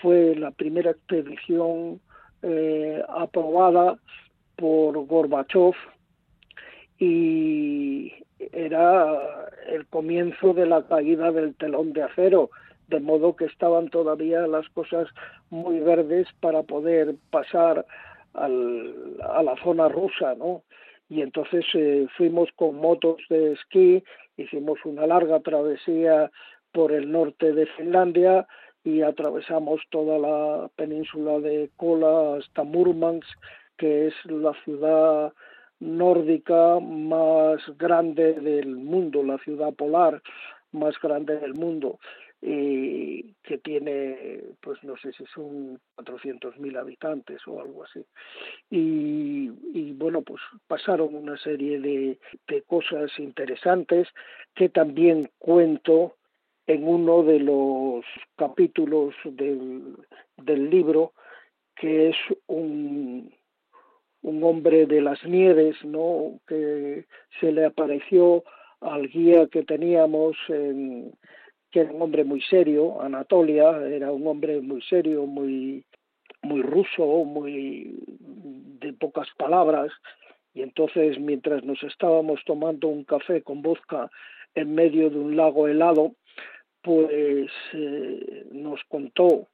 fue 0.02 0.36
la 0.36 0.52
primera 0.52 0.92
expedición 0.92 2.00
eh, 2.44 3.04
aprobada 3.10 3.98
por 4.56 5.06
Gorbachev 5.06 5.74
y 7.00 8.14
era 8.52 9.50
el 9.68 9.86
comienzo 9.88 10.54
de 10.54 10.66
la 10.66 10.84
caída 10.84 11.32
del 11.32 11.56
telón 11.56 11.94
de 11.94 12.04
acero, 12.04 12.50
de 12.88 13.00
modo 13.00 13.36
que 13.36 13.46
estaban 13.46 13.90
todavía 13.90 14.48
las 14.48 14.68
cosas 14.70 15.08
muy 15.50 15.80
verdes 15.80 16.28
para 16.40 16.64
poder 16.64 17.16
pasar 17.32 17.86
a 18.34 18.48
la 18.48 19.56
zona 19.64 19.90
rusa, 19.90 20.36
¿no? 20.36 20.62
Y 21.10 21.22
entonces 21.22 21.66
eh, 21.74 22.08
fuimos 22.18 22.50
con 22.56 22.76
motos 22.76 23.18
de 23.30 23.54
esquí, 23.54 24.04
hicimos 24.36 24.80
una 24.86 25.08
larga 25.08 25.40
travesía 25.40 26.32
por 26.72 26.92
el 26.92 27.12
norte 27.12 27.54
de 27.54 27.66
Finlandia, 27.66 28.48
y 28.88 29.02
atravesamos 29.02 29.82
toda 29.90 30.18
la 30.18 30.70
península 30.78 31.40
de 31.40 31.70
Kola 31.76 32.38
hasta 32.38 32.64
Murmansk, 32.64 33.28
que 33.78 34.08
es 34.08 34.14
la 34.26 34.54
ciudad 34.64 35.34
nórdica 35.82 36.80
más 36.80 37.62
grande 37.78 38.34
del 38.36 38.78
mundo, 38.78 39.24
la 39.24 39.40
ciudad 39.40 39.74
polar 39.74 40.22
más 40.72 40.96
grande 41.02 41.38
del 41.38 41.54
mundo, 41.54 42.00
y 42.42 43.34
que 43.44 43.58
tiene, 43.58 44.42
pues 44.62 44.84
no 44.84 44.96
sé 44.98 45.12
si 45.14 45.26
son 45.34 45.80
400.000 45.96 46.78
habitantes 46.78 47.42
o 47.48 47.60
algo 47.62 47.84
así. 47.84 48.06
Y, 48.70 49.50
bueno, 49.94 50.22
pues 50.22 50.42
pasaron 50.68 51.16
una 51.16 51.38
serie 51.38 51.80
de, 51.80 52.20
de 52.48 52.62
cosas 52.64 53.12
interesantes 53.18 54.08
que 54.54 54.70
también 54.70 55.30
cuento 55.40 56.16
en 56.68 56.88
uno 56.88 57.24
de 57.24 57.40
los 57.40 58.06
capítulos 58.36 59.16
del, 59.24 59.96
del 60.36 60.70
libro, 60.70 61.14
que 61.76 62.10
es 62.10 62.18
un, 62.48 63.34
un 64.22 64.44
hombre 64.44 64.86
de 64.86 65.02
las 65.02 65.24
nieves, 65.24 65.78
¿no? 65.86 66.40
que 66.48 67.06
se 67.40 67.52
le 67.52 67.66
apareció 67.66 68.44
al 68.82 69.08
guía 69.08 69.48
que 69.48 69.64
teníamos, 69.64 70.36
en, 70.50 71.14
era 71.82 71.92
un 71.92 72.02
hombre 72.02 72.24
muy 72.24 72.42
serio, 72.42 73.02
Anatolia, 73.02 73.78
era 73.88 74.12
un 74.12 74.26
hombre 74.28 74.62
muy 74.62 74.82
serio, 74.84 75.26
muy, 75.26 75.84
muy 76.42 76.62
ruso, 76.62 77.06
muy 77.26 77.98
de 78.20 78.94
pocas 78.94 79.28
palabras, 79.38 79.92
y 80.54 80.62
entonces 80.62 81.20
mientras 81.20 81.64
nos 81.64 81.82
estábamos 81.84 82.40
tomando 82.46 82.88
un 82.88 83.04
café 83.04 83.42
con 83.42 83.62
vodka 83.62 84.10
en 84.56 84.74
medio 84.74 85.10
de 85.10 85.20
un 85.20 85.36
lago 85.36 85.68
helado, 85.68 86.16
pues 86.82 87.52
eh, 87.74 88.46
nos 88.52 88.84
contó 88.86 89.48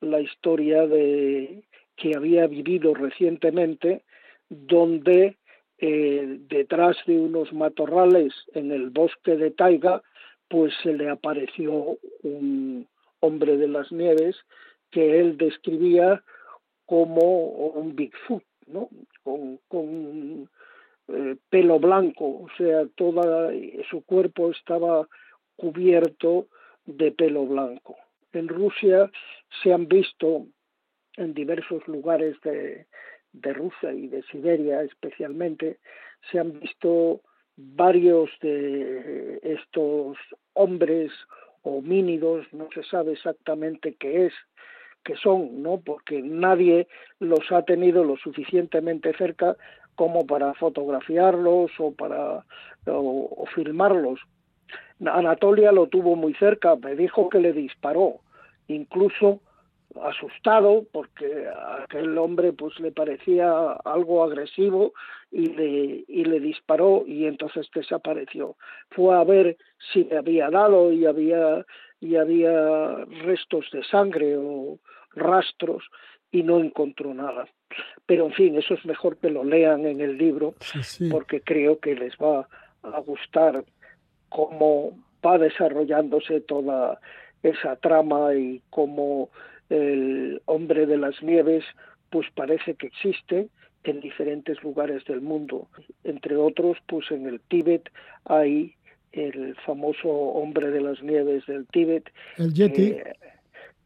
la 0.00 0.20
historia 0.20 0.86
de 0.86 1.64
que 1.96 2.14
había 2.14 2.46
vivido 2.46 2.94
recientemente, 2.94 4.02
donde 4.48 5.36
eh, 5.78 6.36
detrás 6.48 6.96
de 7.06 7.18
unos 7.18 7.52
matorrales 7.52 8.32
en 8.54 8.70
el 8.70 8.90
bosque 8.90 9.36
de 9.36 9.50
Taiga, 9.50 10.02
pues 10.48 10.72
se 10.82 10.92
le 10.92 11.08
apareció 11.08 11.98
un 12.22 12.86
hombre 13.20 13.56
de 13.56 13.68
las 13.68 13.90
nieves 13.92 14.36
que 14.90 15.20
él 15.20 15.36
describía 15.36 16.22
como 16.86 17.20
un 17.50 17.94
Bigfoot, 17.94 18.42
¿no? 18.66 18.88
Con, 19.22 20.48
eh, 21.08 21.36
pelo 21.50 21.78
blanco, 21.78 22.24
o 22.24 22.48
sea, 22.56 22.86
toda 22.94 23.52
su 23.90 24.02
cuerpo 24.04 24.50
estaba 24.50 25.06
cubierto 25.56 26.48
de 26.86 27.12
pelo 27.12 27.46
blanco. 27.46 27.96
En 28.32 28.48
Rusia 28.48 29.10
se 29.62 29.72
han 29.72 29.88
visto 29.88 30.46
en 31.16 31.34
diversos 31.34 31.86
lugares 31.88 32.36
de 32.42 33.52
Rusia 33.52 33.92
y 33.92 34.08
de 34.08 34.22
Siberia 34.24 34.82
especialmente, 34.82 35.78
se 36.30 36.38
han 36.38 36.58
visto 36.60 37.22
varios 37.58 38.30
de 38.40 39.40
estos 39.42 40.16
hombres 40.54 41.10
homínidos, 41.62 42.46
no 42.52 42.68
se 42.72 42.82
sabe 42.84 43.12
exactamente 43.12 43.96
qué 43.98 44.26
es, 44.26 44.32
qué 45.04 45.16
son, 45.16 45.62
¿no? 45.62 45.80
Porque 45.80 46.22
nadie 46.22 46.86
los 47.18 47.50
ha 47.50 47.62
tenido 47.62 48.04
lo 48.04 48.16
suficientemente 48.16 49.12
cerca 49.16 49.56
como 49.96 50.26
para 50.26 50.54
fotografiarlos 50.54 51.72
o 51.78 51.92
para 51.92 52.44
o 52.86 53.44
filmarlos, 53.54 54.20
Anatolia 55.06 55.72
lo 55.72 55.86
tuvo 55.86 56.16
muy 56.16 56.34
cerca, 56.34 56.74
me 56.76 56.96
dijo 56.96 57.28
que 57.28 57.38
le 57.38 57.52
disparó, 57.52 58.20
incluso 58.66 59.40
asustado 60.04 60.84
porque 60.92 61.46
a 61.46 61.84
aquel 61.84 62.16
hombre 62.18 62.52
pues 62.52 62.78
le 62.80 62.92
parecía 62.92 63.72
algo 63.84 64.24
agresivo 64.24 64.92
y 65.30 65.46
le, 65.46 66.04
y 66.06 66.24
le 66.24 66.40
disparó 66.40 67.04
y 67.06 67.26
entonces 67.26 67.68
desapareció. 67.74 68.56
Fue 68.90 69.14
a 69.16 69.24
ver 69.24 69.56
si 69.92 70.04
le 70.04 70.18
había 70.18 70.50
dado 70.50 70.92
y 70.92 71.06
había, 71.06 71.64
y 72.00 72.16
había 72.16 73.04
restos 73.24 73.66
de 73.72 73.82
sangre 73.84 74.36
o 74.36 74.78
rastros 75.14 75.84
y 76.30 76.42
no 76.42 76.60
encontró 76.60 77.14
nada. 77.14 77.48
Pero 78.06 78.26
en 78.26 78.32
fin, 78.32 78.56
eso 78.56 78.74
es 78.74 78.84
mejor 78.84 79.18
que 79.18 79.30
lo 79.30 79.44
lean 79.44 79.86
en 79.86 80.00
el 80.00 80.16
libro 80.16 80.54
porque 81.10 81.40
creo 81.40 81.78
que 81.78 81.94
les 81.94 82.14
va 82.16 82.48
a 82.82 83.00
gustar 83.00 83.64
cómo 84.28 84.98
va 85.24 85.38
desarrollándose 85.38 86.40
toda 86.40 87.00
esa 87.42 87.76
trama 87.76 88.34
y 88.34 88.62
cómo 88.70 89.30
el 89.70 90.40
hombre 90.46 90.86
de 90.86 90.96
las 90.96 91.22
nieves 91.22 91.64
pues 92.10 92.26
parece 92.34 92.74
que 92.74 92.86
existe 92.86 93.48
en 93.84 94.00
diferentes 94.00 94.62
lugares 94.62 95.04
del 95.04 95.20
mundo. 95.20 95.68
Entre 96.04 96.36
otros, 96.36 96.78
pues 96.86 97.10
en 97.10 97.26
el 97.26 97.40
Tíbet 97.40 97.88
hay 98.24 98.74
el 99.12 99.54
famoso 99.66 100.08
hombre 100.08 100.70
de 100.70 100.80
las 100.80 101.02
nieves 101.02 101.44
del 101.46 101.66
Tíbet, 101.66 102.10
el 102.36 102.52
Yeti. 102.52 102.96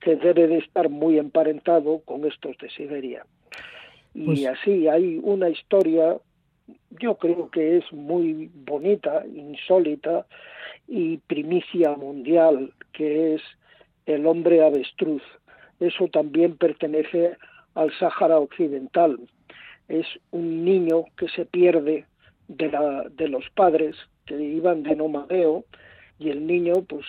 Que, 0.00 0.16
debe 0.16 0.48
de 0.48 0.58
estar 0.58 0.88
muy 0.88 1.16
emparentado 1.18 2.00
con 2.00 2.24
estos 2.24 2.58
de 2.58 2.68
Siberia. 2.70 3.24
Y 4.14 4.24
pues 4.24 4.46
así 4.46 4.88
hay 4.88 5.20
una 5.22 5.48
historia 5.48 6.16
yo 7.00 7.16
creo 7.16 7.50
que 7.50 7.78
es 7.78 7.92
muy 7.92 8.50
bonita, 8.54 9.24
insólita 9.26 10.26
y 10.86 11.18
primicia 11.18 11.96
mundial, 11.96 12.72
que 12.92 13.34
es 13.34 13.42
el 14.06 14.26
hombre 14.26 14.64
avestruz. 14.64 15.22
Eso 15.82 16.06
también 16.06 16.56
pertenece 16.56 17.36
al 17.74 17.92
Sáhara 17.98 18.38
Occidental. 18.38 19.18
Es 19.88 20.06
un 20.30 20.64
niño 20.64 21.06
que 21.16 21.28
se 21.28 21.44
pierde 21.44 22.06
de, 22.46 23.28
los 23.28 23.50
padres 23.50 23.96
que 24.26 24.40
iban 24.40 24.84
de 24.84 24.94
nomadeo 24.94 25.64
y 26.20 26.30
el 26.30 26.46
niño, 26.46 26.74
pues 26.88 27.04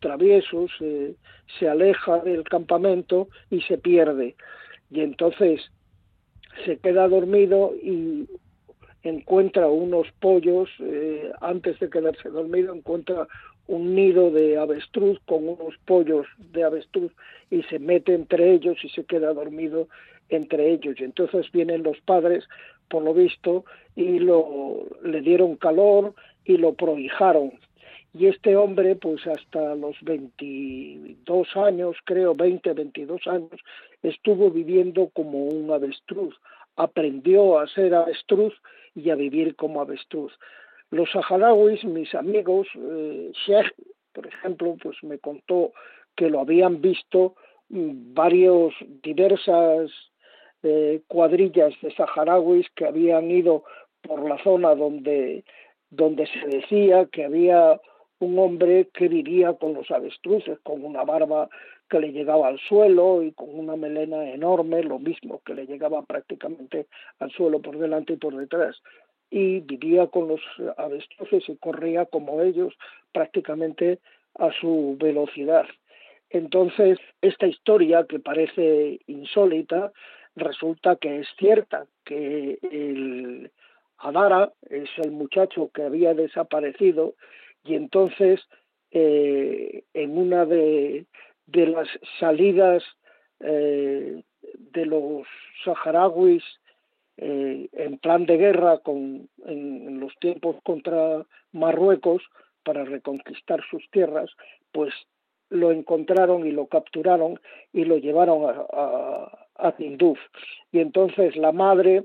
travieso, 0.00 0.66
se, 0.78 1.14
se 1.58 1.66
aleja 1.66 2.18
del 2.18 2.44
campamento 2.44 3.28
y 3.50 3.62
se 3.62 3.78
pierde. 3.78 4.36
Y 4.90 5.00
entonces 5.00 5.70
se 6.66 6.76
queda 6.76 7.08
dormido 7.08 7.72
y 7.82 8.28
encuentra 9.02 9.66
unos 9.68 10.08
pollos, 10.20 10.68
eh, 10.80 11.32
antes 11.40 11.80
de 11.80 11.88
quedarse 11.88 12.28
dormido, 12.28 12.74
encuentra 12.74 13.26
un 13.70 13.94
nido 13.94 14.32
de 14.32 14.58
avestruz 14.58 15.20
con 15.26 15.48
unos 15.48 15.76
pollos 15.86 16.26
de 16.52 16.64
avestruz 16.64 17.12
y 17.50 17.62
se 17.62 17.78
mete 17.78 18.14
entre 18.14 18.52
ellos 18.52 18.76
y 18.82 18.88
se 18.88 19.04
queda 19.04 19.32
dormido 19.32 19.86
entre 20.28 20.72
ellos. 20.72 20.96
Y 20.98 21.04
entonces 21.04 21.50
vienen 21.52 21.84
los 21.84 22.00
padres, 22.00 22.48
por 22.88 23.04
lo 23.04 23.14
visto, 23.14 23.64
y 23.94 24.18
lo, 24.18 24.86
le 25.04 25.20
dieron 25.20 25.54
calor 25.54 26.14
y 26.44 26.56
lo 26.56 26.74
prohijaron. 26.74 27.52
Y 28.12 28.26
este 28.26 28.56
hombre, 28.56 28.96
pues 28.96 29.24
hasta 29.28 29.76
los 29.76 29.94
22 30.02 31.56
años, 31.56 31.96
creo, 32.04 32.34
20, 32.34 32.72
22 32.72 33.24
años, 33.28 33.60
estuvo 34.02 34.50
viviendo 34.50 35.10
como 35.10 35.44
un 35.44 35.70
avestruz. 35.70 36.34
Aprendió 36.74 37.60
a 37.60 37.68
ser 37.68 37.94
avestruz 37.94 38.54
y 38.96 39.10
a 39.10 39.14
vivir 39.14 39.54
como 39.54 39.80
avestruz. 39.80 40.32
Los 40.90 41.10
saharauis, 41.12 41.84
mis 41.84 42.12
amigos, 42.14 42.66
eh, 42.74 43.30
Sheikh, 43.46 43.74
por 44.12 44.26
ejemplo, 44.26 44.76
pues 44.82 44.96
me 45.02 45.18
contó 45.18 45.72
que 46.16 46.28
lo 46.28 46.40
habían 46.40 46.80
visto 46.80 47.36
mm, 47.68 48.12
varios, 48.12 48.74
diversas 49.02 49.90
eh, 50.62 51.00
cuadrillas 51.06 51.74
de 51.80 51.94
saharauis 51.94 52.66
que 52.74 52.86
habían 52.86 53.30
ido 53.30 53.62
por 54.02 54.28
la 54.28 54.42
zona 54.42 54.74
donde, 54.74 55.44
donde 55.90 56.26
se 56.26 56.46
decía 56.48 57.06
que 57.06 57.24
había 57.24 57.80
un 58.18 58.38
hombre 58.38 58.88
que 58.92 59.08
vivía 59.08 59.54
con 59.54 59.74
los 59.74 59.90
avestruces, 59.90 60.58
con 60.64 60.84
una 60.84 61.04
barba 61.04 61.48
que 61.88 62.00
le 62.00 62.12
llegaba 62.12 62.48
al 62.48 62.58
suelo 62.58 63.22
y 63.22 63.32
con 63.32 63.48
una 63.56 63.76
melena 63.76 64.30
enorme, 64.30 64.82
lo 64.82 64.98
mismo 64.98 65.40
que 65.44 65.54
le 65.54 65.66
llegaba 65.66 66.02
prácticamente 66.02 66.86
al 67.20 67.30
suelo 67.30 67.60
por 67.60 67.78
delante 67.78 68.14
y 68.14 68.16
por 68.16 68.36
detrás 68.36 68.80
y 69.30 69.60
vivía 69.60 70.08
con 70.08 70.28
los 70.28 70.40
avestruces 70.76 71.48
y 71.48 71.56
corría 71.56 72.04
como 72.06 72.42
ellos 72.42 72.74
prácticamente 73.12 74.00
a 74.38 74.50
su 74.52 74.96
velocidad. 74.98 75.66
Entonces, 76.30 76.98
esta 77.22 77.46
historia 77.46 78.06
que 78.08 78.18
parece 78.18 79.00
insólita, 79.06 79.92
resulta 80.36 80.96
que 80.96 81.20
es 81.20 81.28
cierta, 81.38 81.86
que 82.04 82.58
el 82.62 83.50
Adara 83.98 84.52
es 84.68 84.88
el 84.98 85.10
muchacho 85.10 85.70
que 85.74 85.82
había 85.82 86.14
desaparecido 86.14 87.14
y 87.64 87.74
entonces 87.74 88.40
eh, 88.92 89.84
en 89.92 90.16
una 90.16 90.46
de, 90.46 91.06
de 91.46 91.66
las 91.66 91.88
salidas 92.18 92.82
eh, 93.40 94.22
de 94.72 94.86
los 94.86 95.26
saharauis 95.64 96.42
eh, 97.22 97.68
en 97.72 97.98
plan 97.98 98.24
de 98.24 98.38
guerra 98.38 98.78
con, 98.78 99.28
en, 99.44 100.00
los 100.00 100.16
tiempos 100.20 100.56
contra 100.62 101.26
Marruecos 101.52 102.22
para 102.64 102.86
reconquistar 102.86 103.60
sus 103.70 103.86
tierras, 103.90 104.30
pues 104.72 104.94
lo 105.50 105.70
encontraron 105.70 106.46
y 106.46 106.52
lo 106.52 106.66
capturaron 106.66 107.38
y 107.74 107.84
lo 107.84 107.98
llevaron 107.98 108.46
a, 108.72 109.46
a, 109.54 109.72
Tinduf. 109.72 110.18
Y 110.72 110.80
entonces 110.80 111.36
la 111.36 111.52
madre 111.52 112.04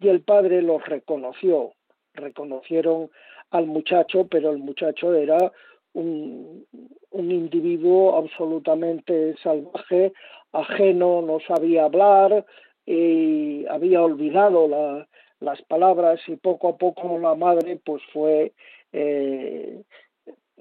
y 0.00 0.08
el 0.08 0.22
padre 0.22 0.62
los 0.62 0.84
reconoció, 0.84 1.74
reconocieron 2.14 3.08
al 3.50 3.66
muchacho, 3.66 4.26
pero 4.26 4.50
el 4.50 4.58
muchacho 4.58 5.14
era 5.14 5.52
un, 5.92 6.66
un 7.10 7.30
individuo 7.30 8.16
absolutamente 8.16 9.36
salvaje, 9.44 10.12
ajeno, 10.50 11.22
no 11.22 11.38
sabía 11.46 11.84
hablar, 11.84 12.44
y 12.86 13.66
había 13.66 14.02
olvidado 14.02 15.06
las 15.40 15.62
palabras 15.62 16.20
y 16.26 16.36
poco 16.36 16.68
a 16.68 16.76
poco 16.76 17.18
la 17.18 17.34
madre 17.34 17.78
pues 17.84 18.02
fue 18.12 18.52
eh, 18.92 19.82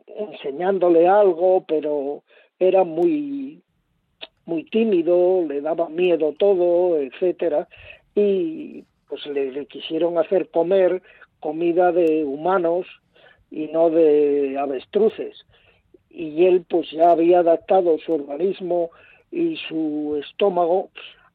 enseñándole 0.08 1.08
algo, 1.08 1.66
pero 1.68 2.24
era 2.60 2.84
muy 2.84 3.62
muy 4.46 4.64
tímido, 4.64 5.46
le 5.48 5.62
daba 5.62 5.90
miedo 5.90 6.34
todo, 6.38 6.98
etcétera, 6.98 7.68
y 8.16 8.84
pues 9.08 9.24
le, 9.28 9.52
le, 9.52 9.68
quisieron 9.68 10.18
hacer 10.18 10.50
comer 10.50 11.04
comida 11.40 11.92
de 11.92 12.24
humanos 12.24 12.88
y 13.52 13.68
no 13.68 13.92
de 13.92 14.58
avestruces. 14.58 15.46
Y 16.10 16.46
él 16.46 16.66
pues 16.68 16.90
ya 16.92 17.12
había 17.12 17.40
adaptado 17.40 18.00
su 18.00 18.14
organismo 18.14 18.90
y 19.32 19.58
su 19.68 20.20
estómago 20.24 20.90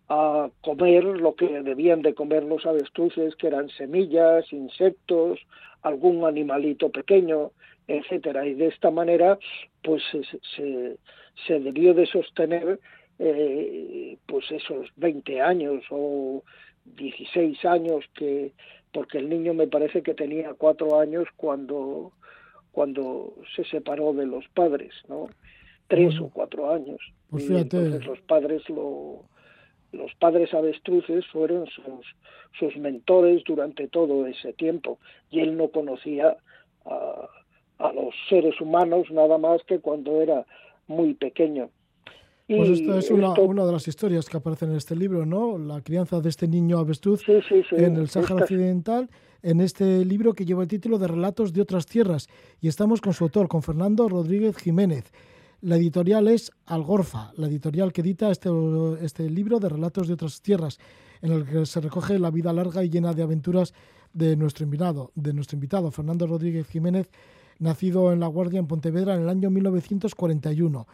a 0.09 0.51
comer 0.63 1.05
lo 1.05 1.35
que 1.35 1.47
debían 1.63 2.03
de 2.03 2.15
comer 2.15 2.45
los 2.45 2.67
avestruces, 2.67 3.37
que 3.37 3.47
eran 3.47 3.69
semillas, 3.71 4.53
insectos, 4.53 5.41
algún 5.83 6.25
animalito 6.25 6.91
pequeño, 6.91 7.53
etcétera. 7.89 8.47
Y 8.47 8.55
de 8.55 8.67
esta 8.69 8.91
manera, 8.91 9.39
pues 9.83 10.03
se, 10.11 10.99
se, 11.47 11.61
debió 11.61 11.95
de 11.95 12.07
sostener 12.07 12.81
eh, 13.19 14.19
pues 14.27 14.51
esos 14.51 14.89
20 14.97 15.41
años 15.41 15.85
o 15.91 16.43
16 16.85 17.65
años 17.65 18.05
que 18.15 18.53
porque 18.93 19.19
el 19.19 19.29
niño 19.29 19.55
me 19.55 19.67
parece 19.67 20.03
que 20.03 20.15
tenía 20.15 20.55
cuatro 20.55 21.01
años 21.01 21.27
cuando 21.37 22.13
cuando 22.73 23.35
se 23.55 23.65
separó 23.65 24.13
de 24.13 24.27
los 24.27 24.47
padres, 24.49 24.93
¿no? 25.09 25.29
Tres 25.87 26.19
o 26.19 26.29
cuatro 26.29 26.73
años. 26.73 26.99
Pues 27.31 27.47
fíjate. 27.47 28.01
los 28.01 28.21
padres 28.23 28.69
lo, 28.69 29.25
los 29.95 30.15
padres 30.15 30.53
avestruces 30.53 31.27
fueron 31.27 31.67
sus, 31.67 32.07
sus 32.59 32.77
mentores 32.77 33.43
durante 33.45 33.89
todo 33.89 34.27
ese 34.27 34.53
tiempo 34.53 34.99
y 35.31 35.41
él 35.41 35.57
no 35.57 35.69
conocía 35.69 36.37
a, 36.85 37.29
a 37.79 37.93
los 37.93 38.15
seres 38.29 38.61
humanos 38.61 39.11
nada 39.11 39.39
más 39.39 39.63
que 39.65 39.79
cuando 39.79 40.21
era 40.21 40.45
muy 40.87 41.15
pequeño. 41.15 41.71
Pues 42.47 42.69
esta 42.69 42.99
es 42.99 43.11
una, 43.11 43.33
una, 43.41 43.65
de 43.65 43.73
las 43.73 43.89
historias 43.89 44.29
que 44.29 44.37
aparecen 44.37 44.71
en 44.71 44.77
este 44.77 44.95
libro, 44.95 45.25
¿no? 45.25 45.57
La 45.57 45.81
crianza 45.81 46.21
de 46.21 46.29
este 46.29 46.47
niño 46.47 46.79
avestruz 46.79 47.23
en 47.27 47.97
el 47.97 48.09
Sáhara 48.11 48.35
Occidental, 48.35 49.09
en 49.43 49.63
este 49.63 50.05
libro 50.05 50.35
que 50.35 50.45
lleva 50.45 50.63
el 50.63 50.69
título 50.69 50.99
de 50.99 51.09
Relatos 51.09 51.55
de 51.55 51.63
otras 51.63 51.87
tierras. 51.87 52.29
Y 52.61 52.69
estamos 52.69 53.01
con 53.01 53.15
su 53.15 53.25
autor, 53.25 53.49
con 53.49 53.63
Fernando 53.63 54.11
Rodríguez 54.11 54.59
Jiménez. 54.59 55.11
La 55.65 55.77
editorial 55.77 56.29
es 56.29 56.53
Algorfa, 56.67 57.33
la 57.39 57.47
editorial 57.47 57.91
que 57.91 58.03
edita 58.03 58.31
este, 58.31 58.51
este 59.01 59.31
libro 59.31 59.59
de 59.59 59.71
relatos 59.71 60.07
de 60.07 60.13
otras 60.13 60.43
tierras, 60.43 60.79
en 61.23 61.33
el 61.33 61.47
que 61.47 61.65
se 61.65 61.81
recoge 61.81 62.19
la 62.19 62.31
vida 62.31 62.53
larga 62.53 62.85
y 62.85 62.91
llena 62.91 63.15
de 63.15 63.23
aventuras 63.23 63.73
de 64.13 64.37
nuestro 64.37 64.65
invitado, 64.65 65.11
de 65.15 65.33
nuestro 65.33 65.57
invitado 65.57 65.91
Fernando 65.91 66.27
Rodríguez 66.27 66.69
Jiménez, 66.69 67.11
nacido 67.61 68.13
en 68.13 68.21
La 68.21 68.27
Guardia, 68.27 68.59
en 68.59 68.67
Pontevedra, 68.67 69.15
en 69.15 69.23
el 69.23 69.29
año 69.31 69.49
1941. 69.49 70.87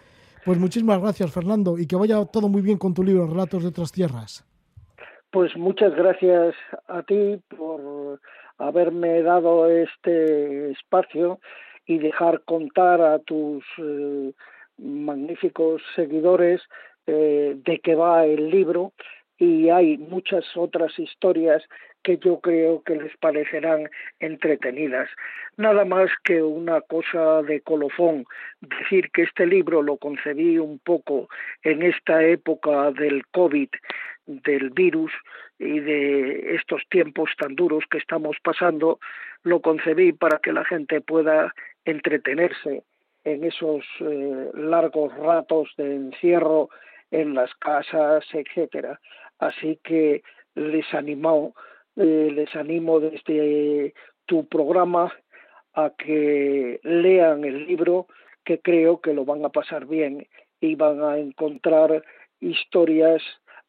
Pues 0.45 0.57
muchísimas 0.57 1.01
gracias, 1.01 1.33
Fernando, 1.33 1.77
y 1.77 1.89
que 1.89 1.97
vaya 1.97 2.25
todo 2.27 2.49
muy 2.49 2.62
bien 2.62 2.79
con 2.79 2.95
tu 2.95 3.03
libro, 3.03 3.27
Relatos 3.27 3.64
de 3.64 3.71
otras 3.71 3.91
tierras. 3.91 4.47
Pues 5.33 5.57
muchas 5.57 5.97
gracias 5.97 6.55
a 6.87 7.03
ti 7.03 7.41
por 7.49 8.21
haberme 8.59 9.21
dado 9.23 9.68
este 9.68 10.71
espacio 10.71 11.41
y 11.87 11.99
dejar 11.99 12.43
contar 12.43 13.01
a 13.01 13.18
tus 13.18 13.64
eh, 13.79 14.33
magníficos 14.81 15.83
seguidores 15.95 16.61
eh, 17.07 17.55
de 17.57 17.78
que 17.81 17.95
va 17.95 18.26
el 18.26 18.51
libro 18.51 18.93
y 19.39 19.70
hay 19.70 19.97
muchas 19.97 20.45
otras 20.55 20.99
historias 20.99 21.62
que 22.03 22.18
yo 22.18 22.41
creo 22.41 22.83
que 22.83 22.97
les 22.97 23.16
parecerán 23.18 23.89
entretenidas. 24.18 25.09
Nada 25.57 25.85
más 25.85 26.11
que 26.24 26.43
una 26.43 26.81
cosa 26.83 27.43
de 27.43 27.61
colofón, 27.61 28.24
decir 28.61 29.11
que 29.12 29.22
este 29.22 29.47
libro 29.47 29.83
lo 29.83 29.97
concebí 29.97 30.59
un 30.59 30.78
poco 30.78 31.28
en 31.62 31.83
esta 31.83 32.22
época 32.22 32.91
del 32.93 33.26
COVID, 33.28 33.68
del 34.26 34.70
virus 34.70 35.12
y 35.59 35.81
de 35.81 36.55
estos 36.55 36.83
tiempos 36.89 37.31
tan 37.39 37.55
duros 37.55 37.85
que 37.91 37.99
estamos 37.99 38.37
pasando, 38.43 38.99
lo 39.43 39.61
concebí 39.61 40.12
para 40.12 40.39
que 40.39 40.53
la 40.53 40.64
gente 40.64 41.01
pueda 41.01 41.55
entretenerse 41.85 42.85
en 43.25 43.45
esos 43.45 43.85
eh, 44.01 44.51
largos 44.55 45.14
ratos 45.16 45.71
de 45.77 45.95
encierro 45.95 46.68
en 47.11 47.35
las 47.35 47.55
casas, 47.57 48.25
etcétera. 48.33 49.01
Así 49.39 49.79
que 49.83 50.23
les 50.55 50.93
animó 50.95 51.55
eh, 51.97 52.31
les 52.33 52.55
animo 52.55 53.01
desde 53.01 53.95
tu 54.27 54.47
programa 54.47 55.12
a 55.75 55.91
que 55.99 56.81
lean 56.83 57.45
el 57.45 57.66
libro, 57.66 58.07
que 58.45 58.61
creo 58.61 59.01
que 59.01 59.12
lo 59.12 59.25
van 59.25 59.45
a 59.45 59.51
pasar 59.51 59.87
bien 59.87 60.27
y 60.61 60.77
van 60.77 61.03
a 61.03 61.18
encontrar 61.18 62.03
historias 62.41 63.23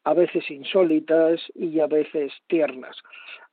a 0.04 0.14
veces 0.14 0.50
insólitas 0.50 1.40
y 1.54 1.80
a 1.80 1.86
veces 1.86 2.32
tiernas. 2.46 2.96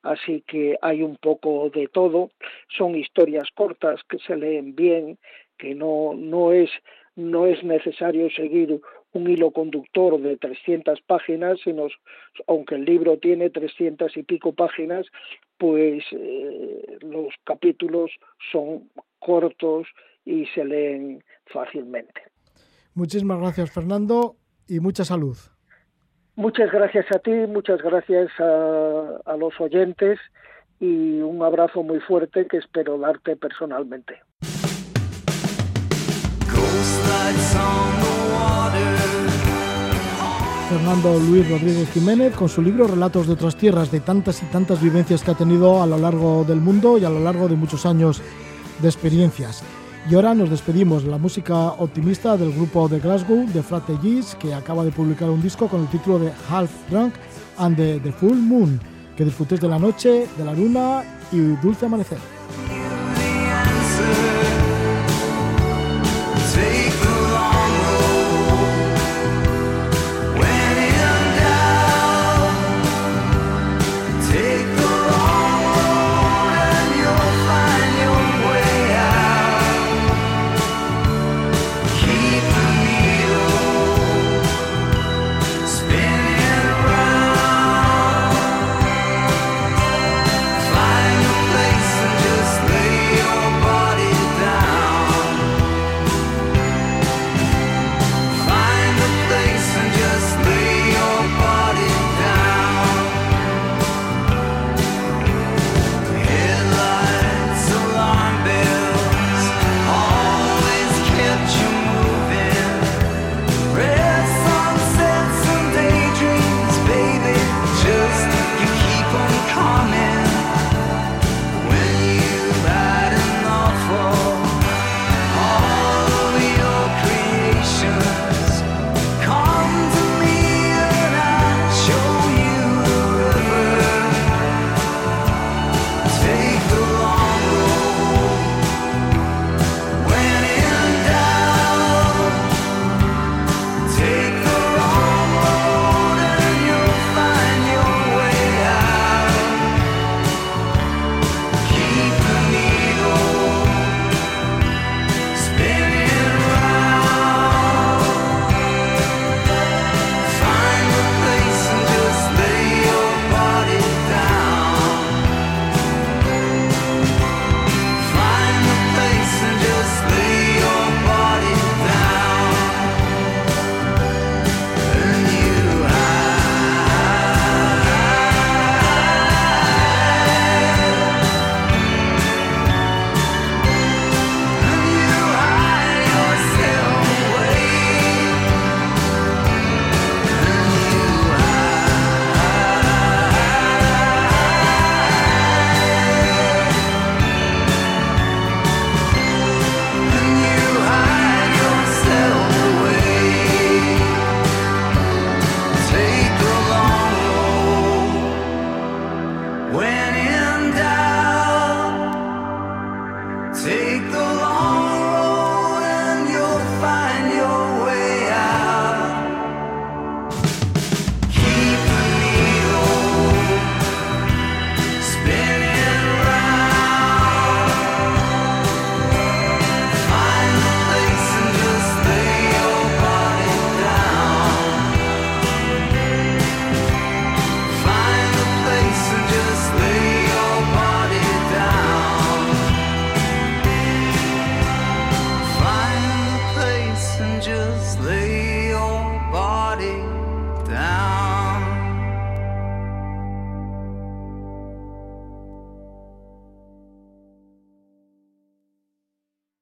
Así 0.01 0.43
que 0.47 0.77
hay 0.81 1.01
un 1.01 1.17
poco 1.17 1.69
de 1.69 1.87
todo. 1.87 2.29
Son 2.69 2.95
historias 2.95 3.49
cortas 3.53 4.01
que 4.07 4.17
se 4.19 4.35
leen 4.35 4.75
bien, 4.75 5.17
que 5.59 5.75
no, 5.75 6.13
no, 6.15 6.51
es, 6.51 6.69
no 7.15 7.45
es 7.45 7.63
necesario 7.63 8.29
seguir 8.31 8.81
un 9.11 9.29
hilo 9.29 9.51
conductor 9.51 10.19
de 10.21 10.37
300 10.37 11.01
páginas, 11.01 11.59
sino, 11.63 11.87
aunque 12.47 12.75
el 12.75 12.85
libro 12.85 13.17
tiene 13.17 13.49
300 13.49 14.15
y 14.17 14.23
pico 14.23 14.53
páginas, 14.53 15.05
pues 15.57 16.03
eh, 16.11 16.97
los 17.01 17.33
capítulos 17.43 18.11
son 18.51 18.89
cortos 19.19 19.87
y 20.25 20.45
se 20.47 20.63
leen 20.63 21.23
fácilmente. 21.47 22.21
Muchísimas 22.93 23.39
gracias, 23.39 23.71
Fernando, 23.71 24.35
y 24.67 24.79
mucha 24.79 25.03
salud. 25.03 25.37
Muchas 26.35 26.71
gracias 26.71 27.05
a 27.13 27.19
ti, 27.19 27.31
muchas 27.31 27.81
gracias 27.81 28.31
a, 28.39 29.35
los 29.37 29.59
oyentes 29.59 30.19
y 30.79 31.19
un 31.19 31.43
abrazo 31.43 31.83
muy 31.83 31.99
fuerte 31.99 32.47
que 32.47 32.57
espero 32.57 32.97
darte 32.97 33.35
personalmente. 33.35 34.21
Fernando 40.69 41.19
Luis 41.19 41.49
Rodríguez 41.49 41.89
Jiménez 41.91 42.35
con 42.35 42.49
su 42.49 42.61
libro 42.61 42.87
Relatos 42.87 43.27
de 43.27 43.33
otras 43.33 43.55
tierras, 43.55 43.91
de 43.91 43.99
tantas 43.99 44.41
y 44.41 44.45
tantas 44.45 44.81
vivencias 44.81 45.23
que 45.23 45.31
ha 45.31 45.35
tenido 45.35 45.81
a 45.81 45.87
lo 45.87 45.97
largo 45.97 46.43
del 46.43 46.59
mundo 46.59 46.97
y 46.97 47.05
a 47.05 47.09
lo 47.09 47.19
largo 47.19 47.47
de 47.47 47.55
muchos 47.55 47.85
años 47.85 48.21
de 48.79 48.87
experiencias. 48.87 49.63
Y 50.09 50.15
ahora 50.15 50.33
nos 50.33 50.49
despedimos 50.49 51.03
de 51.03 51.11
la 51.11 51.17
música 51.17 51.55
optimista 51.55 52.37
del 52.37 52.53
grupo 52.53 52.87
de 52.87 52.99
Glasgow, 52.99 53.45
de 53.47 53.61
Frate 53.61 53.97
Gis, 54.01 54.35
que 54.35 54.53
acaba 54.53 54.83
de 54.83 54.91
publicar 54.91 55.29
un 55.29 55.41
disco 55.41 55.67
con 55.67 55.81
el 55.81 55.87
título 55.87 56.19
de 56.19 56.31
Half 56.49 56.71
Drunk 56.89 57.13
and 57.57 57.75
the 57.77 58.11
Full 58.19 58.37
Moon. 58.37 58.79
Que 59.15 59.25
disfrutéis 59.25 59.61
de 59.61 59.67
la 59.67 59.77
noche, 59.77 60.27
de 60.37 60.45
la 60.45 60.53
luna 60.53 61.03
y 61.31 61.39
dulce 61.61 61.85
amanecer. 61.85 62.17